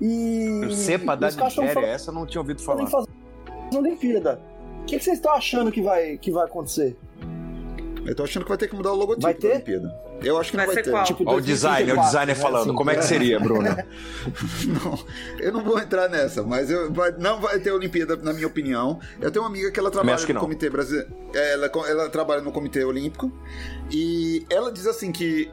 E. 0.00 0.72
cepa 0.72 1.16
da 1.16 1.32
Nigéria, 1.32 1.50
falando, 1.50 1.84
essa 1.84 2.10
eu 2.10 2.14
não 2.14 2.26
tinha 2.26 2.40
ouvido 2.40 2.62
falar. 2.62 2.86
Fazer 2.86 3.10
Olimpíada. 3.74 4.40
O 4.84 4.86
que, 4.86 4.98
que 4.98 5.04
vocês 5.04 5.16
estão 5.16 5.32
achando 5.32 5.72
que 5.72 5.80
vai, 5.80 6.18
que 6.18 6.30
vai 6.30 6.44
acontecer? 6.44 6.94
Eu 8.04 8.14
tô 8.14 8.22
achando 8.22 8.42
que 8.42 8.50
vai 8.50 8.58
ter 8.58 8.68
que 8.68 8.76
mudar 8.76 8.92
o 8.92 8.96
logotipo 8.96 9.22
vai 9.22 9.32
ter? 9.32 9.48
da 9.48 9.54
Olimpíada. 9.54 10.04
Eu 10.22 10.38
acho 10.38 10.50
que 10.50 10.58
vai 10.58 10.66
não 10.66 10.74
vai 10.74 10.82
ter. 10.82 10.90
Qual? 10.90 11.04
Tipo, 11.04 11.24
Olha 11.26 11.38
o 11.38 11.40
design, 11.40 11.90
o 11.90 12.00
designer 12.02 12.36
né? 12.36 12.42
falando. 12.42 12.62
Assim, 12.64 12.74
Como 12.74 12.90
é 12.90 12.96
que 12.96 13.04
seria, 13.04 13.40
Bruno? 13.40 13.62
não, 13.64 14.98
eu 15.38 15.52
não 15.52 15.64
vou 15.64 15.78
entrar 15.78 16.06
nessa, 16.10 16.42
mas 16.42 16.70
eu, 16.70 16.92
vai, 16.92 17.12
não 17.12 17.40
vai 17.40 17.58
ter 17.60 17.72
Olimpíada, 17.72 18.14
na 18.16 18.34
minha 18.34 18.46
opinião. 18.46 19.00
Eu 19.22 19.30
tenho 19.30 19.42
uma 19.42 19.48
amiga 19.48 19.70
que 19.70 19.80
ela 19.80 19.90
trabalha 19.90 20.20
no 20.20 20.34
não. 20.34 20.40
Comitê 20.42 20.68
Brasileiro. 20.68 21.10
É, 21.34 21.54
ela, 21.54 21.70
ela 21.88 22.10
trabalha 22.10 22.42
no 22.42 22.52
Comitê 22.52 22.84
Olímpico. 22.84 23.32
E 23.90 24.44
ela 24.50 24.70
diz 24.70 24.86
assim 24.86 25.10
que 25.10 25.50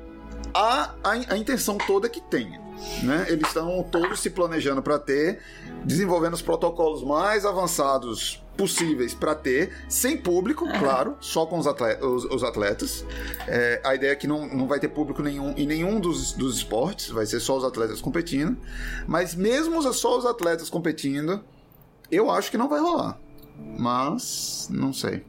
a, 0.54 0.94
a, 1.02 1.12
a 1.30 1.38
intenção 1.38 1.78
toda 1.78 2.10
que 2.10 2.20
tenha. 2.20 2.60
Né? 3.02 3.28
Eles 3.30 3.48
estão 3.48 3.82
todos 3.90 4.20
se 4.20 4.30
planejando 4.30 4.82
para 4.82 5.00
ter, 5.00 5.40
desenvolvendo 5.86 6.34
os 6.34 6.42
protocolos 6.42 7.02
mais 7.02 7.46
avançados 7.46 8.41
possíveis 8.62 9.16
para 9.16 9.34
ter, 9.34 9.72
sem 9.90 10.16
público, 10.16 10.68
claro, 10.78 11.18
só 11.20 11.48
com 11.48 11.58
os 11.58 11.66
atletas. 11.66 12.04
Os, 12.04 12.26
os 12.26 12.44
atletas. 12.44 13.04
É, 13.48 13.82
a 13.84 13.96
ideia 13.96 14.12
é 14.12 14.16
que 14.16 14.28
não, 14.28 14.46
não 14.46 14.68
vai 14.68 14.80
ter 14.80 14.88
público 14.88 15.24
nenhum 15.24 15.52
em 15.58 15.66
nenhum 15.66 16.00
dos, 16.00 16.34
dos 16.34 16.58
esportes, 16.58 17.10
vai 17.10 17.26
ser 17.26 17.40
só 17.40 17.58
os 17.58 17.64
atletas 17.64 18.00
competindo. 18.00 18.56
Mas 19.08 19.34
mesmo 19.34 19.82
só 19.94 20.16
os 20.16 20.28
atletas 20.28 20.70
competindo, 20.70 21.44
eu 22.12 22.30
acho 22.30 22.52
que 22.52 22.58
não 22.58 22.70
vai 22.70 22.80
rolar. 22.80 23.20
Mas 23.80 24.70
não 24.70 24.94
sei. 24.94 25.26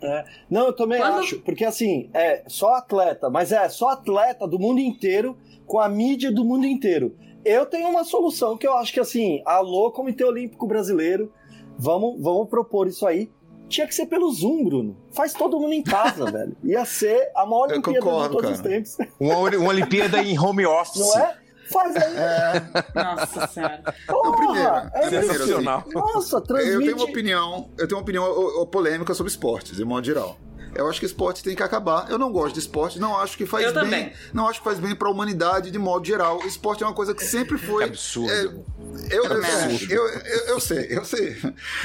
É, 0.00 0.24
não, 0.48 0.66
eu 0.66 0.72
também 0.72 1.00
Quando... 1.00 1.18
acho, 1.18 1.40
porque 1.40 1.64
assim, 1.64 2.08
é 2.14 2.44
só 2.46 2.74
atleta, 2.74 3.28
mas 3.28 3.50
é 3.50 3.68
só 3.68 3.88
atleta 3.88 4.46
do 4.46 4.60
mundo 4.60 4.78
inteiro 4.78 5.36
com 5.66 5.80
a 5.80 5.88
mídia 5.88 6.30
do 6.30 6.44
mundo 6.44 6.66
inteiro. 6.66 7.16
Eu 7.44 7.66
tenho 7.66 7.88
uma 7.88 8.04
solução 8.04 8.56
que 8.56 8.66
eu 8.66 8.74
acho 8.74 8.92
que 8.92 9.00
assim, 9.00 9.42
alô 9.44 9.90
Comitê 9.90 10.24
Olímpico 10.24 10.68
Brasileiro, 10.68 11.32
Vamos, 11.80 12.20
vamos 12.20 12.48
propor 12.48 12.86
isso 12.86 13.06
aí. 13.06 13.32
Tinha 13.68 13.86
que 13.86 13.94
ser 13.94 14.06
pelo 14.06 14.30
Zoom, 14.32 14.64
Bruno. 14.64 14.96
Faz 15.12 15.32
todo 15.32 15.58
mundo 15.58 15.72
em 15.72 15.82
casa, 15.82 16.26
velho. 16.30 16.54
Ia 16.62 16.84
ser 16.84 17.30
a 17.34 17.46
maior 17.46 17.70
Olimpíada 17.70 18.00
concordo, 18.00 18.28
de 18.28 18.42
todos 18.42 18.60
cara. 18.60 18.78
os 18.80 18.94
tempos. 18.94 19.08
Uma, 19.18 19.34
uma 19.56 19.68
Olimpíada 19.68 20.22
em 20.22 20.38
home 20.38 20.66
office. 20.66 21.00
Não 21.00 21.18
é? 21.18 21.36
Faz 21.70 21.96
aí. 21.96 22.16
É... 22.16 23.02
Nossa 23.02 23.46
senhora. 23.46 23.82
Porra, 24.06 24.36
primeiro, 24.36 24.90
é 24.92 25.22
sensacional. 25.22 25.84
Nossa, 25.94 26.40
transmite... 26.40 26.74
Eu 26.74 26.80
tenho 26.80 26.96
uma 26.96 27.04
opinião, 27.04 27.70
eu 27.78 27.86
tenho 27.86 27.98
uma 27.98 28.02
opinião 28.02 28.66
polêmica 28.66 29.14
sobre 29.14 29.30
esportes, 29.30 29.76
de 29.76 29.84
modo 29.84 30.04
geral. 30.04 30.36
Eu 30.74 30.88
acho 30.88 31.00
que 31.00 31.06
esporte 31.06 31.42
tem 31.42 31.54
que 31.54 31.62
acabar. 31.62 32.10
Eu 32.10 32.18
não 32.18 32.30
gosto 32.32 32.54
de 32.54 32.60
esporte, 32.60 32.98
não 32.98 33.16
acho 33.18 33.36
que 33.36 33.46
faz 33.46 33.66
eu 33.66 33.74
bem. 33.74 33.82
Também. 33.82 34.12
Não 34.32 34.48
acho 34.48 34.60
que 34.60 34.64
faz 34.64 34.78
bem 34.78 34.94
para 34.94 35.08
a 35.08 35.10
humanidade 35.10 35.70
de 35.70 35.78
modo 35.78 36.06
geral. 36.06 36.40
Esporte 36.46 36.82
é 36.82 36.86
uma 36.86 36.94
coisa 36.94 37.14
que 37.14 37.24
sempre 37.24 37.58
foi. 37.58 37.84
É 37.84 37.86
absurdo. 37.86 38.30
É, 38.30 39.16
eu, 39.16 39.24
é 39.24 39.32
absurdo. 39.32 39.92
Eu, 39.92 40.08
eu, 40.08 40.46
eu, 40.46 40.60
sei, 40.60 40.86
eu 40.90 41.04
sei. 41.04 41.36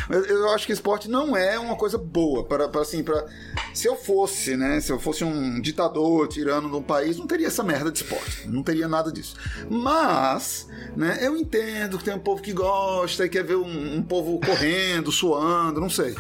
Mas 0.10 0.30
eu 0.30 0.50
acho 0.52 0.66
que 0.66 0.74
esporte 0.74 1.10
não 1.10 1.36
é 1.36 1.58
uma 1.58 1.76
coisa 1.76 1.98
boa 1.98 2.44
para 2.44 2.70
assim 2.80 3.04
para 3.04 3.26
se 3.74 3.88
eu 3.88 3.96
fosse, 3.96 4.56
né, 4.56 4.80
se 4.80 4.92
eu 4.92 5.00
fosse 5.00 5.24
um 5.24 5.60
ditador 5.60 6.28
tirando 6.28 6.70
de 6.70 6.76
um 6.76 6.82
país, 6.82 7.18
não 7.18 7.28
teria 7.28 7.48
essa 7.48 7.64
merda 7.64 7.92
de 7.92 8.04
esporte. 8.04 8.48
Não 8.48 8.64
teria 8.64 8.88
nada 8.88 9.12
disso. 9.12 9.36
Mas, 9.70 10.68
né, 10.96 11.20
eu 11.22 11.36
entendo 11.36 11.98
que 11.98 12.04
tem 12.04 12.14
um 12.14 12.20
povo 12.20 12.42
que 12.42 12.54
gosta 12.54 13.26
e 13.26 13.30
quer 13.30 13.44
ver 13.44 13.56
um, 13.56 13.98
um 13.98 14.04
povo 14.04 14.40
correndo, 14.40 15.12
suando, 15.12 15.82
não 15.82 15.90
sei. 15.90 16.16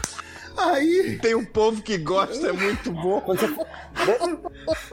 Aí. 0.57 1.19
Tem 1.21 1.35
um 1.35 1.45
povo 1.45 1.81
que 1.81 1.97
gosta, 1.97 2.47
é 2.47 2.51
muito 2.51 2.91
bom. 2.91 3.21
Você... 3.25 3.47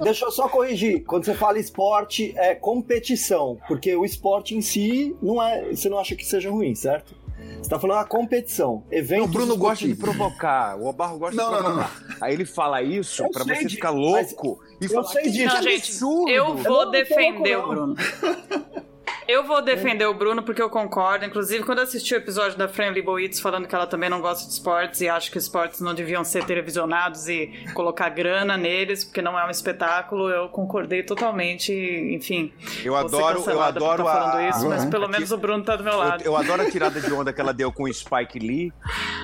Deixa 0.02 0.24
eu 0.24 0.30
só 0.30 0.48
corrigir. 0.48 1.04
Quando 1.04 1.24
você 1.24 1.34
fala 1.34 1.58
esporte, 1.58 2.34
é 2.36 2.54
competição. 2.54 3.58
Porque 3.68 3.94
o 3.94 4.04
esporte 4.04 4.54
em 4.54 4.60
si 4.60 5.16
não 5.22 5.42
é. 5.42 5.74
Você 5.74 5.88
não 5.88 5.98
acha 5.98 6.14
que 6.14 6.24
seja 6.24 6.50
ruim, 6.50 6.74
certo? 6.74 7.14
Você 7.60 7.70
tá 7.70 7.78
falando 7.78 7.98
a 7.98 8.04
competição, 8.04 8.84
evento. 8.90 9.24
O 9.24 9.28
Bruno 9.28 9.56
gosta 9.56 9.86
de 9.86 9.94
provocar, 9.94 10.76
o 10.76 10.86
Obarro 10.86 11.18
gosta 11.18 11.36
não, 11.36 11.50
de 11.50 11.58
provocar. 11.58 12.00
Não, 12.00 12.08
não, 12.08 12.16
Aí 12.20 12.34
ele 12.34 12.44
fala 12.44 12.82
isso 12.82 13.28
para 13.30 13.44
você 13.44 13.68
ficar 13.68 13.90
louco 13.90 14.60
e 14.80 14.88
falar 14.88 15.10
que 15.12 15.30
disso. 15.30 15.54
Não, 15.54 15.62
gente, 15.62 15.90
absurdo. 15.90 16.28
Eu 16.28 16.56
vou 16.56 16.90
defender 16.90 17.58
o 17.58 17.68
Bruno. 17.68 17.96
Eu 19.28 19.44
vou 19.46 19.62
defender 19.62 20.04
é. 20.04 20.08
o 20.08 20.14
Bruno 20.14 20.42
porque 20.42 20.60
eu 20.60 20.68
concordo. 20.68 21.24
Inclusive, 21.24 21.64
quando 21.64 21.78
eu 21.78 21.84
assisti 21.84 22.14
o 22.14 22.16
episódio 22.16 22.58
da 22.58 22.68
Friendly 22.68 23.02
Boits 23.02 23.40
falando 23.40 23.66
que 23.66 23.74
ela 23.74 23.86
também 23.86 24.10
não 24.10 24.20
gosta 24.20 24.46
de 24.46 24.52
esportes 24.52 25.00
e 25.00 25.08
acha 25.08 25.30
que 25.30 25.38
esportes 25.38 25.80
não 25.80 25.94
deviam 25.94 26.24
ser 26.24 26.44
televisionados 26.44 27.28
e 27.28 27.52
colocar 27.74 28.08
grana 28.08 28.56
neles, 28.56 29.04
porque 29.04 29.22
não 29.22 29.38
é 29.38 29.46
um 29.46 29.50
espetáculo, 29.50 30.28
eu 30.28 30.48
concordei 30.48 31.02
totalmente. 31.02 31.72
Enfim. 31.72 32.52
Eu 32.84 32.96
adoro, 32.96 33.44
eu 33.48 33.62
adoro 33.62 34.04
tá 34.04 34.12
falando 34.12 34.48
isso, 34.48 34.68
mas 34.68 34.84
pelo 34.86 35.08
menos 35.08 35.30
o 35.30 35.36
Bruno 35.36 35.64
tá 35.64 35.76
do 35.76 35.84
meu 35.84 35.96
lado. 35.96 36.22
Eu, 36.22 36.32
eu, 36.32 36.36
adoro 36.36 36.62
a 36.62 36.70
tirada 36.70 37.00
de 37.00 37.12
onda 37.12 37.32
que 37.32 37.40
ela 37.40 37.52
deu 37.52 37.72
com 37.72 37.84
o 37.84 37.92
Spike 37.92 38.38
Lee, 38.38 38.72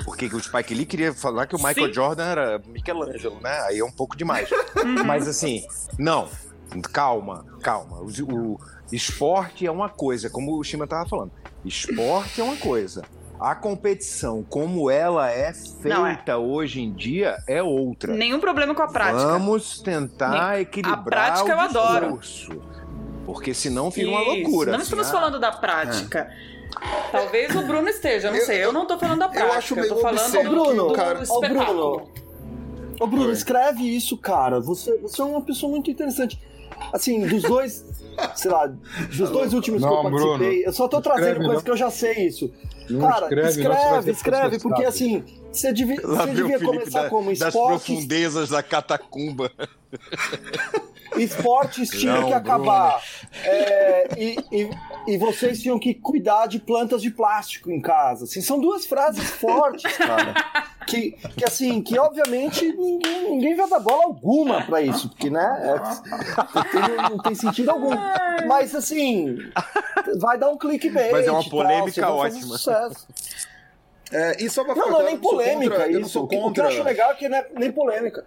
porque 0.05 0.26
o 0.26 0.40
Spike 0.40 0.74
Lee 0.74 0.86
queria 0.86 1.12
falar 1.12 1.46
que 1.46 1.57
o 1.57 1.59
Michael 1.59 1.88
Sim. 1.88 1.92
Jordan 1.92 2.24
era 2.24 2.62
Michelangelo, 2.66 3.40
né? 3.40 3.61
Aí 3.66 3.78
é 3.78 3.84
um 3.84 3.92
pouco 3.92 4.16
demais. 4.16 4.49
Uhum. 4.76 5.05
mas 5.05 5.26
assim, 5.26 5.64
não. 5.99 6.28
Calma, 6.92 7.46
calma. 7.62 7.99
o, 8.01 8.07
o 8.07 8.61
Esporte 8.91 9.66
é 9.66 9.70
uma 9.70 9.89
coisa, 9.89 10.30
como 10.30 10.57
o 10.57 10.64
Shima 10.64 10.84
estava 10.84 11.09
falando. 11.09 11.32
Esporte 11.64 12.41
é 12.41 12.45
uma 12.45 12.57
coisa. 12.57 13.03
A 13.39 13.55
competição, 13.55 14.43
como 14.43 14.91
ela 14.91 15.30
é 15.30 15.53
feita 15.53 16.32
é. 16.32 16.36
hoje 16.36 16.80
em 16.80 16.93
dia, 16.93 17.36
é 17.47 17.62
outra. 17.62 18.12
Nenhum 18.12 18.41
problema 18.41 18.74
com 18.74 18.82
a 18.82 18.89
prática. 18.89 19.26
Vamos 19.26 19.80
tentar 19.80 20.53
Nem... 20.53 20.62
equilibrar 20.62 20.99
a 20.99 21.03
prática 21.03 21.45
o 21.45 21.51
eu 21.51 21.61
adoro. 21.61 22.20
Porque 23.24 23.55
senão 23.55 23.91
fica 23.91 24.11
uma 24.11 24.20
loucura. 24.20 24.72
Não 24.72 24.78
assim, 24.78 24.84
estamos 24.84 25.09
ah. 25.09 25.12
falando 25.12 25.39
da 25.39 25.53
prática. 25.53 26.20
É. 26.20 26.59
Talvez 27.12 27.55
o 27.55 27.62
Bruno 27.62 27.89
esteja, 27.89 28.30
não 28.30 28.39
eu, 28.39 28.47
sei. 28.47 28.64
Eu 28.64 28.72
não 28.72 28.86
tô 28.86 28.99
falando 28.99 29.20
da 29.20 29.28
prática. 29.28 29.53
Eu 29.53 29.59
acho 29.59 29.74
meio 29.74 29.86
eu 29.86 29.95
tô 29.95 30.01
falando 30.01 30.32
do, 30.32 30.51
Bruno, 30.51 30.89
do, 30.89 30.95
cara. 30.95 31.22
Ô, 31.28 31.41
Bruno, 31.41 32.09
Ô, 33.01 33.07
Bruno, 33.07 33.30
escreve 33.30 33.84
isso, 33.84 34.16
cara. 34.16 34.61
Você, 34.61 34.97
você 34.99 35.20
é 35.20 35.24
uma 35.24 35.43
pessoa 35.43 35.70
muito 35.70 35.91
interessante. 35.91 36.41
Assim, 36.93 37.26
dos 37.26 37.43
dois, 37.43 37.84
sei 38.34 38.50
lá, 38.50 38.66
dos 38.66 39.30
dois 39.30 39.52
últimos 39.52 39.82
não, 39.82 39.88
que 39.88 39.94
eu 39.94 40.02
participei, 40.02 40.36
Bruno, 40.36 40.62
eu 40.64 40.72
só 40.72 40.88
tô 40.88 41.00
trazendo 41.00 41.36
coisas 41.36 41.54
não. 41.54 41.62
que 41.62 41.70
eu 41.70 41.76
já 41.76 41.90
sei 41.90 42.26
isso. 42.26 42.52
Não 42.88 43.08
cara, 43.08 43.26
escreve, 43.26 43.48
escreve, 43.48 44.10
escreve 44.10 44.58
porque 44.60 44.84
assim, 44.84 45.24
você 45.52 45.72
devia, 45.72 46.00
você 46.00 46.30
devia 46.30 46.58
começar 46.58 47.02
da, 47.02 47.10
como 47.10 47.30
esporte. 47.30 47.54
Das 47.54 47.82
profundezas 47.84 48.48
da 48.48 48.62
catacumba. 48.62 49.50
Esportes 51.16 51.88
tinham 51.88 52.26
que 52.26 52.32
acabar. 52.32 53.02
É, 53.42 54.08
e, 54.16 54.36
e, 54.52 54.70
e, 55.08 55.18
vocês 55.18 55.60
tinham 55.60 55.78
que 55.78 55.94
cuidar 55.94 56.46
de 56.46 56.58
plantas 56.58 57.02
de 57.02 57.10
plástico 57.10 57.70
em 57.70 57.80
casa. 57.80 58.24
Assim, 58.24 58.40
são 58.40 58.60
duas 58.60 58.86
frases 58.86 59.28
fortes, 59.30 59.90
cara. 59.96 60.34
Que, 60.89 61.12
que 61.36 61.45
assim, 61.45 61.82
que 61.82 61.99
obviamente 61.99 62.64
ninguém, 62.72 63.30
ninguém 63.30 63.55
vai 63.55 63.68
dar 63.68 63.78
bola 63.78 64.05
alguma 64.05 64.62
para 64.62 64.80
isso, 64.80 65.09
porque, 65.11 65.28
né? 65.28 65.61
É, 65.62 66.97
não, 66.97 67.11
não 67.11 67.18
tem 67.18 67.34
sentido 67.34 67.70
algum. 67.70 67.91
Mas 68.47 68.74
assim, 68.74 69.36
vai 70.18 70.39
dar 70.39 70.49
um 70.49 70.57
clickbait. 70.57 71.12
Mas 71.12 71.26
é 71.26 71.30
uma 71.30 71.49
polêmica 71.49 72.01
tal, 72.01 72.16
ótima. 72.16 72.57
É, 74.11 74.43
e 74.43 74.49
só 74.49 74.64
pra 74.64 74.74
não, 74.74 74.91
não 74.91 75.01
é 75.03 75.05
nem 75.05 75.18
polêmica 75.18 75.70
contra, 75.70 75.89
isso. 75.89 75.97
Eu 75.97 76.01
não 76.01 76.09
sou 76.09 76.26
contra. 76.26 76.49
O 76.49 76.53
que 76.53 76.61
eu 76.61 76.66
acho 76.66 76.82
legal 76.82 77.11
é 77.11 77.14
que 77.14 77.28
não 77.28 77.36
é 77.36 77.47
nem 77.55 77.70
polêmica. 77.70 78.24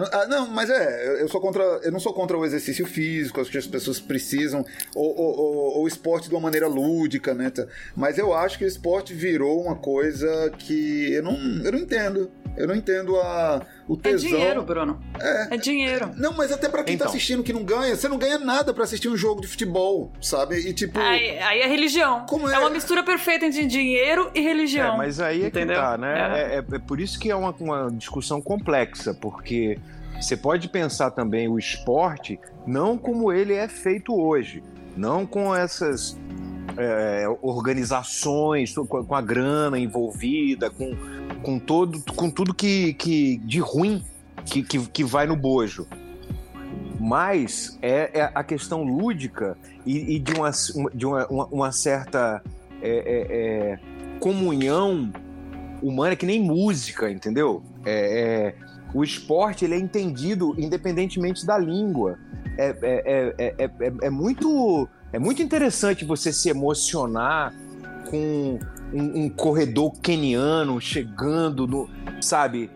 Não, 0.00 0.08
ah, 0.12 0.26
não, 0.26 0.48
mas 0.48 0.70
é, 0.70 1.22
eu 1.22 1.28
sou 1.28 1.40
contra. 1.40 1.62
Eu 1.82 1.92
não 1.92 2.00
sou 2.00 2.12
contra 2.12 2.36
o 2.36 2.44
exercício 2.44 2.86
físico, 2.86 3.40
acho 3.40 3.50
que 3.50 3.58
as 3.58 3.66
pessoas 3.66 4.00
precisam, 4.00 4.64
ou, 4.94 5.16
ou, 5.16 5.38
ou, 5.38 5.54
ou 5.76 5.82
o 5.84 5.88
esporte 5.88 6.28
de 6.28 6.34
uma 6.34 6.40
maneira 6.40 6.66
lúdica, 6.66 7.34
né? 7.34 7.50
Tá? 7.50 7.66
Mas 7.94 8.18
eu 8.18 8.32
acho 8.34 8.58
que 8.58 8.64
o 8.64 8.68
esporte 8.68 9.14
virou 9.14 9.62
uma 9.62 9.76
coisa 9.76 10.50
que 10.58 11.12
eu 11.12 11.22
não, 11.22 11.36
eu 11.64 11.72
não 11.72 11.78
entendo. 11.78 12.30
Eu 12.56 12.68
não 12.68 12.74
entendo 12.74 13.16
a, 13.16 13.62
o 13.88 13.94
é 13.94 13.96
tesão. 13.96 14.28
É 14.28 14.32
dinheiro, 14.32 14.62
Bruno. 14.62 15.02
É, 15.20 15.54
é 15.54 15.56
dinheiro. 15.56 16.10
Não, 16.16 16.32
mas 16.32 16.52
até 16.52 16.68
para 16.68 16.84
quem 16.84 16.92
tá 16.92 17.04
então. 17.04 17.06
tá 17.06 17.10
assistindo 17.10 17.42
que 17.42 17.52
não 17.52 17.64
ganha, 17.64 17.96
você 17.96 18.08
não 18.08 18.18
ganha 18.18 18.38
nada 18.38 18.72
para 18.72 18.84
assistir 18.84 19.08
um 19.08 19.16
jogo 19.16 19.40
de 19.40 19.48
futebol, 19.48 20.12
sabe? 20.20 20.56
E 20.56 20.72
tipo. 20.72 20.98
Aí, 20.98 21.38
aí 21.38 21.60
é 21.60 21.66
religião. 21.66 22.26
Como 22.26 22.48
é? 22.48 22.54
é 22.54 22.58
uma 22.58 22.70
mistura 22.70 23.02
perfeita 23.02 23.46
entre 23.46 23.66
dinheiro 23.66 24.30
e 24.34 24.40
religião. 24.40 24.94
É, 24.94 24.96
mas 24.96 25.20
aí 25.20 25.42
é 25.42 25.46
Entendeu? 25.48 25.76
que 25.76 25.82
tá, 25.82 25.98
né? 25.98 26.52
É. 26.52 26.56
é. 26.56 26.58
É, 26.58 26.78
por 26.78 27.00
isso 27.00 27.18
que 27.18 27.30
é 27.30 27.36
uma, 27.36 27.50
uma 27.58 27.90
discussão 27.90 28.40
complexa, 28.40 29.12
porque 29.14 29.78
você 30.20 30.36
pode 30.36 30.68
pensar 30.68 31.10
também 31.10 31.48
o 31.48 31.58
esporte 31.58 32.38
não 32.66 32.96
como 32.96 33.32
ele 33.32 33.52
é 33.52 33.68
feito 33.68 34.14
hoje, 34.14 34.62
não 34.96 35.26
com 35.26 35.54
essas 35.54 36.18
é, 36.76 37.26
organizações, 37.42 38.74
com 38.74 39.14
a 39.14 39.20
grana 39.20 39.78
envolvida, 39.78 40.70
com, 40.70 40.94
com, 41.42 41.58
todo, 41.58 42.02
com 42.14 42.30
tudo 42.30 42.54
que, 42.54 42.94
que 42.94 43.38
de 43.38 43.60
ruim 43.60 44.04
que, 44.44 44.62
que, 44.62 44.86
que 44.86 45.04
vai 45.04 45.26
no 45.26 45.36
bojo. 45.36 45.86
Mas 47.00 47.78
é, 47.82 48.20
é 48.20 48.30
a 48.34 48.42
questão 48.42 48.82
lúdica 48.82 49.56
e, 49.84 50.16
e, 50.16 50.18
de, 50.18 50.32
uma, 50.32 50.50
de 50.94 51.06
uma, 51.06 51.26
uma, 51.26 51.46
uma 51.46 51.72
certa 51.72 52.42
é, 52.80 52.88
é, 52.90 53.76
é 53.76 53.78
comunhão 54.18 55.12
humana 55.82 56.16
que 56.16 56.24
nem 56.24 56.40
música, 56.40 57.10
entendeu? 57.10 57.62
É, 57.84 58.54
o 58.94 59.04
esporte 59.04 59.64
ele 59.64 59.74
é 59.74 59.78
entendido 59.78 60.54
independentemente 60.56 61.44
da 61.44 61.58
língua. 61.58 62.18
É, 62.56 62.76
é, 62.82 63.34
é, 63.38 63.54
é, 63.58 63.64
é, 63.64 63.92
é 64.02 64.10
muito, 64.10 64.88
é 65.12 65.18
muito 65.18 65.42
interessante 65.42 66.04
você 66.04 66.32
se 66.32 66.48
emocionar 66.48 67.54
com 68.10 68.58
um, 68.92 69.24
um 69.24 69.28
corredor 69.28 69.92
keniano 70.00 70.80
chegando 70.80 71.66
no, 71.66 71.90
sabe, 72.20 72.70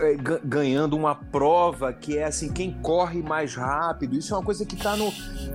é, 0.00 0.16
ganhando 0.44 0.96
uma 0.96 1.14
prova 1.14 1.92
que 1.92 2.16
é 2.16 2.24
assim 2.24 2.52
quem 2.52 2.72
corre 2.80 3.20
mais 3.20 3.54
rápido 3.54 4.16
isso 4.16 4.32
é 4.32 4.38
uma 4.38 4.44
coisa 4.44 4.64
que 4.64 4.76
está 4.76 4.96
no, 4.96 5.12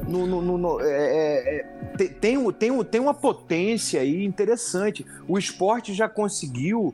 no, 0.07 0.41
no, 0.41 0.57
no 0.57 0.81
é, 0.81 0.85
é, 0.85 1.55
é 1.55 1.97
tem, 1.97 2.51
tem, 2.51 2.83
tem 2.83 3.01
uma 3.01 3.13
potência 3.13 4.01
aí 4.01 4.23
interessante 4.23 5.05
o 5.27 5.37
esporte 5.37 5.93
já 5.93 6.07
conseguiu 6.07 6.93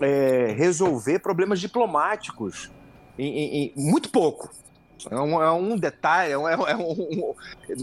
é, 0.00 0.54
resolver 0.56 1.20
problemas 1.20 1.60
diplomáticos 1.60 2.70
em, 3.18 3.26
em, 3.26 3.72
em 3.76 3.90
muito 3.90 4.08
pouco. 4.10 4.50
É 5.10 5.20
um, 5.20 5.42
é 5.42 5.52
um 5.52 5.76
detalhe, 5.76 6.32
é 6.32 6.38
um, 6.38 6.48
é 6.48 6.76
um, 6.76 7.34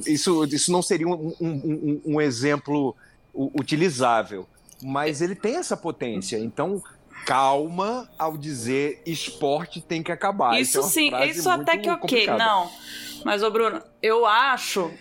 isso, 0.05 0.45
isso 0.45 0.71
não 0.71 0.81
seria 0.81 1.07
um, 1.07 2.21
exemplo 2.21 2.95
utilizável, 3.33 4.47
mas 4.81 5.21
ele 5.21 5.35
tem 5.35 5.55
essa 5.55 5.75
potência. 5.75 6.37
Então, 6.37 6.81
calma 7.25 8.09
ao 8.17 8.37
dizer 8.37 9.01
esporte 9.05 9.81
tem 9.81 10.01
que 10.01 10.11
acabar. 10.11 10.59
Isso, 10.59 10.79
isso 10.79 10.87
é 10.87 10.91
sim, 10.91 11.29
isso 11.29 11.49
até 11.49 11.77
que 11.77 11.89
ok, 11.89 12.27
não. 12.27 12.69
Mas, 13.23 13.43
ô 13.43 13.51
Bruno, 13.51 13.81
eu 14.01 14.25
acho 14.25 14.91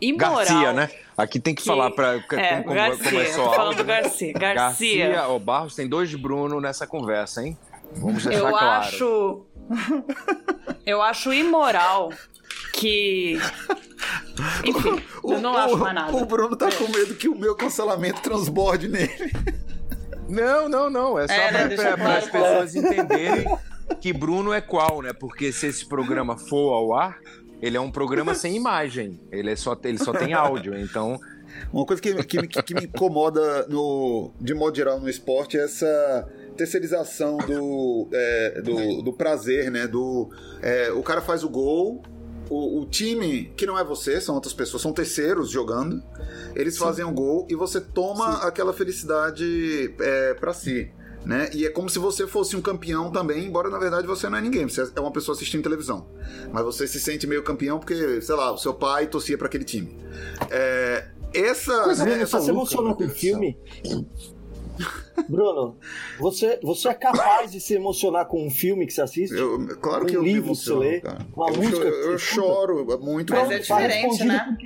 imoral. 0.00 0.36
Garcia, 0.36 0.72
né? 0.72 0.90
Aqui 1.16 1.40
tem 1.40 1.54
que, 1.54 1.62
que... 1.62 1.68
falar 1.68 1.90
para 1.90 2.16
é, 2.16 2.62
como, 2.62 2.74
Garcia, 2.74 3.34
como 3.34 3.48
tô 3.48 3.54
falando 3.54 3.76
do 3.76 3.84
Garcia. 3.84 4.32
Garcia. 4.32 5.08
Garcia, 5.08 5.28
o 5.28 5.38
Barros 5.38 5.74
tem 5.74 5.88
dois 5.88 6.10
de 6.10 6.16
Bruno 6.16 6.60
nessa 6.60 6.86
conversa, 6.86 7.42
hein? 7.42 7.56
Vamos 7.94 8.24
deixar 8.24 8.40
eu 8.40 8.48
claro. 8.48 8.80
Acho... 8.80 9.45
eu 10.84 11.02
acho 11.02 11.32
imoral 11.32 12.12
que. 12.72 13.38
Enfim, 14.64 15.02
o, 15.22 15.32
eu 15.32 15.40
não 15.40 15.54
o, 15.54 15.56
acho 15.56 15.76
mais 15.78 15.94
nada. 15.94 16.16
O 16.16 16.26
Bruno 16.26 16.56
tá 16.56 16.70
com 16.70 16.84
medo 16.84 17.14
que 17.14 17.28
o 17.28 17.34
meu 17.34 17.54
cancelamento 17.54 18.20
transborde 18.20 18.88
nele. 18.88 19.32
Não, 20.28 20.68
não, 20.68 20.90
não. 20.90 21.18
É 21.18 21.26
só 21.26 21.34
é, 21.34 21.52
né? 21.68 21.76
para 21.96 22.18
as 22.18 22.28
pessoas 22.28 22.74
entenderem 22.74 23.46
que 24.00 24.12
Bruno 24.12 24.52
é 24.52 24.60
qual, 24.60 25.00
né? 25.02 25.12
Porque 25.12 25.52
se 25.52 25.66
esse 25.66 25.86
programa 25.86 26.36
for 26.36 26.72
ao 26.72 26.94
ar, 26.94 27.18
ele 27.62 27.76
é 27.76 27.80
um 27.80 27.90
programa 27.90 28.34
sem 28.34 28.56
imagem. 28.56 29.20
Ele, 29.30 29.50
é 29.50 29.56
só, 29.56 29.76
ele 29.84 29.98
só 29.98 30.12
tem 30.12 30.34
áudio, 30.34 30.78
então. 30.78 31.18
Uma 31.72 31.86
coisa 31.86 32.02
que, 32.02 32.14
que, 32.24 32.46
que 32.46 32.74
me 32.74 32.84
incomoda 32.84 33.66
no, 33.68 34.30
de 34.40 34.52
modo 34.52 34.76
geral 34.76 35.00
no 35.00 35.08
esporte 35.08 35.56
é 35.56 35.64
essa 35.64 36.28
terceirização 36.56 37.36
do, 37.38 38.08
é, 38.12 38.60
do, 38.62 39.02
do, 39.02 39.12
prazer, 39.12 39.70
né? 39.70 39.86
Do, 39.86 40.30
é, 40.60 40.90
o 40.92 41.02
cara 41.02 41.20
faz 41.20 41.44
o 41.44 41.48
gol, 41.48 42.02
o, 42.50 42.80
o, 42.80 42.86
time, 42.86 43.52
que 43.56 43.66
não 43.66 43.78
é 43.78 43.84
você, 43.84 44.20
são 44.20 44.34
outras 44.34 44.54
pessoas, 44.54 44.82
são 44.82 44.92
terceiros 44.92 45.50
jogando, 45.50 46.02
eles 46.54 46.74
Sim. 46.74 46.80
fazem 46.80 47.04
o 47.04 47.12
gol 47.12 47.46
e 47.48 47.54
você 47.54 47.80
toma 47.80 48.40
Sim. 48.40 48.48
aquela 48.48 48.72
felicidade 48.72 49.94
é, 50.00 50.34
para 50.34 50.52
si 50.52 50.90
né? 51.26 51.50
E 51.52 51.66
é 51.66 51.70
como 51.70 51.90
se 51.90 51.98
você 51.98 52.24
fosse 52.24 52.54
um 52.54 52.62
campeão 52.62 53.10
também, 53.10 53.44
embora 53.44 53.68
na 53.68 53.78
verdade 53.78 54.06
você 54.06 54.28
não 54.28 54.38
é 54.38 54.40
ninguém, 54.40 54.68
você 54.68 54.88
é 54.94 55.00
uma 55.00 55.10
pessoa 55.10 55.34
assistindo 55.34 55.60
televisão. 55.60 56.06
Mas 56.52 56.64
você 56.64 56.86
se 56.86 57.00
sente 57.00 57.26
meio 57.26 57.42
campeão 57.42 57.80
porque, 57.80 58.20
sei 58.20 58.34
lá, 58.36 58.52
o 58.52 58.56
seu 58.56 58.72
pai 58.72 59.08
torcia 59.08 59.36
para 59.36 59.48
aquele 59.48 59.64
time. 59.64 59.98
É, 60.48 61.08
essa. 61.34 62.04
Né, 62.04 62.22
essa 62.22 62.40
você 62.40 62.50
emocionou 62.50 62.94
com 62.94 63.04
o 63.04 63.10
filme? 63.10 63.58
Bruno, 65.28 65.78
você, 66.18 66.58
você 66.62 66.88
é 66.88 66.94
capaz 66.94 67.50
de 67.50 67.60
se 67.60 67.74
emocionar 67.74 68.26
com 68.26 68.46
um 68.46 68.50
filme 68.50 68.86
que 68.86 68.92
você 68.92 69.02
assiste? 69.02 69.34
Eu, 69.34 69.66
claro 69.80 70.06
que 70.06 70.16
um 70.16 70.20
eu 70.20 70.24
livro 70.24 70.42
me 70.42 70.48
emociono, 70.48 70.80
que 70.82 70.88
você 70.88 70.94
lê, 70.94 71.00
cara. 71.00 71.26
uma 71.34 71.50
eu 71.50 71.56
música. 71.56 71.86
Eu, 71.86 72.12
eu 72.12 72.18
choro 72.18 72.98
muito. 73.00 73.32
Mas 73.32 73.50
é 73.50 73.58
diferente, 73.58 74.24
né? 74.24 74.56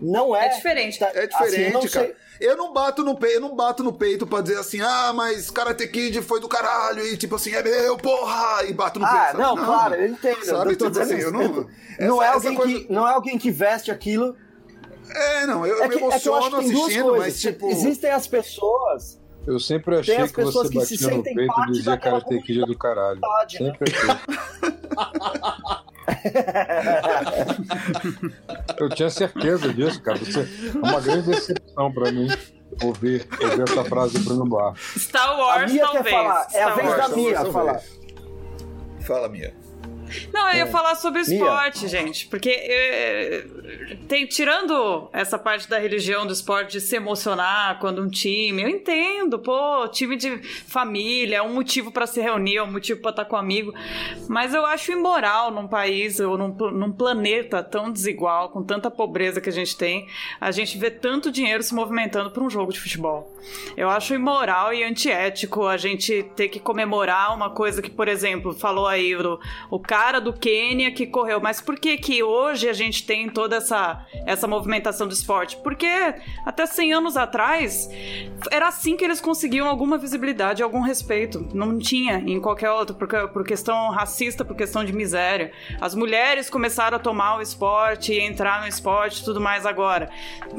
Não 0.00 0.34
é. 0.34 0.46
É 0.46 0.48
diferente. 0.48 0.98
Tá, 0.98 1.10
é 1.14 1.26
diferente, 1.26 1.76
assim, 1.76 1.88
cara. 1.88 2.06
Sei... 2.06 2.16
Eu 2.40 2.56
não 2.56 2.72
bato 2.72 3.04
no 3.04 3.16
peito, 3.16 3.36
eu 3.36 3.40
não 3.40 3.54
bato 3.54 3.84
no 3.84 3.92
peito 3.92 4.26
pra 4.26 4.40
dizer 4.40 4.58
assim, 4.58 4.80
ah, 4.80 5.12
mas 5.14 5.48
Karate 5.48 5.86
Kid 5.86 6.20
foi 6.22 6.40
do 6.40 6.48
caralho, 6.48 7.06
e 7.06 7.16
tipo 7.16 7.36
assim, 7.36 7.54
é 7.54 7.62
meu, 7.62 7.96
porra, 7.96 8.64
e 8.64 8.72
bato 8.72 8.98
no 8.98 9.06
ah, 9.06 9.26
peito. 9.26 9.38
Não, 9.38 9.54
não, 9.54 9.64
claro, 9.64 9.94
eu 9.94 10.08
entendo. 10.08 10.44
Sabe, 10.44 10.72
eu 10.72 10.76
tipo 10.76 11.00
assim, 11.00 11.20
eu 11.20 11.30
não. 11.30 11.68
Não, 12.00 12.20
essa, 12.20 12.32
é 12.32 12.34
alguém 12.34 12.54
coisa... 12.56 12.80
que, 12.80 12.92
não 12.92 13.06
é 13.06 13.12
alguém 13.12 13.38
que 13.38 13.50
veste 13.50 13.92
aquilo. 13.92 14.34
É, 15.10 15.46
não, 15.46 15.66
eu, 15.66 15.82
é 15.82 15.88
que, 15.88 15.96
me 15.96 16.02
emociono 16.02 16.56
é 16.56 16.60
assistindo, 16.60 17.16
mas 17.16 17.40
tipo. 17.40 17.68
Existem 17.68 18.10
as 18.10 18.26
pessoas. 18.26 19.20
Eu 19.46 19.58
sempre 19.58 19.98
achei 19.98 20.16
que 20.28 20.42
você 20.42 20.68
que 20.68 20.74
batia 20.76 21.10
no 21.10 21.22
peito 21.22 21.60
e 21.68 21.72
dizia 21.72 21.96
Karate 21.96 22.40
Kid 22.42 22.60
do 22.64 22.78
caralho. 22.78 23.20
Né? 23.20 23.28
Sempre 23.48 23.92
achei. 23.92 24.10
Eu 28.78 28.88
tinha 28.90 29.10
certeza 29.10 29.72
disso, 29.72 30.00
cara. 30.00 30.18
Você 30.18 30.40
é 30.40 30.78
uma 30.78 31.00
grande 31.00 31.30
decepção 31.30 31.92
pra 31.92 32.12
mim 32.12 32.28
ouvir, 32.82 33.26
ouvir 33.40 33.62
essa 33.62 33.84
frase 33.84 34.18
do 34.18 34.24
Bruno 34.24 34.46
Bar. 34.46 34.74
Star 34.96 35.38
Wars, 35.38 35.70
a 35.70 35.74
Mia 35.74 35.82
talvez. 35.82 36.04
Quer 36.04 36.10
falar. 36.10 36.46
É 36.52 36.62
a 36.62 36.74
vez 36.74 36.88
Wars, 36.88 37.00
da 37.00 37.08
Mia 37.16 37.44
falar. 37.46 37.82
Fala, 39.00 39.28
Mia. 39.28 39.61
Não, 40.32 40.48
eu 40.50 40.56
ia 40.56 40.62
é. 40.62 40.66
falar 40.66 40.94
sobre 40.94 41.20
esporte, 41.20 41.80
Mia. 41.80 41.88
gente, 41.88 42.26
porque 42.26 42.50
é, 42.50 43.46
tem, 44.08 44.26
tirando 44.26 45.08
essa 45.12 45.38
parte 45.38 45.68
da 45.68 45.78
religião 45.78 46.26
do 46.26 46.32
esporte 46.32 46.72
de 46.72 46.80
se 46.80 46.96
emocionar 46.96 47.78
quando 47.78 48.02
um 48.02 48.08
time, 48.08 48.62
eu 48.62 48.68
entendo, 48.68 49.38
pô, 49.38 49.86
time 49.88 50.16
de 50.16 50.38
família, 50.66 51.36
é 51.36 51.42
um 51.42 51.54
motivo 51.54 51.90
para 51.90 52.06
se 52.06 52.20
reunir, 52.20 52.56
é 52.56 52.62
um 52.62 52.70
motivo 52.70 53.00
para 53.00 53.10
estar 53.10 53.24
com 53.24 53.36
um 53.36 53.38
amigo, 53.38 53.72
mas 54.28 54.54
eu 54.54 54.64
acho 54.66 54.92
imoral 54.92 55.50
num 55.50 55.68
país 55.68 56.20
ou 56.20 56.36
num, 56.36 56.48
num 56.48 56.92
planeta 56.92 57.62
tão 57.62 57.90
desigual, 57.90 58.50
com 58.50 58.62
tanta 58.62 58.90
pobreza 58.90 59.40
que 59.40 59.48
a 59.48 59.52
gente 59.52 59.76
tem, 59.76 60.06
a 60.40 60.50
gente 60.50 60.76
vê 60.76 60.90
tanto 60.90 61.30
dinheiro 61.30 61.62
se 61.62 61.74
movimentando 61.74 62.30
para 62.30 62.42
um 62.42 62.50
jogo 62.50 62.72
de 62.72 62.80
futebol. 62.80 63.32
Eu 63.76 63.88
acho 63.88 64.14
imoral 64.14 64.72
e 64.72 64.84
antiético 64.84 65.66
a 65.66 65.76
gente 65.76 66.24
ter 66.36 66.48
que 66.48 66.60
comemorar 66.60 67.34
uma 67.34 67.50
coisa 67.50 67.80
que, 67.82 67.90
por 67.90 68.08
exemplo, 68.08 68.52
falou 68.52 68.86
aí 68.86 69.14
o, 69.16 69.38
o 69.70 69.78
cara 69.78 70.01
do 70.20 70.32
Quênia 70.32 70.90
que 70.90 71.06
correu, 71.06 71.40
mas 71.40 71.60
por 71.60 71.78
que 71.78 71.96
que 71.96 72.22
hoje 72.22 72.68
a 72.68 72.72
gente 72.72 73.06
tem 73.06 73.28
toda 73.28 73.56
essa, 73.56 74.04
essa 74.26 74.48
movimentação 74.48 75.06
do 75.06 75.12
esporte? 75.12 75.56
Porque 75.58 75.86
até 76.44 76.66
100 76.66 76.94
anos 76.94 77.16
atrás 77.16 77.88
era 78.50 78.68
assim 78.68 78.96
que 78.96 79.04
eles 79.04 79.20
conseguiam 79.20 79.68
alguma 79.68 79.96
visibilidade, 79.96 80.62
algum 80.62 80.80
respeito. 80.80 81.48
Não 81.54 81.78
tinha 81.78 82.18
em 82.18 82.40
qualquer 82.40 82.70
outro, 82.70 82.96
por, 82.96 83.08
por 83.28 83.44
questão 83.44 83.90
racista, 83.90 84.44
por 84.44 84.56
questão 84.56 84.84
de 84.84 84.92
miséria. 84.92 85.52
As 85.80 85.94
mulheres 85.94 86.50
começaram 86.50 86.96
a 86.96 87.00
tomar 87.00 87.36
o 87.36 87.42
esporte 87.42 88.12
entrar 88.12 88.60
no 88.60 88.66
esporte 88.66 89.24
tudo 89.24 89.40
mais 89.40 89.66
agora. 89.66 90.10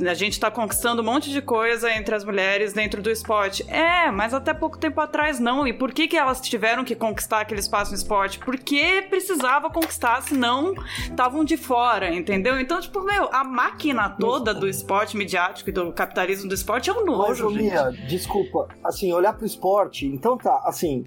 A 0.07 0.13
gente 0.13 0.39
tá 0.39 0.49
conquistando 0.49 1.01
um 1.01 1.05
monte 1.05 1.31
de 1.31 1.41
coisa 1.41 1.91
entre 1.91 2.15
as 2.15 2.23
mulheres 2.23 2.73
dentro 2.73 3.01
do 3.01 3.09
esporte. 3.09 3.65
É, 3.69 4.11
mas 4.11 4.33
até 4.33 4.53
pouco 4.53 4.77
tempo 4.77 4.99
atrás 5.01 5.39
não. 5.39 5.67
E 5.67 5.73
por 5.73 5.91
que 5.91 6.07
que 6.07 6.17
elas 6.17 6.39
tiveram 6.41 6.83
que 6.83 6.95
conquistar 6.95 7.41
aquele 7.41 7.59
espaço 7.59 7.91
no 7.91 7.97
esporte? 7.97 8.39
Porque 8.39 9.05
precisava 9.33 9.69
conquistar, 9.69 10.21
senão 10.21 10.73
estavam 10.99 11.43
de 11.43 11.57
fora, 11.57 12.13
entendeu? 12.13 12.59
Então, 12.59 12.79
tipo, 12.79 13.01
meu, 13.01 13.29
a 13.33 13.43
máquina 13.43 14.09
toda 14.09 14.53
do 14.53 14.67
esporte 14.67 15.17
midiático 15.17 15.69
e 15.69 15.73
do 15.73 15.91
capitalismo 15.91 16.47
do 16.47 16.55
esporte 16.55 16.89
é 16.89 16.93
um 16.93 17.05
nojo, 17.05 17.45
Mas, 17.45 17.55
Mia, 17.55 17.91
desculpa, 18.07 18.67
assim, 18.83 19.11
olhar 19.11 19.33
pro 19.33 19.45
esporte, 19.45 20.05
então 20.05 20.37
tá, 20.37 20.61
assim, 20.65 21.05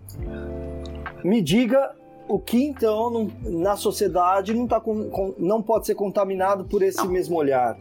me 1.24 1.40
diga 1.40 1.94
o 2.28 2.40
que 2.40 2.64
então 2.64 3.10
não, 3.10 3.30
na 3.60 3.76
sociedade 3.76 4.52
não, 4.52 4.66
tá 4.66 4.80
com, 4.80 5.08
com, 5.08 5.34
não 5.38 5.62
pode 5.62 5.86
ser 5.86 5.94
contaminado 5.94 6.64
por 6.64 6.82
esse 6.82 6.98
não. 6.98 7.06
mesmo 7.06 7.36
olhar. 7.36 7.78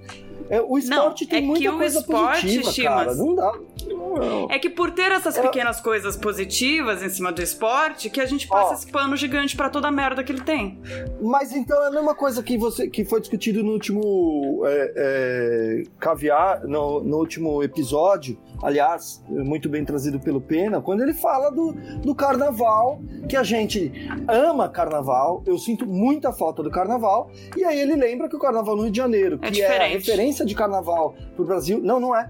É, 0.49 0.61
o 0.61 0.77
esporte 0.77 1.23
não, 1.23 1.29
tem 1.29 1.43
é 1.43 1.45
muita 1.45 1.71
coisa 1.71 1.99
esporte, 1.99 2.41
positiva, 2.41 2.71
Chimas, 2.71 2.95
cara. 2.95 3.15
Não 3.15 3.35
dá. 3.35 3.59
Não. 3.87 4.47
É 4.49 4.59
que 4.59 4.69
por 4.69 4.91
ter 4.91 5.11
essas 5.11 5.37
é... 5.37 5.41
pequenas 5.41 5.81
coisas 5.81 6.15
positivas 6.15 7.01
em 7.03 7.09
cima 7.09 7.31
do 7.31 7.41
esporte, 7.41 8.09
que 8.09 8.21
a 8.21 8.25
gente 8.25 8.47
passa 8.47 8.71
Ó, 8.71 8.73
esse 8.73 8.87
pano 8.87 9.15
gigante 9.15 9.55
para 9.55 9.69
toda 9.69 9.87
a 9.87 9.91
merda 9.91 10.23
que 10.23 10.31
ele 10.31 10.41
tem. 10.41 10.79
Mas 11.21 11.51
então 11.51 11.83
é 11.83 11.87
a 11.87 11.91
mesma 11.91 12.15
coisa 12.15 12.41
que 12.43 12.57
você 12.57 12.87
que 12.87 13.03
foi 13.03 13.19
discutido 13.19 13.63
no 13.63 13.71
último 13.71 14.61
é, 14.65 14.93
é, 14.95 15.83
caviar, 15.99 16.63
no, 16.63 17.03
no 17.03 17.17
último 17.17 17.63
episódio, 17.63 18.37
aliás, 18.61 19.23
muito 19.27 19.67
bem 19.67 19.83
trazido 19.83 20.19
pelo 20.19 20.39
Pena, 20.41 20.81
quando 20.81 21.01
ele 21.01 21.13
fala 21.13 21.49
do, 21.49 21.73
do 21.73 22.15
carnaval, 22.15 23.01
que 23.27 23.35
a 23.35 23.43
gente 23.43 23.91
ama 24.27 24.69
carnaval, 24.69 25.43
eu 25.45 25.57
sinto 25.57 25.85
muita 25.85 26.31
falta 26.31 26.63
do 26.63 26.71
carnaval, 26.71 27.29
e 27.55 27.63
aí 27.63 27.79
ele 27.79 27.95
lembra 27.95 28.29
que 28.29 28.35
o 28.35 28.39
carnaval 28.39 28.75
no 28.75 28.83
Rio 28.83 28.91
de 28.91 28.97
Janeiro, 28.97 29.39
é 29.41 29.51
que 29.51 29.61
é, 29.61 29.65
é 29.65 29.95
a 29.95 29.99
referência 30.25 30.45
de 30.45 30.55
carnaval 30.55 31.15
pro 31.35 31.45
Brasil, 31.45 31.79
não, 31.81 31.99
não 31.99 32.15
é. 32.15 32.27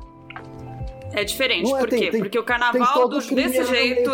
É 1.14 1.24
diferente. 1.24 1.72
É, 1.72 1.78
Por 1.78 1.88
quê? 1.88 2.10
Tem, 2.12 2.20
Porque 2.20 2.38
o 2.38 2.44
carnaval 2.44 3.08
do, 3.08 3.22
desse 3.22 3.64
jeito. 3.64 4.12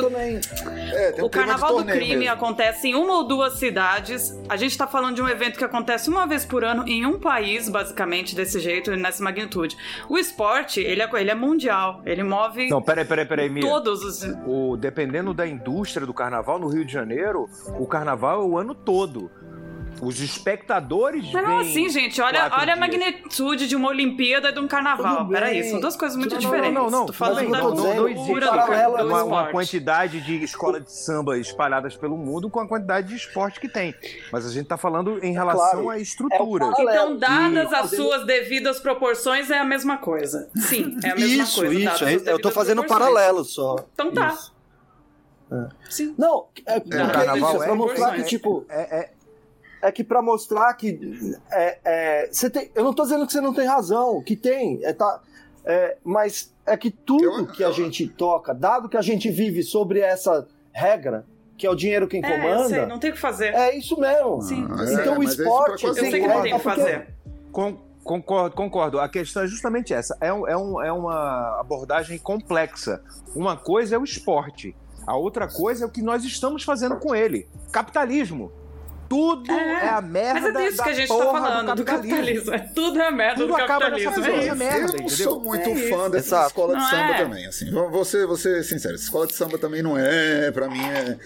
É, 0.93 1.15
um 1.19 1.25
o 1.25 1.29
carnaval 1.31 1.77
do 1.77 1.85
crime 1.85 2.17
mesmo. 2.17 2.33
acontece 2.33 2.89
em 2.89 2.93
uma 2.93 3.13
ou 3.13 3.23
duas 3.23 3.53
cidades. 3.57 4.39
A 4.47 4.55
gente 4.55 4.77
tá 4.77 4.85
falando 4.85 5.15
de 5.15 5.21
um 5.21 5.27
evento 5.27 5.57
que 5.57 5.63
acontece 5.63 6.11
uma 6.11 6.27
vez 6.27 6.45
por 6.45 6.63
ano 6.63 6.87
em 6.87 7.03
um 7.03 7.19
país, 7.19 7.67
basicamente, 7.67 8.35
desse 8.35 8.59
jeito, 8.59 8.95
nessa 8.95 9.23
magnitude. 9.23 9.75
O 10.07 10.15
esporte, 10.15 10.79
ele 10.79 11.01
é, 11.01 11.09
ele 11.19 11.31
é 11.31 11.35
mundial. 11.35 12.03
Ele 12.05 12.21
move. 12.21 12.69
Não, 12.69 12.83
peraí, 12.83 13.05
peraí, 13.05 13.25
peraí, 13.25 13.49
Mia. 13.49 13.63
Todos 13.63 14.03
os. 14.03 14.23
O, 14.45 14.77
dependendo 14.77 15.33
da 15.33 15.47
indústria 15.47 16.05
do 16.05 16.13
carnaval, 16.13 16.59
no 16.59 16.67
Rio 16.67 16.85
de 16.85 16.93
Janeiro, 16.93 17.49
o 17.79 17.87
carnaval 17.87 18.43
é 18.43 18.45
o 18.45 18.57
ano 18.59 18.75
todo. 18.75 19.31
Os 20.01 20.19
espectadores. 20.19 21.31
Mas 21.31 21.43
não 21.43 21.59
assim, 21.59 21.87
gente. 21.89 22.19
Olha, 22.19 22.49
olha 22.57 22.73
a 22.73 22.75
magnitude 22.75 23.67
de 23.67 23.75
uma 23.75 23.89
Olimpíada 23.89 24.49
e 24.49 24.51
de 24.51 24.59
um 24.59 24.67
carnaval. 24.67 25.27
Peraí, 25.27 25.63
são 25.69 25.79
duas 25.79 25.95
coisas 25.95 26.17
muito 26.17 26.33
não, 26.33 26.39
diferentes. 26.39 26.73
Não, 26.73 26.89
não, 26.89 26.99
não. 27.01 27.05
Tô 27.05 27.13
falando 27.13 27.51
da 27.51 27.59
cultura 27.59 28.51
do, 28.97 29.05
uma, 29.05 29.23
uma 29.23 29.47
quantidade 29.49 30.19
de 30.21 30.43
escola 30.43 30.81
de 30.81 30.91
samba 30.91 31.37
espalhadas 31.37 31.95
pelo 31.95 32.17
mundo 32.17 32.49
com 32.49 32.59
a 32.59 32.67
quantidade 32.67 33.09
de 33.09 33.15
esporte 33.15 33.59
que 33.59 33.69
tem. 33.69 33.93
Mas 34.31 34.45
a 34.45 34.49
gente 34.49 34.65
tá 34.65 34.77
falando 34.77 35.23
em 35.23 35.33
relação 35.33 35.83
claro, 35.83 35.89
à 35.91 35.99
estrutura. 35.99 36.65
É 36.65 36.81
então, 36.81 37.17
dadas 37.17 37.71
e... 37.71 37.75
as 37.75 37.89
suas 37.91 38.25
devidas 38.25 38.79
proporções, 38.79 39.51
é 39.51 39.59
a 39.59 39.65
mesma 39.65 39.97
coisa. 39.97 40.49
Sim, 40.55 40.97
é 41.03 41.11
a 41.11 41.15
mesma 41.15 41.43
isso, 41.43 41.61
coisa. 41.61 41.73
Isso, 41.75 42.09
isso. 42.09 42.29
Eu 42.29 42.41
tô 42.41 42.49
fazendo 42.49 42.83
paralelo 42.83 43.43
só. 43.43 43.75
Então 43.93 44.11
tá. 44.11 44.35
É. 45.51 45.67
Sim. 45.89 46.15
Não, 46.17 46.47
é, 46.65 46.75
é, 46.75 46.77
é, 46.77 46.79
carnaval 46.79 47.61
é, 47.61 47.65
pra 47.65 47.75
mostrar 47.75 48.15
que, 48.15 48.23
tipo, 48.23 48.65
é, 48.69 49.09
é, 49.81 49.87
é 49.87 49.91
que 49.91 50.03
para 50.03 50.21
mostrar 50.21 50.73
que 50.73 50.99
é, 51.51 51.79
é, 51.83 52.29
você 52.31 52.49
tem, 52.49 52.71
eu 52.75 52.83
não 52.83 52.91
estou 52.91 53.05
dizendo 53.05 53.25
que 53.25 53.33
você 53.33 53.41
não 53.41 53.53
tem 53.53 53.65
razão, 53.65 54.21
que 54.21 54.35
tem, 54.35 54.79
é, 54.83 54.93
tá, 54.93 55.21
é, 55.65 55.97
mas 56.03 56.53
é 56.65 56.75
que 56.77 56.91
tudo 56.91 57.47
que 57.47 57.63
a 57.63 57.71
gente 57.71 58.07
toca, 58.07 58.53
dado 58.53 58.89
que 58.89 58.97
a 58.97 59.01
gente 59.01 59.29
vive 59.29 59.63
sobre 59.63 59.99
essa 59.99 60.47
regra, 60.71 61.25
que 61.57 61.67
é 61.67 61.69
o 61.69 61.75
dinheiro 61.75 62.07
quem 62.07 62.23
é, 62.23 62.37
comanda, 62.39 62.69
sei, 62.69 62.85
não 62.85 62.97
tem 62.97 63.11
o 63.11 63.13
que 63.13 63.19
fazer. 63.19 63.53
É 63.53 63.75
isso 63.75 63.99
mesmo. 63.99 64.41
Sim. 64.41 64.67
então 64.99 65.19
o 65.19 65.23
esporte, 65.23 65.85
eu 65.85 65.93
sei 65.93 66.11
que 66.11 66.27
não 66.27 66.41
tem 66.41 66.53
o 66.53 66.57
que 66.57 66.63
fazer. 66.63 67.07
concordo, 68.03 68.55
concordo. 68.55 68.99
A 68.99 69.07
questão 69.07 69.43
é 69.43 69.47
justamente 69.47 69.93
essa. 69.93 70.17
É, 70.19 70.33
um, 70.33 70.47
é, 70.47 70.57
um, 70.57 70.81
é 70.81 70.91
uma 70.91 71.59
abordagem 71.59 72.17
complexa. 72.17 73.03
Uma 73.35 73.55
coisa 73.55 73.95
é 73.95 73.99
o 73.99 74.03
esporte. 74.03 74.75
A 75.05 75.15
outra 75.15 75.47
coisa 75.47 75.83
é 75.83 75.87
o 75.87 75.91
que 75.91 76.01
nós 76.01 76.23
estamos 76.23 76.63
fazendo 76.63 76.95
com 76.97 77.13
ele. 77.13 77.47
Capitalismo. 77.71 78.51
Tudo 79.11 79.51
é, 79.51 79.87
é 79.87 79.89
a 79.89 79.99
merda. 79.99 80.39
Mas 80.39 80.55
é 80.55 80.69
disso 80.69 80.83
que 80.83 80.89
a 80.89 80.93
gente 80.93 81.07
tá 81.09 81.15
falando, 81.17 81.75
do 81.75 81.83
capitalismo. 81.83 82.45
Do 82.45 82.51
capitalismo. 82.51 82.55
É 82.55 82.59
tudo 82.73 83.01
é 83.01 83.07
a 83.07 83.11
merda 83.11 83.41
tudo 83.41 83.47
do 83.47 83.57
capitalismo. 83.57 84.25
É 84.25 84.45
isso. 84.45 84.55
Merda, 84.55 84.95
eu 84.95 85.01
não 85.01 85.09
sou 85.09 85.39
muito 85.41 85.69
é 85.69 85.75
fã 85.89 86.09
dessa 86.09 86.27
Exato. 86.27 86.47
escola 86.47 86.73
de 86.75 86.79
não 86.79 86.89
samba 86.89 87.13
é. 87.13 87.17
também. 87.17 87.45
Assim. 87.45 87.71
Vou 87.71 88.05
ser, 88.05 88.25
vou 88.25 88.37
ser 88.37 88.63
sincero, 88.63 88.95
essa 88.95 89.03
escola 89.03 89.27
de 89.27 89.35
samba 89.35 89.57
também 89.57 89.81
não 89.81 89.97
é, 89.97 90.49
pra 90.51 90.69
mim, 90.69 90.81
é. 90.81 91.17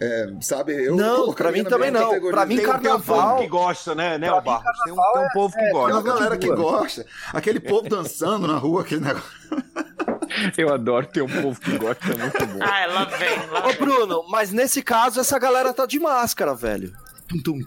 é 0.00 0.28
sabe? 0.40 0.72
Eu 0.86 0.96
não, 0.96 1.34
pra 1.34 1.52
mim 1.52 1.64
também 1.64 1.90
não. 1.90 2.18
Pra 2.30 2.46
mim, 2.46 2.56
tem, 2.56 2.64
carnaval. 2.64 3.02
Tem 3.02 3.26
um 3.26 3.28
povo 3.28 3.42
que 3.42 3.48
gosta, 3.48 3.94
né, 3.94 4.16
né, 4.16 4.40
Barros? 4.40 4.64
Tem 4.82 4.92
um, 4.94 4.96
tem 4.96 5.22
um 5.22 5.28
povo 5.34 5.54
que 5.54 5.64
é, 5.64 5.70
gosta. 5.70 5.86
Tem 5.86 5.96
uma 5.96 6.14
galera 6.14 6.38
que 6.38 6.48
gosta. 6.48 7.06
Aquele 7.30 7.60
povo 7.60 7.90
dançando 7.90 8.46
na 8.46 8.56
rua, 8.56 8.80
aquele 8.80 9.02
negócio. 9.02 9.28
Eu 10.56 10.72
adoro 10.72 11.06
ter 11.06 11.20
um 11.20 11.28
povo 11.28 11.60
que 11.60 11.76
gosta, 11.76 12.06
é 12.10 12.16
muito 12.16 12.46
bom. 12.46 12.58
Ah, 12.62 12.80
ela 12.80 13.04
vem, 13.04 13.46
lá 13.50 13.68
Ô, 13.68 13.72
Bruno, 13.74 14.24
mas 14.30 14.50
nesse 14.50 14.82
caso, 14.82 15.20
essa 15.20 15.38
galera 15.38 15.74
tá 15.74 15.84
de 15.84 16.00
máscara, 16.00 16.54
velho. 16.54 17.03
Tum, 17.28 17.42
tum, 17.42 17.60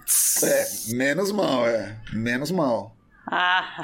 é, 0.44 0.94
menos 0.94 1.32
mal, 1.32 1.66
é. 1.66 2.00
Menos 2.12 2.50
mal. 2.50 2.96
Ah. 3.26 3.82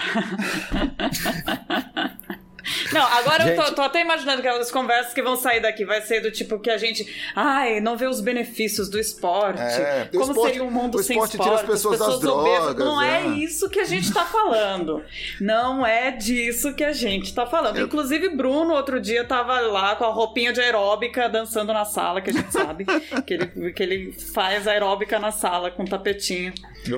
Não, 2.93 3.03
agora 3.03 3.45
gente... 3.45 3.59
eu 3.59 3.65
tô, 3.67 3.73
tô, 3.73 3.83
até 3.83 4.01
imaginando 4.01 4.43
que 4.43 4.49
as 4.49 4.71
conversas 4.71 5.13
que 5.13 5.23
vão 5.23 5.37
sair 5.37 5.61
daqui 5.61 5.85
vai 5.85 6.01
ser 6.03 6.21
do 6.21 6.31
tipo 6.31 6.59
que 6.59 6.71
a 6.71 6.79
gente. 6.79 7.07
Ai, 7.35 7.81
não 7.81 7.97
vê 7.97 8.07
os 8.07 8.21
benefícios 8.21 8.89
do 8.89 8.99
esporte. 8.99 9.61
É, 9.61 10.09
como 10.13 10.33
esporte, 10.33 10.53
seria 10.53 10.65
um 10.65 10.71
mundo 10.71 11.03
sem 11.03 11.17
esporte? 11.17 11.39
Tira 11.39 11.55
as 11.55 11.63
pessoas, 11.63 12.01
as 12.01 12.07
pessoas 12.07 12.21
das 12.21 12.21
drogas. 12.21 12.85
Não 12.85 13.01
é. 13.01 13.23
é. 13.23 13.27
isso 13.29 13.69
que 13.69 13.81
a 13.81 13.85
gente 13.85 14.13
tá 14.13 14.25
falando. 14.25 15.03
Não 15.41 15.87
é 15.87 16.11
disso 16.11 16.75
que 16.75 16.85
a 16.85 16.93
gente 16.93 17.35
tá 17.35 17.47
falando. 17.47 17.77
Eu... 17.77 17.87
Inclusive, 17.87 18.31
Bruno, 18.31 18.75
outro 18.75 19.01
dia, 19.01 19.25
tava 19.25 19.61
lá 19.61 19.97
com 19.97 20.05
a 20.05 20.11
roupinha 20.11 20.53
de 20.53 20.61
aeróbica 20.61 21.29
dançando 21.29 21.73
na 21.73 21.85
sala, 21.85 22.21
que 22.21 22.31
a 22.31 22.33
gente 22.33 22.53
sabe 22.53 22.85
que, 23.27 23.35
ele, 23.35 23.73
que 23.73 23.83
ele 23.83 24.13
faz 24.13 24.67
aeróbica 24.67 25.19
na 25.19 25.31
sala 25.31 25.71
com 25.71 25.85
tapetinho. 25.85 26.53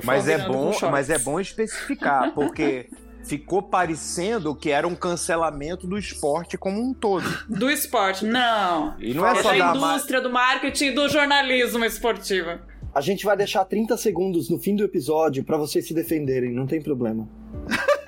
Mas 0.05 0.29
é 0.29 0.39
bom, 0.39 0.73
mas 0.91 1.11
é 1.11 1.19
bom 1.19 1.41
especificar, 1.41 2.33
porque 2.33 2.89
ficou 3.27 3.63
parecendo 3.63 4.55
que 4.55 4.71
era 4.71 4.87
um 4.87 4.95
cancelamento 4.95 5.87
do 5.87 5.99
esporte 5.99 6.57
como 6.57 6.81
um 6.81 6.95
todo. 6.95 7.27
Do 7.49 7.71
esporte, 7.71 8.25
não. 8.25 8.95
E 8.99 9.15
não 9.15 9.27
é, 9.27 9.33
é 9.33 9.43
só 9.43 9.51
da 9.51 9.75
indústria, 9.75 10.21
do 10.21 10.31
marketing, 10.31 10.95
do 10.95 11.09
jornalismo 11.09 11.85
esportivo. 11.85 12.59
A 12.95 13.01
gente 13.01 13.25
vai 13.25 13.37
deixar 13.37 13.65
30 13.65 13.97
segundos 13.97 14.49
no 14.49 14.59
fim 14.59 14.75
do 14.75 14.85
episódio 14.85 15.45
para 15.45 15.57
vocês 15.57 15.87
se 15.87 15.93
defenderem, 15.93 16.53
não 16.53 16.67
tem 16.67 16.81
problema. 16.81 17.29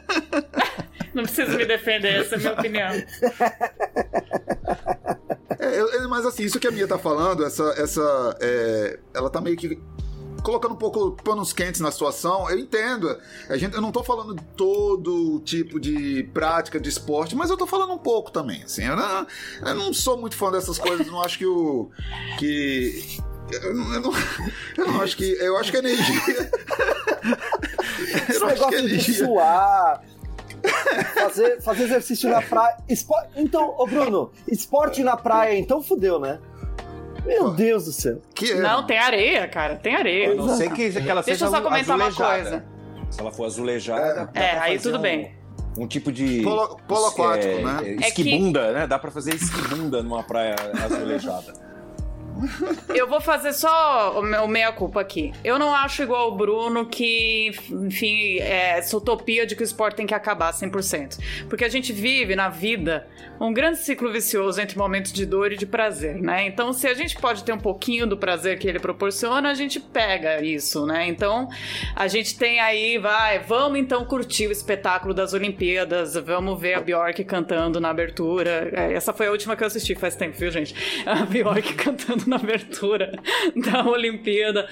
não 1.13 1.25
preciso 1.25 1.57
me 1.57 1.67
defender, 1.67 2.21
essa 2.21 2.37
é 2.37 2.39
a 2.39 2.41
minha 2.41 2.53
opinião. 2.53 2.93
É, 5.59 6.07
mas 6.09 6.25
assim, 6.25 6.45
isso 6.45 6.59
que 6.59 6.67
a 6.67 6.71
Mia 6.71 6.87
tá 6.87 6.99
falando, 6.99 7.45
essa. 7.45 7.65
essa 7.77 8.37
é, 8.41 8.99
ela 9.15 9.29
tá 9.29 9.41
meio 9.41 9.57
que 9.57 9.79
colocando 10.43 10.75
um 10.75 10.77
pouco 10.77 11.13
panos 11.23 11.53
quentes 11.53 11.81
na 11.81 11.91
situação, 11.91 12.49
eu 12.51 12.59
entendo. 12.59 13.19
A 13.49 13.57
gente, 13.57 13.75
eu 13.75 13.81
não 13.81 13.93
tô 13.93 14.03
falando 14.03 14.35
de 14.35 14.43
todo 14.57 15.41
tipo 15.41 15.81
de 15.81 16.29
prática 16.33 16.81
de 16.81 16.89
esporte, 16.89 17.35
mas 17.35 17.51
eu 17.51 17.57
tô 17.57 17.67
falando 17.67 17.93
um 17.93 17.99
pouco 17.99 18.31
também. 18.31 18.63
Assim, 18.63 18.85
eu 18.85 18.97
não, 18.97 19.27
eu 19.67 19.75
não 19.75 19.93
sou 19.93 20.17
muito 20.17 20.37
fã 20.37 20.51
dessas 20.51 20.79
coisas, 20.79 21.07
não 21.07 21.23
acho 21.23 21.39
que 21.39 21.47
o. 21.47 21.91
que 22.39 23.19
Eu 23.53 23.75
não, 23.75 23.95
eu 23.95 24.01
não, 24.01 24.13
eu 24.77 24.87
não 24.87 25.01
acho 25.03 25.17
que. 25.17 25.25
Eu 25.25 25.57
acho 25.57 25.71
que 25.71 25.77
a 25.77 25.81
energia. 25.81 26.51
Esse 28.29 28.45
negócio 28.45 28.89
de 28.89 29.15
suar. 29.15 30.03
Fazer, 31.15 31.63
fazer 31.63 31.85
exercício 31.85 32.29
na 32.29 32.43
praia. 32.43 32.77
Espo... 32.89 33.15
Então, 33.37 33.75
ô 33.79 33.87
Bruno, 33.87 34.33
esporte 34.49 35.05
na 35.05 35.17
praia, 35.17 35.57
então 35.57 35.81
fudeu, 35.81 36.19
né? 36.19 36.41
Meu 37.29 37.51
Deus 37.51 37.85
do 37.85 37.93
céu. 37.93 38.21
Que 38.35 38.53
é. 38.53 38.55
Não, 38.57 38.85
tem 38.87 38.99
areia, 38.99 39.47
cara. 39.47 39.77
Tem 39.77 39.95
areia. 39.95 40.33
A 40.33 40.35
não 40.35 40.49
ser 40.57 40.73
que, 40.73 40.91
que 40.91 40.99
ela 41.09 41.23
Deixa 41.23 41.39
seja 41.39 41.45
eu 41.47 41.51
só 41.51 41.61
comentar 41.61 41.95
uma 41.97 42.07
azulejada. 42.07 42.43
coisa. 42.43 42.65
Se 43.11 43.21
ela 43.21 43.31
for 43.31 43.45
azulejada. 43.45 44.15
dá 44.33 44.41
É, 44.41 44.49
pra 44.55 44.63
aí 44.63 44.77
fazer 44.79 44.91
tudo 44.91 44.99
um- 44.99 45.03
bem. 45.03 45.39
Um 45.79 45.87
tipo 45.87 46.11
de. 46.11 46.43
Polo- 46.43 46.77
polo 46.89 47.05
é, 47.05 47.09
aquático, 47.09 47.59
né? 47.61 47.81
é, 47.85 47.93
É 47.93 47.97
que- 48.11 48.23
Esquibunda, 48.23 48.73
né? 48.73 48.87
Dá 48.87 48.99
pra 48.99 49.11
fazer 49.11 49.35
esquibunda 49.35 50.03
numa 50.03 50.23
praia 50.25 50.57
azulejada. 50.85 51.53
Eu 52.95 53.09
vou 53.09 53.21
fazer 53.21 53.53
só 53.53 54.19
o 54.19 54.23
meu 54.23 54.47
meia-culpa 54.47 55.01
aqui. 55.01 55.33
Eu 55.45 55.59
não 55.59 55.75
acho 55.75 56.03
igual 56.03 56.33
o 56.33 56.37
Bruno 56.37 56.87
que, 56.87 57.53
enfim, 57.71 58.39
é 58.39 58.79
essa 58.79 58.97
utopia 58.97 59.47
de 59.47 59.55
que 59.55 59.63
o 59.63 59.65
esporte 59.65 59.97
tem 59.97 60.07
que 60.07 60.15
acabar 60.15 60.53
100%. 60.53 61.19
Porque 61.49 61.65
a 61.65 61.69
gente 61.69 61.93
vive 61.93 62.35
na 62.35 62.49
vida 62.49 63.07
um 63.41 63.53
grande 63.53 63.79
ciclo 63.79 64.11
vicioso 64.11 64.61
entre 64.61 64.77
momentos 64.77 65.13
de 65.13 65.25
dor 65.25 65.53
e 65.53 65.57
de 65.57 65.67
prazer, 65.67 66.21
né? 66.21 66.47
Então, 66.47 66.73
se 66.73 66.87
a 66.87 66.95
gente 66.95 67.17
pode 67.21 67.45
ter 67.45 67.53
um 67.53 67.59
pouquinho 67.59 68.07
do 68.07 68.17
prazer 68.17 68.59
que 68.59 68.67
ele 68.67 68.81
proporciona, 68.81 69.51
a 69.51 69.55
gente 69.55 69.79
pega 69.79 70.43
isso, 70.43 70.85
né? 70.87 71.07
Então, 71.07 71.49
a 71.95 72.09
gente 72.09 72.37
tem 72.37 72.59
aí, 72.61 72.99
vai, 72.99 73.39
vamos 73.39 73.79
então 73.79 74.05
curtir 74.05 74.49
o 74.49 74.53
espetáculo 74.53 75.15
das 75.15 75.33
Olimpíadas, 75.33 76.15
vamos 76.15 76.61
ver 76.61 76.75
a 76.75 76.81
Bjork 76.81 77.23
cantando 77.25 77.81
na 77.81 77.91
abertura. 77.91 78.71
É, 78.75 78.93
Essa 78.93 79.13
foi 79.13 79.29
a 79.29 79.31
última 79.31 79.55
que 79.57 79.63
eu 79.63 79.67
assisti 79.67 79.95
faz 79.95 80.17
tempo, 80.17 80.37
viu, 80.37 80.51
gente? 80.51 80.75
A 81.07 81.25
Bjork 81.25 81.75
cantando 81.75 82.28
na 82.29 82.37
abertura 82.37 83.13
da 83.57 83.85
Olimpíada. 83.87 84.69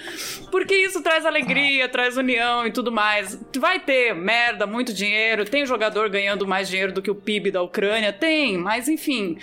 Porque 0.51 0.75
isso 0.75 1.03
traz 1.03 1.25
alegria, 1.27 1.89
traz 1.89 2.17
união 2.17 2.67
e 2.67 2.71
tudo 2.71 2.93
mais. 2.93 3.39
Vai 3.59 3.81
ter 3.81 4.15
merda, 4.15 4.67
muito 4.67 4.93
dinheiro, 4.93 5.45
tem 5.45 5.65
jogador 5.67 6.09
ganhando 6.09 6.47
mais 6.47 6.69
dinheiro 6.69 6.93
do 6.93 7.03
que 7.03 7.11
o 7.11 7.15
PIB 7.15 7.51
da 7.51 7.63
Ucrânia, 7.63 8.13
tem, 8.13 8.57
mas 8.59 8.89
enfim, 8.89 9.39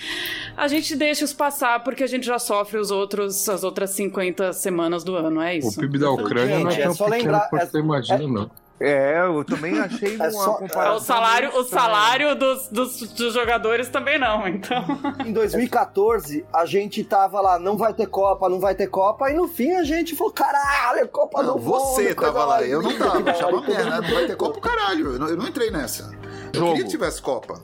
a 0.55 0.67
gente 0.67 0.95
deixa 0.95 1.25
isso 1.25 1.35
passar 1.35 1.83
porque 1.83 2.03
a 2.03 2.07
gente 2.07 2.25
já 2.25 2.39
sofre 2.39 2.77
os 2.77 2.91
outros, 2.91 3.47
as 3.49 3.63
outras 3.63 3.89
50 3.91 4.53
semanas 4.53 5.03
do 5.03 5.15
ano, 5.15 5.41
é 5.41 5.55
O 5.55 5.57
isso. 5.57 5.79
PIB 5.79 5.97
da 5.99 6.11
Ucrânia 6.11 6.59
não 6.59 6.69
é 6.71 6.79
é 6.79 6.83
tão 6.83 6.93
só 6.93 7.05
pequeno 7.05 7.23
lembrar- 7.23 7.49
quanto 7.49 7.61
é- 7.61 7.65
você 7.65 7.79
imagina, 7.79 8.27
não. 8.27 8.51
É, 8.85 9.21
eu 9.25 9.45
também 9.45 9.79
achei 9.79 10.15
uma 10.17 10.29
só- 10.31 10.55
É, 10.55 10.57
comparação. 10.59 10.95
o 10.97 10.99
salário, 10.99 11.57
o 11.57 11.63
salário 11.63 12.35
dos, 12.35 12.67
dos, 12.67 12.99
dos 13.13 13.33
jogadores 13.33 13.87
também 13.87 14.19
não, 14.19 14.45
então. 14.47 14.83
Em 15.25 15.31
2014, 15.31 16.45
a 16.53 16.65
gente 16.65 17.01
tava 17.03 17.39
lá, 17.39 17.57
não 17.57 17.77
vai 17.77 17.93
ter 17.93 18.07
Copa, 18.07 18.49
não 18.49 18.59
vai 18.59 18.75
ter 18.75 18.87
Copa, 18.87 19.31
e 19.31 19.33
no 19.33 19.47
fim 19.47 19.71
a 19.71 19.83
gente 19.83 20.15
falou, 20.15 20.33
caralho, 20.33 21.07
Copa 21.07 21.41
Não, 21.41 21.55
do 21.55 21.61
você 21.61 22.13
tava 22.13 22.43
lá, 22.45 22.61
eu 22.63 22.81
não 22.81 22.97
tava. 22.97 23.23
que 23.23 23.29
Achava 23.29 23.61
merda. 23.61 24.01
mundo- 24.01 24.13
Vai 24.13 24.25
ter 24.27 24.35
Copa, 24.35 24.59
caralho. 24.59 25.13
Eu 25.13 25.19
não, 25.19 25.27
eu 25.29 25.37
não 25.37 25.47
entrei 25.47 25.71
nessa. 25.71 26.11
Eu 26.53 26.59
Jogo. 26.59 26.67
queria 26.71 26.83
que 26.83 26.89
tivesse 26.91 27.21
Copa. 27.21 27.59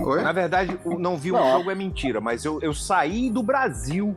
Oi? 0.00 0.20
Na 0.22 0.32
verdade, 0.32 0.78
não 0.84 1.16
vi 1.16 1.30
o 1.32 1.36
Não. 1.36 1.58
jogo 1.58 1.70
é 1.70 1.74
mentira, 1.76 2.20
mas 2.20 2.44
eu, 2.44 2.58
eu 2.60 2.74
saí 2.74 3.30
do 3.30 3.42
Brasil. 3.42 4.16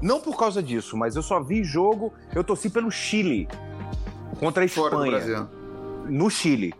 Não 0.00 0.20
por 0.20 0.36
causa 0.36 0.62
disso, 0.62 0.96
mas 0.96 1.14
eu 1.16 1.22
só 1.22 1.40
vi 1.40 1.62
jogo. 1.64 2.12
Eu 2.34 2.42
torci 2.44 2.68
pelo 2.68 2.90
Chile 2.90 3.48
contra 4.42 4.64
a 4.64 4.66
Espanha. 4.66 5.48
No 6.08 6.28
Chile. 6.28 6.74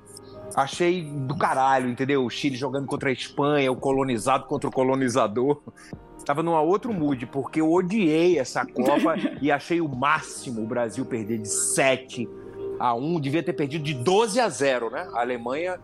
Achei 0.57 1.05
do 1.05 1.37
caralho, 1.37 1.89
entendeu? 1.89 2.25
O 2.25 2.29
Chile 2.29 2.57
jogando 2.57 2.87
contra 2.87 3.09
a 3.09 3.13
Espanha, 3.13 3.71
o 3.71 3.77
colonizado 3.77 4.47
contra 4.47 4.69
o 4.69 4.73
colonizador. 4.73 5.63
Tava 6.27 6.43
numa 6.43 6.61
outro 6.61 6.93
mood, 6.93 7.25
porque 7.27 7.61
eu 7.61 7.73
odiei 7.73 8.39
essa 8.39 8.67
Copa 8.67 9.15
e 9.41 9.51
achei 9.51 9.81
o 9.81 9.89
máximo 9.89 10.63
o 10.63 10.67
Brasil 10.67 11.05
perder 11.07 11.39
de 11.39 11.49
7 11.49 12.29
a 12.81 12.95
1. 12.95 13.21
Devia 13.21 13.43
ter 13.45 13.53
perdido 13.53 13.85
de 13.85 13.95
12 13.95 14.41
a 14.41 14.49
0, 14.49 14.91
né? 14.91 15.09
A 15.15 15.21
Alemanha 15.21 15.79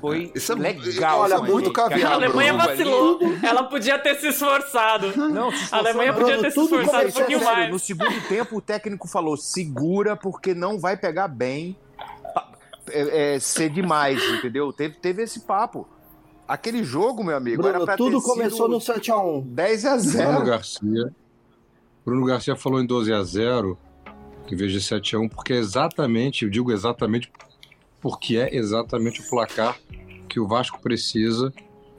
foi 0.00 0.30
Isso 0.34 0.52
é- 0.52 0.54
legal. 0.56 1.20
olha, 1.20 1.38
muito 1.38 1.72
caviar, 1.72 2.12
A 2.12 2.14
Alemanha 2.14 2.52
ali- 2.54 2.66
vacilou. 2.66 3.18
Ela 3.42 3.64
podia 3.64 3.98
ter 3.98 4.14
se 4.16 4.28
esforçado. 4.28 5.16
Não, 5.16 5.50
se 5.52 5.74
A 5.74 5.78
Alemanha 5.78 6.10
esforçou, 6.10 6.36
podia 6.36 6.42
ter 6.42 6.50
se 6.50 6.60
esforçado 6.60 7.08
um 7.08 7.12
pouquinho 7.12 7.38
Sério, 7.38 7.54
mais. 7.56 7.70
no 7.70 7.78
segundo 7.78 8.28
tempo 8.28 8.56
o 8.56 8.60
técnico 8.60 9.08
falou: 9.08 9.36
segura 9.36 10.16
porque 10.16 10.54
não 10.54 10.78
vai 10.78 10.96
pegar 10.96 11.28
bem. 11.28 11.76
É, 12.90 13.34
é, 13.34 13.40
ser 13.40 13.68
demais, 13.68 14.22
entendeu? 14.32 14.72
Teve, 14.72 14.94
teve 14.96 15.22
esse 15.22 15.40
papo. 15.40 15.86
Aquele 16.46 16.82
jogo, 16.82 17.22
meu 17.22 17.36
amigo, 17.36 17.60
era 17.62 17.72
Bruno, 17.72 17.84
pra 17.84 17.96
tudo 17.96 18.18
ter 18.18 18.24
começou 18.26 18.66
sido 18.66 18.68
no 18.70 18.80
7x1. 18.80 19.42
10 19.44 19.84
a 19.84 19.90
Bruno 19.90 20.02
0. 20.10 20.44
Garcia. 20.44 21.12
Bruno 22.06 22.24
Garcia 22.24 22.56
falou 22.56 22.80
em 22.80 22.86
12 22.86 23.12
a 23.12 23.22
0 23.22 23.78
em 24.50 24.56
vez 24.56 24.72
de 24.72 24.80
7 24.80 25.14
a 25.14 25.18
1 25.18 25.28
porque 25.28 25.52
é 25.52 25.56
exatamente, 25.56 26.44
eu 26.46 26.50
digo 26.50 26.72
exatamente 26.72 27.30
porque 28.08 28.36
é 28.38 28.56
exatamente 28.56 29.20
o 29.20 29.28
placar 29.28 29.76
que 30.28 30.40
o 30.40 30.46
Vasco 30.46 30.80
precisa 30.80 31.52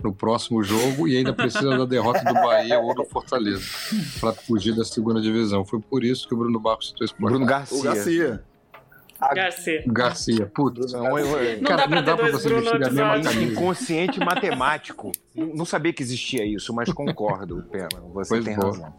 no 0.03 0.14
próximo 0.14 0.64
jogo 0.64 1.07
e 1.07 1.18
ainda 1.18 1.34
precisa 1.34 1.78
da 1.78 1.86
derrota 1.86 2.24
do 2.24 2.34
Bahia 2.34 2.80
ou 2.80 2.95
do 2.95 3.03
Fortaleza 3.05 3.64
para 4.20 4.34
fugir 4.34 4.76
da 4.76 4.84
segunda 4.86 5.22
divisão. 5.22 5.64
Foi 5.66 5.80
por 5.80 6.03
isso 6.03 6.28
que 6.28 6.34
o 6.34 6.38
Bruno 6.38 6.60
Barros 6.60 6.88
citou 6.89 7.05
esse 7.05 7.14
placar. 7.14 7.32
Bruno 7.32 7.45
Garcia. 7.45 7.80
O 7.80 7.84
Garcia. 7.84 8.43
Garcia. 9.36 9.84
Garcia, 9.86 10.45
putz. 10.47 10.93
Não, 10.93 11.20
eu- 11.20 11.62
Cara, 11.64 11.76
dá 11.82 11.88
pra 11.88 11.95
não 11.97 12.03
ter 12.03 12.05
dá 12.05 12.16
pra 12.18 12.30
dois 12.30 12.41
você 12.41 12.49
vestir 12.53 12.76
a 12.76 12.80
mesma 12.89 13.22
camisa. 13.22 13.43
inconsciente 13.43 14.20
matemático. 14.20 15.12
Não 15.36 15.47
não 15.47 15.66
sabia 15.66 15.91
que 15.91 16.01
existia 16.01 16.45
isso, 16.45 16.74
mas 16.74 16.91
concordo, 16.93 17.64
Pena. 17.70 17.89
Você 18.14 18.30
Pois 18.30 18.45
tem 18.45 18.55
boa. 18.55 18.72
razão. 18.72 18.93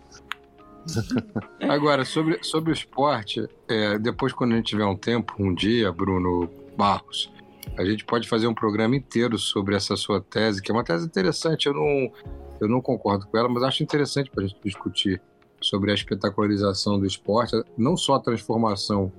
Agora, 1.68 2.04
sobre, 2.04 2.38
sobre 2.42 2.72
o 2.72 2.74
esporte, 2.74 3.46
é, 3.68 3.98
depois, 3.98 4.32
quando 4.32 4.52
a 4.52 4.56
gente 4.56 4.66
tiver 4.66 4.84
um 4.84 4.96
tempo, 4.96 5.34
um 5.38 5.54
dia, 5.54 5.90
Bruno 5.92 6.48
Barros, 6.76 7.32
a 7.76 7.84
gente 7.84 8.04
pode 8.04 8.28
fazer 8.28 8.46
um 8.46 8.54
programa 8.54 8.96
inteiro 8.96 9.38
sobre 9.38 9.74
essa 9.74 9.96
sua 9.96 10.20
tese, 10.20 10.62
que 10.62 10.70
é 10.70 10.74
uma 10.74 10.84
tese 10.84 11.06
interessante. 11.06 11.66
Eu 11.66 11.74
não, 11.74 12.12
eu 12.60 12.68
não 12.68 12.80
concordo 12.80 13.26
com 13.26 13.36
ela, 13.36 13.48
mas 13.48 13.62
acho 13.62 13.82
interessante 13.82 14.30
para 14.30 14.44
a 14.44 14.46
gente 14.46 14.60
discutir 14.62 15.20
sobre 15.60 15.90
a 15.90 15.94
espetacularização 15.94 16.98
do 16.98 17.06
esporte, 17.06 17.52
não 17.76 17.96
só 17.96 18.14
a 18.14 18.20
transformação 18.20 19.12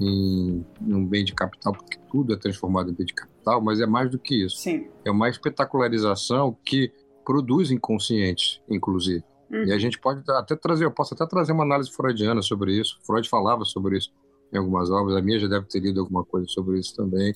em, 0.00 0.64
em 0.80 0.94
um 0.94 1.06
bem 1.06 1.24
de 1.24 1.34
capital, 1.34 1.72
porque 1.72 1.98
tudo 2.10 2.32
é 2.32 2.36
transformado 2.36 2.90
em 2.90 2.94
bem 2.94 3.06
de 3.06 3.14
capital, 3.14 3.60
mas 3.60 3.80
é 3.80 3.86
mais 3.86 4.10
do 4.10 4.18
que 4.18 4.44
isso. 4.44 4.56
Sim. 4.56 4.88
É 5.04 5.10
uma 5.10 5.28
espetacularização 5.28 6.56
que 6.64 6.90
produz 7.24 7.70
inconscientes, 7.70 8.60
inclusive. 8.68 9.22
Uhum. 9.50 9.64
E 9.64 9.72
a 9.72 9.78
gente 9.78 9.98
pode 9.98 10.22
até 10.30 10.56
trazer, 10.56 10.86
eu 10.86 10.90
posso 10.90 11.14
até 11.14 11.26
trazer 11.26 11.52
uma 11.52 11.62
análise 11.62 11.90
freudiana 11.90 12.40
sobre 12.40 12.74
isso. 12.74 12.98
Freud 13.06 13.28
falava 13.28 13.64
sobre 13.64 13.98
isso 13.98 14.10
em 14.52 14.58
algumas 14.58 14.90
obras, 14.90 15.16
a 15.16 15.22
minha 15.22 15.38
já 15.38 15.46
deve 15.48 15.66
ter 15.66 15.80
lido 15.80 16.00
alguma 16.00 16.24
coisa 16.24 16.46
sobre 16.48 16.78
isso 16.78 16.94
também. 16.94 17.34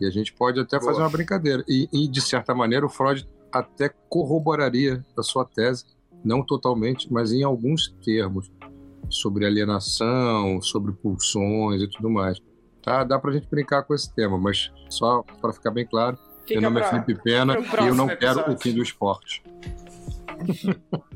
E 0.00 0.06
a 0.06 0.10
gente 0.10 0.32
pode 0.32 0.58
até 0.58 0.78
Boa. 0.78 0.90
fazer 0.92 1.02
uma 1.02 1.10
brincadeira. 1.10 1.62
E, 1.68 1.88
e, 1.92 2.08
de 2.08 2.20
certa 2.20 2.54
maneira, 2.54 2.86
o 2.86 2.88
Freud 2.88 3.28
até 3.52 3.90
corroboraria 4.08 5.04
a 5.18 5.22
sua 5.22 5.44
tese, 5.44 5.84
não 6.24 6.42
totalmente, 6.44 7.12
mas 7.12 7.32
em 7.32 7.42
alguns 7.42 7.94
termos, 8.02 8.50
sobre 9.10 9.44
alienação, 9.44 10.62
sobre 10.62 10.92
pulsões 10.92 11.82
e 11.82 11.88
tudo 11.88 12.08
mais. 12.08 12.40
Tá? 12.82 13.04
Dá 13.04 13.18
pra 13.18 13.32
gente 13.32 13.46
brincar 13.50 13.82
com 13.82 13.94
esse 13.94 14.10
tema, 14.14 14.38
mas 14.38 14.72
só 14.88 15.22
para 15.42 15.52
ficar 15.52 15.70
bem 15.70 15.84
claro, 15.86 16.16
Fica 16.46 16.60
meu 16.60 16.70
nome 16.70 16.80
é 16.80 16.88
pra- 16.88 17.02
Felipe 17.02 17.22
Pena 17.22 17.56
e 17.82 17.86
eu 17.88 17.94
não 17.94 18.06
quero 18.06 18.40
episódio. 18.40 18.54
o 18.54 18.58
fim 18.58 18.72
do 18.72 18.82
esporte. 18.82 19.42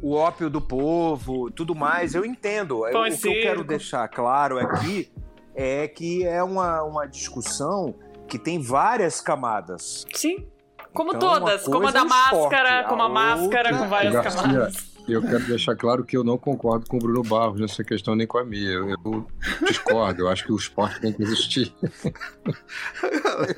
O 0.03 0.15
ópio 0.15 0.49
do 0.51 0.61
povo, 0.61 1.51
tudo 1.51 1.75
mais, 1.75 2.15
eu 2.15 2.25
entendo. 2.25 2.87
Eu- 2.87 3.01
o 3.01 3.05
que 3.05 3.29
eu 3.29 3.33
quero 3.43 3.65
deixar 3.65 4.07
claro 4.09 4.59
aqui 4.59 5.11
é 5.55 5.87
que 5.89 6.25
é 6.27 6.43
uma, 6.43 6.83
uma 6.83 7.07
discussão 7.07 7.95
que 8.29 8.39
tem 8.39 8.61
várias 8.61 9.21
camadas. 9.21 10.05
Sim. 10.15 10.47
Como 10.93 11.15
Então, 11.15 11.29
uma 11.31 11.41
todas, 11.41 11.65
como 11.65 11.89
a 11.89 11.91
da 11.91 12.01
é 12.01 12.05
esporte, 12.05 12.33
máscara, 12.35 12.81
a 12.81 12.85
como 12.85 13.03
a 13.03 13.09
máscara 13.09 13.69
outra- 13.71 13.79
com 13.79 13.89
várias 13.89 14.13
Garcia, 14.15 14.43
camadas. 14.43 14.94
Eu 15.07 15.21
quero 15.21 15.41
deixar 15.45 15.77
claro 15.77 16.03
que 16.05 16.17
eu 16.17 16.25
não 16.25 16.39
concordo 16.39 16.87
com 16.89 16.97
o 16.97 17.01
Bruno 17.01 17.23
Barros 17.23 17.61
nessa 17.61 17.85
questão, 17.85 18.15
nem 18.17 18.27
com 18.27 18.39
a 18.39 18.45
minha. 18.45 18.71
Eu, 18.71 18.89
eu 18.91 19.27
discordo, 19.67 20.23
eu 20.23 20.29
acho 20.29 20.45
que 20.45 20.53
o 20.53 20.57
esporte 20.57 21.01
tem 21.01 21.13
que 21.13 21.23
existir. 21.23 21.73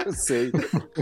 Eu 0.06 0.12
sei. 0.12 0.50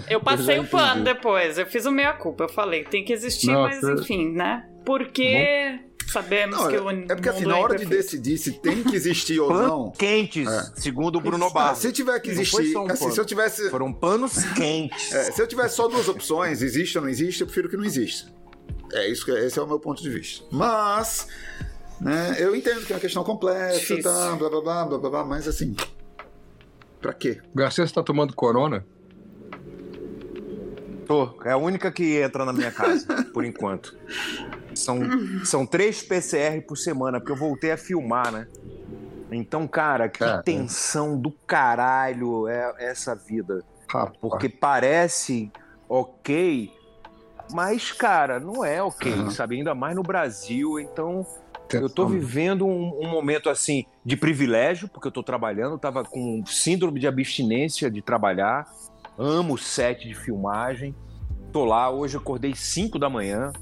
Eu 0.09 0.20
passei 0.20 0.59
Eu 0.59 0.62
o 0.62 0.66
pano 0.66 1.05
depois, 1.05 1.59
eu 1.59 1.66
fiz 1.66 1.86
o 1.86 1.90
meia-culpa, 1.92 2.45
eu 2.45 2.49
falei, 2.49 2.84
tem 2.84 3.05
que 3.05 3.12
existir, 3.12 3.47
Não, 3.49 3.62
mas 3.62 3.82
enfim, 3.82 4.30
né? 4.32 4.68
Porque 4.84 5.80
sabemos 6.09 6.59
Não, 6.59 6.68
que 6.68 6.76
é, 6.76 6.80
o 6.80 6.90
é 6.90 7.07
porque 7.07 7.28
assim, 7.28 7.45
na 7.47 7.57
hora 7.57 7.74
é 7.74 7.78
de 7.78 7.84
imperfeito. 7.84 8.05
decidir 8.22 8.38
se 8.38 8.53
tem 8.61 8.82
que 8.84 8.95
existir 8.95 9.40
ou 9.40 9.49
Panos 9.49 9.66
não. 9.66 9.90
quentes, 9.92 10.47
É. 10.47 10.62
segundo 10.76 11.16
o 11.16 11.20
Bruno 11.20 11.47
Ah, 11.47 11.51
Barros. 11.51 11.78
se 11.78 11.90
tiver 11.92 12.18
que 12.20 12.30
existir. 12.30 12.72
só 12.72 12.84
um 12.84 12.90
assim, 12.90 13.11
se 13.11 13.18
eu 13.20 13.24
tivesse. 13.24 13.70
Foram 13.70 13.92
panos 13.92 14.34
quentes. 14.55 15.12
é, 15.12 15.32
se 15.32 15.40
eu 15.40 15.47
tivesse 15.47 15.76
só 15.76 15.88
duas 15.88 16.07
opções, 16.09 16.61
existe 16.62 16.99
ou 16.99 17.03
não 17.05 17.09
existe, 17.11 17.40
eu 17.40 17.47
prefiro 17.47 17.68
que 17.68 17.76
não 17.76 17.84
exista. 17.84 18.30
É 18.95 19.09
isso 19.09 19.24
que 19.24 19.32
esse 19.32 19.59
é 19.59 19.62
o 19.62 19.66
meu 19.66 19.78
ponto 19.80 20.03
de 20.03 20.09
vista. 20.11 20.45
Mas, 20.51 21.26
né, 22.01 22.36
eu 22.38 22.55
entendo 22.55 22.86
que 22.86 22.92
é 22.92 22.97
uma 22.97 23.01
questão 23.01 23.24
complexa, 23.24 24.01
tá, 24.03 24.36
blá 24.36 24.49
blá 24.49 24.61
blá 24.61 24.84
blá 24.86 24.99
blá, 24.99 25.11
blá, 25.11 25.24
mas 25.24 25.47
assim. 25.49 25.74
Pra 27.01 27.12
quê? 27.12 27.40
Garcia, 27.55 27.84
você 27.84 27.90
está 27.90 28.03
tomando 28.03 28.34
corona? 28.34 28.84
Tô. 31.07 31.38
É 31.45 31.51
a 31.53 31.57
única 31.57 31.92
que 31.92 32.16
entra 32.18 32.45
na 32.45 32.53
minha 32.53 32.70
casa, 32.70 33.07
por 33.34 33.45
enquanto. 33.45 33.97
São, 34.74 34.99
são 35.45 35.66
três 35.66 36.03
PCR 36.03 36.61
por 36.66 36.76
semana, 36.76 37.20
porque 37.20 37.32
eu 37.32 37.36
voltei 37.36 37.70
a 37.72 37.76
filmar, 37.76 38.32
né? 38.32 38.49
Então, 39.30 39.66
cara, 39.68 40.09
que 40.09 40.22
É. 40.24 40.42
tensão 40.42 41.18
do 41.20 41.30
caralho 41.30 42.49
é 42.49 42.74
essa 42.78 43.14
vida. 43.14 43.62
Rapaz. 43.88 44.16
Porque 44.20 44.49
parece 44.49 45.51
ok, 45.88 46.72
mas, 47.53 47.92
cara, 47.92 48.38
não 48.40 48.64
é 48.64 48.82
ok, 48.82 49.12
Uhum. 49.12 49.30
sabe? 49.30 49.57
Ainda 49.57 49.74
mais 49.74 49.95
no 49.95 50.03
Brasil. 50.03 50.78
Então, 50.78 51.26
eu 51.72 51.88
tô 51.88 52.07
vivendo 52.07 52.66
um, 52.66 53.01
um 53.05 53.09
momento, 53.09 53.49
assim, 53.51 53.84
de 54.05 54.16
privilégio, 54.16 54.88
porque 54.88 55.09
eu 55.09 55.12
tô 55.12 55.22
trabalhando. 55.22 55.78
Tava 55.78 56.05
com 56.05 56.45
síndrome 56.47 57.01
de 57.01 57.07
abstinência 57.07 57.90
de 57.90 58.01
trabalhar. 58.03 58.66
Amo 59.18 59.55
o 59.55 59.59
set 59.59 60.07
de 60.07 60.14
filmagem. 60.14 60.95
Tô 61.53 61.64
lá, 61.64 61.90
hoje 61.90 62.16
acordei 62.16 62.55
5 62.55 62.99
da 62.99 63.09
manhã. 63.09 63.53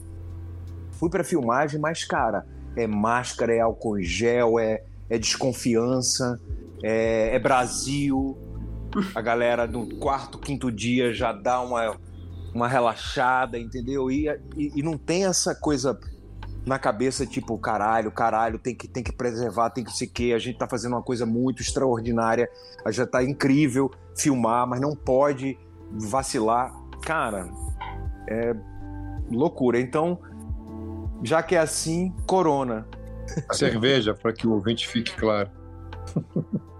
Fui 0.92 1.10
pra 1.10 1.22
filmagem, 1.24 1.80
mas, 1.80 2.04
cara, 2.04 2.46
é 2.76 2.86
máscara, 2.86 3.54
é 3.54 3.60
álcool 3.60 3.98
em 3.98 4.02
gel, 4.04 4.58
é, 4.58 4.82
é 5.10 5.18
desconfiança, 5.18 6.40
é, 6.82 7.34
é 7.34 7.38
Brasil. 7.38 8.36
A 9.14 9.20
galera 9.20 9.66
no 9.66 9.86
quarto, 9.96 10.38
quinto 10.38 10.70
dia 10.70 11.12
já 11.14 11.32
dá 11.32 11.60
uma, 11.60 11.96
uma 12.54 12.68
relaxada, 12.68 13.58
entendeu? 13.58 14.10
E, 14.10 14.28
e, 14.56 14.72
e 14.76 14.82
não 14.82 14.96
tem 14.96 15.24
essa 15.24 15.54
coisa 15.54 15.98
na 16.64 16.78
cabeça, 16.78 17.26
tipo, 17.26 17.58
caralho, 17.58 18.10
caralho, 18.10 18.58
tem 18.58 18.74
que, 18.74 18.86
tem 18.86 19.02
que 19.02 19.12
preservar, 19.12 19.70
tem 19.70 19.82
que 19.82 19.92
ser 19.92 20.06
que. 20.06 20.32
A 20.32 20.38
gente 20.38 20.58
tá 20.58 20.68
fazendo 20.68 20.92
uma 20.92 21.02
coisa 21.02 21.26
muito 21.26 21.60
extraordinária, 21.62 22.48
já 22.88 23.06
tá 23.06 23.22
incrível 23.22 23.90
filmar, 24.16 24.66
mas 24.66 24.80
não 24.80 24.94
pode 24.94 25.58
vacilar. 25.90 26.72
Cara, 27.02 27.50
é 28.28 28.54
loucura. 29.30 29.80
Então, 29.80 30.20
já 31.22 31.42
que 31.42 31.56
é 31.56 31.58
assim, 31.58 32.14
corona. 32.26 32.86
Cerveja, 33.52 34.14
para 34.14 34.32
que 34.32 34.46
o 34.46 34.52
ouvinte 34.52 34.86
fique 34.86 35.14
claro. 35.16 35.50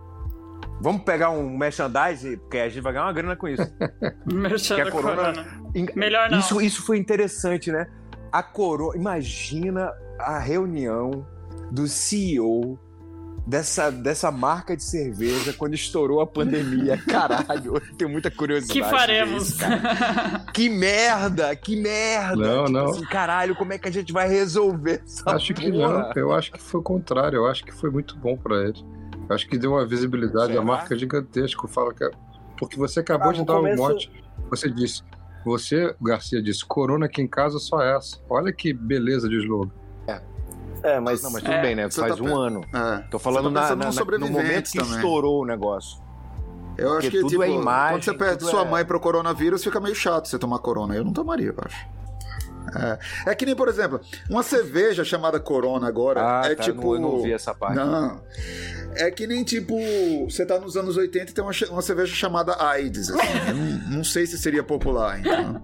Vamos 0.82 1.02
pegar 1.02 1.30
um 1.30 1.56
merchandise, 1.56 2.36
porque 2.38 2.58
a 2.58 2.68
gente 2.68 2.82
vai 2.82 2.92
ganhar 2.92 3.04
uma 3.06 3.12
grana 3.12 3.36
com 3.36 3.46
isso. 3.48 3.62
Merchan 4.26 4.74
Que 4.74 4.80
a 4.80 4.84
da 4.86 4.90
corona- 4.90 5.16
corona. 5.32 5.46
Melhor 5.94 6.28
não. 6.30 6.38
Isso, 6.40 6.60
isso 6.60 6.82
foi 6.84 6.98
interessante, 6.98 7.70
né? 7.70 7.86
A 8.32 8.42
coroa. 8.42 8.96
Imagina 8.96 9.92
a 10.18 10.38
reunião 10.38 11.24
do 11.70 11.86
CEO 11.86 12.78
dessa, 13.46 13.90
dessa 13.90 14.30
marca 14.30 14.76
de 14.76 14.82
cerveja 14.82 15.52
quando 15.52 15.74
estourou 15.74 16.20
a 16.20 16.26
pandemia. 16.26 16.96
Caralho, 17.08 17.76
eu 17.76 17.96
tenho 17.96 18.10
muita 18.10 18.30
curiosidade. 18.30 18.80
que 18.80 18.84
faremos? 18.88 19.50
isso, 19.50 19.58
que 20.52 20.68
merda, 20.68 21.54
que 21.56 21.76
merda. 21.80 22.36
Não, 22.36 22.64
Tipo 22.64 22.70
não. 22.78 22.84
assim, 22.90 23.04
caralho, 23.04 23.54
como 23.54 23.72
é 23.72 23.78
que 23.78 23.88
a 23.88 23.92
gente 23.92 24.12
vai 24.12 24.28
resolver 24.28 25.02
essa 25.04 25.30
Acho 25.36 25.54
que 25.54 25.70
porra? 25.70 25.98
não. 26.08 26.12
Eu 26.16 26.32
acho 26.32 26.50
que 26.52 26.60
foi 26.60 26.80
o 26.80 26.82
contrário. 26.82 27.36
Eu 27.36 27.46
acho 27.46 27.64
que 27.64 27.72
foi 27.72 27.90
muito 27.90 28.16
bom 28.16 28.36
para 28.36 28.64
ele. 28.64 28.84
Acho 29.28 29.48
que 29.48 29.56
deu 29.58 29.72
uma 29.72 29.86
visibilidade 29.86 30.56
à 30.56 30.62
marca 30.62 30.96
gigantesca. 30.96 31.66
Fala 31.68 31.92
que 31.94 32.04
é- 32.04 32.10
Porque 32.58 32.76
você 32.76 33.00
acabou 33.00 33.30
Ah, 33.30 33.32
de 33.32 33.40
no 33.40 33.46
dar 33.46 33.54
começo- 33.54 33.82
um 33.82 33.86
mote. 33.88 34.24
Você 34.50 34.70
disse. 34.70 35.02
Você, 35.44 35.94
Garcia, 36.00 36.40
disse: 36.42 36.64
Corona 36.64 37.06
aqui 37.06 37.20
em 37.22 37.26
casa 37.26 37.58
só 37.58 37.80
essa. 37.82 38.18
Olha 38.30 38.52
que 38.52 38.72
beleza 38.72 39.28
de 39.28 39.36
slogan. 39.38 39.70
É, 40.84 40.98
mas. 40.98 41.22
Não, 41.22 41.30
mas 41.30 41.42
tudo 41.44 41.54
É. 41.54 41.62
bem, 41.62 41.74
né? 41.76 41.88
Faz 41.90 42.16
tá 42.16 42.22
um 42.22 42.34
ano. 42.36 42.60
É. 42.74 42.98
Tô 43.08 43.16
falando 43.18 43.44
Você 43.48 43.54
tá 43.54 43.60
na, 43.76 43.76
na- 43.76 43.92
na- 43.92 44.18
no 44.18 44.28
momento 44.28 44.70
que 44.70 44.78
também. 44.78 44.96
estourou 44.96 45.42
o 45.42 45.46
negócio. 45.46 46.02
Eu 46.76 46.88
acho 46.94 47.02
Porque 47.02 47.10
que, 47.10 47.18
tudo 47.20 47.30
tipo, 47.30 47.42
é 47.44 47.50
imagem, 47.50 47.94
quando 47.96 48.02
você 48.04 48.14
perde 48.14 48.44
sua 48.44 48.62
é- 48.62 48.68
mãe 48.70 48.84
pro 48.84 48.98
coronavírus, 48.98 49.62
fica 49.62 49.78
meio 49.78 49.94
chato 49.94 50.26
você 50.26 50.38
tomar 50.38 50.58
corona. 50.58 50.96
Eu 50.96 51.04
não 51.04 51.12
tomaria, 51.12 51.48
eu 51.50 51.54
acho. 51.64 51.86
É. 52.74 53.30
É 53.30 53.34
que 53.34 53.44
nem, 53.46 53.54
por 53.54 53.68
exemplo, 53.68 54.00
uma 54.30 54.42
cerveja 54.42 55.04
chamada 55.04 55.38
Corona 55.38 55.86
agora 55.88 56.20
Ah, 56.40 56.42
é 56.46 56.54
tá, 56.54 56.62
tipo. 56.64 56.80
não, 56.82 56.94
eu 56.94 57.00
não 57.00 57.22
vi 57.22 57.32
essa 57.32 57.54
parte. 57.54 57.76
Não. 57.76 58.22
É 58.94 59.10
que 59.10 59.26
nem 59.26 59.42
tipo, 59.44 59.74
você 60.28 60.44
tá 60.44 60.58
nos 60.58 60.76
anos 60.76 60.96
80 60.96 61.30
e 61.30 61.34
tem 61.34 61.44
uma, 61.44 61.52
uma 61.70 61.82
cerveja 61.82 62.14
chamada 62.14 62.54
AIDS. 62.62 63.10
assim. 63.10 63.22
Não, 63.52 63.96
não 63.98 64.04
sei 64.04 64.26
se 64.26 64.36
seria 64.38 64.62
popular, 64.62 65.18
então. 65.20 65.62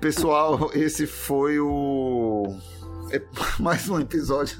Pessoal, 0.00 0.70
esse 0.74 1.06
foi 1.06 1.58
o. 1.58 2.44
é 3.10 3.20
Mais 3.58 3.88
um 3.88 3.98
episódio 4.00 4.56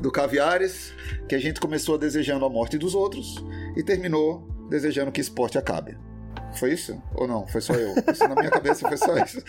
do 0.00 0.10
Caviares, 0.10 0.92
que 1.28 1.34
a 1.34 1.38
gente 1.38 1.60
começou 1.60 1.98
desejando 1.98 2.44
a 2.44 2.48
morte 2.50 2.78
dos 2.78 2.94
outros 2.94 3.44
e 3.76 3.82
terminou 3.82 4.48
desejando 4.70 5.12
que 5.12 5.20
esporte 5.20 5.58
acabe. 5.58 5.96
Foi 6.54 6.72
isso? 6.72 7.00
Ou 7.14 7.26
não? 7.26 7.46
Foi 7.46 7.60
só 7.60 7.74
eu? 7.74 7.94
Isso 8.10 8.26
na 8.26 8.34
minha 8.34 8.50
cabeça 8.50 8.88
foi 8.88 8.96
só 8.96 9.16
isso. 9.18 9.42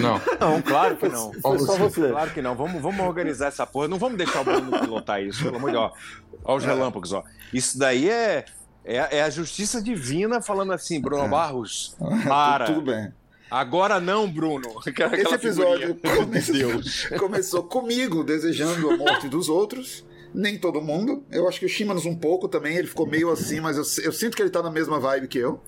Não. 0.00 0.20
Não, 0.40 0.62
claro 0.62 0.96
que 0.96 1.08
não. 1.08 1.32
Foi 1.32 1.58
só 1.58 1.76
você. 1.76 2.08
Claro 2.08 2.30
que 2.30 2.40
não. 2.42 2.54
Vamos, 2.54 2.80
vamos 2.80 3.00
organizar 3.00 3.48
essa 3.48 3.66
porra. 3.66 3.88
Não 3.88 3.98
vamos 3.98 4.16
deixar 4.16 4.42
o 4.42 4.44
Bruno 4.44 4.78
pilotar 4.78 5.22
isso, 5.22 5.42
pelo 5.42 5.56
amor 5.56 5.70
de 5.70 5.76
Deus. 5.76 5.92
Ó, 6.44 6.56
os 6.56 6.64
relâmpagos, 6.64 7.12
ó. 7.12 7.24
Isso 7.52 7.78
daí 7.78 8.08
é, 8.08 8.44
é, 8.84 9.18
é 9.18 9.22
a 9.22 9.30
justiça 9.30 9.82
divina 9.82 10.40
falando 10.40 10.72
assim, 10.72 11.00
Bruno 11.00 11.28
Barros, 11.28 11.96
para. 12.26 12.66
Tudo 12.66 12.82
bem. 12.82 13.12
Agora 13.50 14.00
não, 14.00 14.30
Bruno. 14.30 14.68
Aquela 14.86 15.16
Esse 15.16 15.34
episódio 15.34 15.96
começou, 15.96 16.54
Deus. 16.54 17.08
começou 17.18 17.62
comigo 17.64 18.24
desejando 18.24 18.90
a 18.90 18.96
morte 18.96 19.28
dos 19.28 19.48
outros. 19.48 20.04
Nem 20.38 20.58
todo 20.58 20.82
mundo. 20.82 21.24
Eu 21.32 21.48
acho 21.48 21.58
que 21.58 21.64
o 21.64 21.68
Shimanos 21.68 22.04
um 22.04 22.14
pouco 22.14 22.46
também. 22.46 22.76
Ele 22.76 22.86
ficou 22.86 23.06
meio 23.06 23.30
assim, 23.30 23.58
mas 23.58 23.76
eu, 23.76 24.04
eu 24.04 24.12
sinto 24.12 24.36
que 24.36 24.42
ele 24.42 24.50
tá 24.50 24.62
na 24.62 24.70
mesma 24.70 25.00
vibe 25.00 25.28
que 25.28 25.38
eu. 25.38 25.58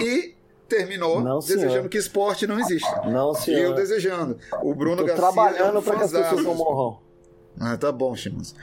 E 0.00 0.34
terminou 0.68 1.20
Não, 1.22 1.40
senhor. 1.40 1.60
desejando 1.60 1.88
que 1.88 1.96
esporte 1.96 2.44
não 2.44 2.58
exista. 2.58 3.02
Não, 3.04 3.28
E 3.28 3.30
eu 3.30 3.34
senhor. 3.36 3.74
desejando. 3.76 4.36
O 4.64 4.74
Bruno 4.74 4.96
Tô 4.96 5.04
Garcia. 5.04 5.22
trabalhando 5.22 5.76
é 5.76 5.78
um 5.78 5.82
pra 5.82 5.96
que 5.96 6.02
as 6.02 6.10
pessoas 6.10 6.42
não 6.42 6.54
morram. 6.56 6.98
Ah, 7.58 7.76
tá 7.76 7.90
bom, 7.90 8.14
Shimanos. 8.14 8.54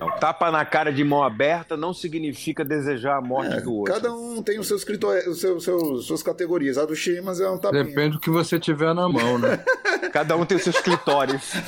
Não, 0.00 0.10
tapa 0.18 0.50
na 0.50 0.64
cara 0.64 0.90
de 0.92 1.02
mão 1.04 1.22
aberta 1.22 1.76
não 1.76 1.92
significa 1.92 2.64
desejar 2.64 3.18
a 3.18 3.20
morte 3.20 3.52
É, 3.56 3.60
do 3.60 3.74
outro. 3.74 3.92
cada 3.92 4.14
um 4.14 4.42
tem 4.42 4.58
os 4.58 4.66
seus 4.68 4.84
critérios, 4.84 5.26
os 5.26 5.40
seus, 5.40 5.64
seus- 5.64 6.06
suas 6.06 6.22
categorias. 6.22 6.78
A 6.78 6.86
do 6.86 6.94
Shimas 6.96 7.40
é 7.40 7.50
um 7.50 7.58
tapinha. 7.58 7.84
Depende 7.84 8.12
do 8.12 8.20
que 8.20 8.30
você 8.30 8.58
tiver 8.58 8.94
na 8.94 9.08
mão, 9.08 9.38
né? 9.38 9.58
Cada 10.12 10.36
um 10.36 10.46
tem 10.46 10.56
os 10.56 10.62
seus 10.64 10.80
clitóris. 10.80 11.52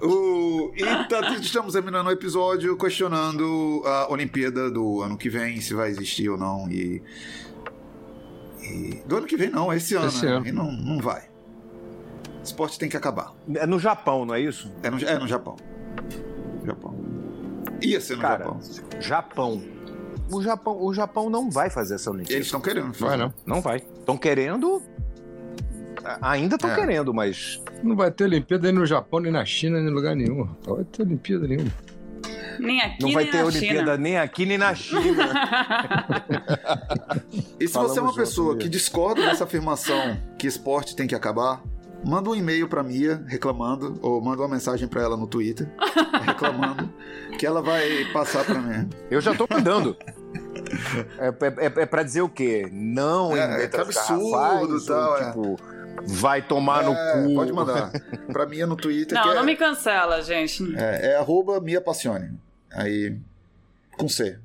O... 0.00 0.72
E 0.76 0.84
tá- 1.08 1.34
estamos 1.40 1.72
terminando 1.72 2.06
o 2.08 2.10
episódio 2.10 2.76
questionando 2.76 3.82
a 3.84 4.10
Olimpíada 4.12 4.70
do 4.70 5.00
ano 5.02 5.16
que 5.16 5.28
vem, 5.30 5.60
se 5.60 5.74
vai 5.74 5.88
existir 5.90 6.28
ou 6.28 6.36
não. 6.36 6.68
E. 6.70 7.02
e- 8.62 9.02
Do 9.06 9.16
ano 9.16 9.26
que 9.26 9.36
vem 9.36 9.50
não, 9.50 9.72
esse 9.72 9.94
ano. 9.94 10.08
Esse 10.08 10.26
né? 10.26 10.32
ano. 10.32 10.46
E 10.46 10.52
não, 10.52 10.70
não 10.70 11.00
vai. 11.00 11.22
Esporte 12.44 12.78
tem 12.78 12.88
que 12.88 12.96
acabar. 12.96 13.32
É 13.56 13.66
no 13.66 13.78
Japão, 13.78 14.24
não 14.26 14.34
é 14.34 14.40
isso? 14.40 14.70
É 14.82 14.90
no, 14.90 15.02
é 15.02 15.18
no 15.18 15.26
Japão. 15.26 15.56
Japão. 16.64 16.94
Ia 17.82 18.00
ser 18.00 18.16
no 18.16 18.22
Cara, 18.22 18.44
Japão. 18.44 18.60
Japão. 19.00 19.62
O 20.30 20.42
Japão, 20.42 20.82
o 20.82 20.94
Japão 20.94 21.28
não 21.30 21.50
vai 21.50 21.68
fazer 21.70 21.94
essa 21.96 22.10
Olimpíada. 22.10 22.34
Eles 22.34 22.46
estão 22.46 22.60
querendo. 22.60 22.92
fazer. 22.94 23.04
Vai 23.04 23.16
não. 23.16 23.34
Não 23.46 23.60
vai. 23.60 23.76
Estão 23.78 24.16
querendo. 24.16 24.82
Ainda 26.20 26.56
estão 26.56 26.70
É. 26.70 26.74
querendo, 26.74 27.12
mas. 27.14 27.62
Não 27.82 27.96
vai 27.96 28.10
ter 28.10 28.24
Olimpíada 28.24 28.64
nem 28.70 28.72
no 28.78 28.86
Japão, 28.86 29.20
nem 29.20 29.32
na 29.32 29.44
China, 29.44 29.78
nem 29.80 29.88
em 29.90 29.94
lugar 29.94 30.14
nenhum. 30.14 30.48
Não 30.66 30.76
vai 30.76 30.84
ter 30.84 31.02
Olimpíada 31.02 31.46
nenhuma. 31.48 31.70
Nem 32.58 32.80
aqui, 32.80 33.02
Não 33.02 33.12
vai 33.12 33.24
nem 33.24 33.32
ter 33.32 33.38
na 33.38 33.44
Olimpíada 33.46 33.78
China. 33.80 33.96
nem 33.96 34.18
aqui 34.18 34.46
nem 34.46 34.58
na 34.58 34.74
China. 34.74 35.24
E 37.58 37.66
se 37.66 37.72
Falamos 37.72 37.92
você 37.94 37.98
é 37.98 38.02
uma 38.02 38.14
pessoa 38.14 38.56
que 38.56 38.68
discorda 38.68 39.22
dessa 39.22 39.44
afirmação 39.44 40.16
que 40.38 40.46
esporte 40.46 40.94
tem 40.94 41.06
que 41.06 41.14
acabar, 41.14 41.62
manda 42.04 42.30
um 42.30 42.34
e-mail 42.34 42.68
pra 42.68 42.82
Mia 42.82 43.22
reclamando, 43.26 43.98
ou 44.02 44.20
manda 44.20 44.42
uma 44.42 44.48
mensagem 44.48 44.86
pra 44.88 45.02
ela 45.02 45.16
no 45.16 45.26
Twitter 45.26 45.68
reclamando, 46.24 46.92
que 47.38 47.46
ela 47.46 47.60
vai 47.62 48.04
passar 48.12 48.44
pra 48.44 48.60
mim. 48.60 48.88
Eu 49.10 49.20
já 49.20 49.34
tô 49.34 49.46
mandando. 49.50 49.96
É, 51.18 51.28
é, 51.66 51.82
é 51.82 51.86
pra 51.86 52.02
dizer 52.02 52.22
o 52.22 52.28
quê? 52.28 52.68
Não 52.72 53.36
É, 53.36 53.44
em 53.44 53.58
letras 53.58 53.88
que 53.88 53.98
absurdo 53.98 54.78
e 54.78 54.86
tal, 54.86 55.10
ou, 55.10 55.16
é. 55.18 55.24
tipo, 55.26 55.56
vai 56.06 56.42
tomar 56.42 56.82
É, 56.82 56.86
no 56.86 56.94
cu. 57.28 57.34
Pode 57.34 57.52
mandar. 57.52 57.92
Pra 58.32 58.46
Mia 58.46 58.66
no 58.66 58.74
Twitter. 58.74 59.16
que 59.20 59.24
Não, 59.26 59.32
é, 59.32 59.36
não 59.36 59.44
me 59.44 59.54
cancela, 59.56 60.20
gente. 60.22 60.74
é, 60.76 61.12
é 61.12 61.16
arroba 61.16 61.60
Mia 61.60 61.80
Passione. 61.80 62.30
Aí. 62.72 63.16
Com 63.96 64.08
C. 64.08 64.38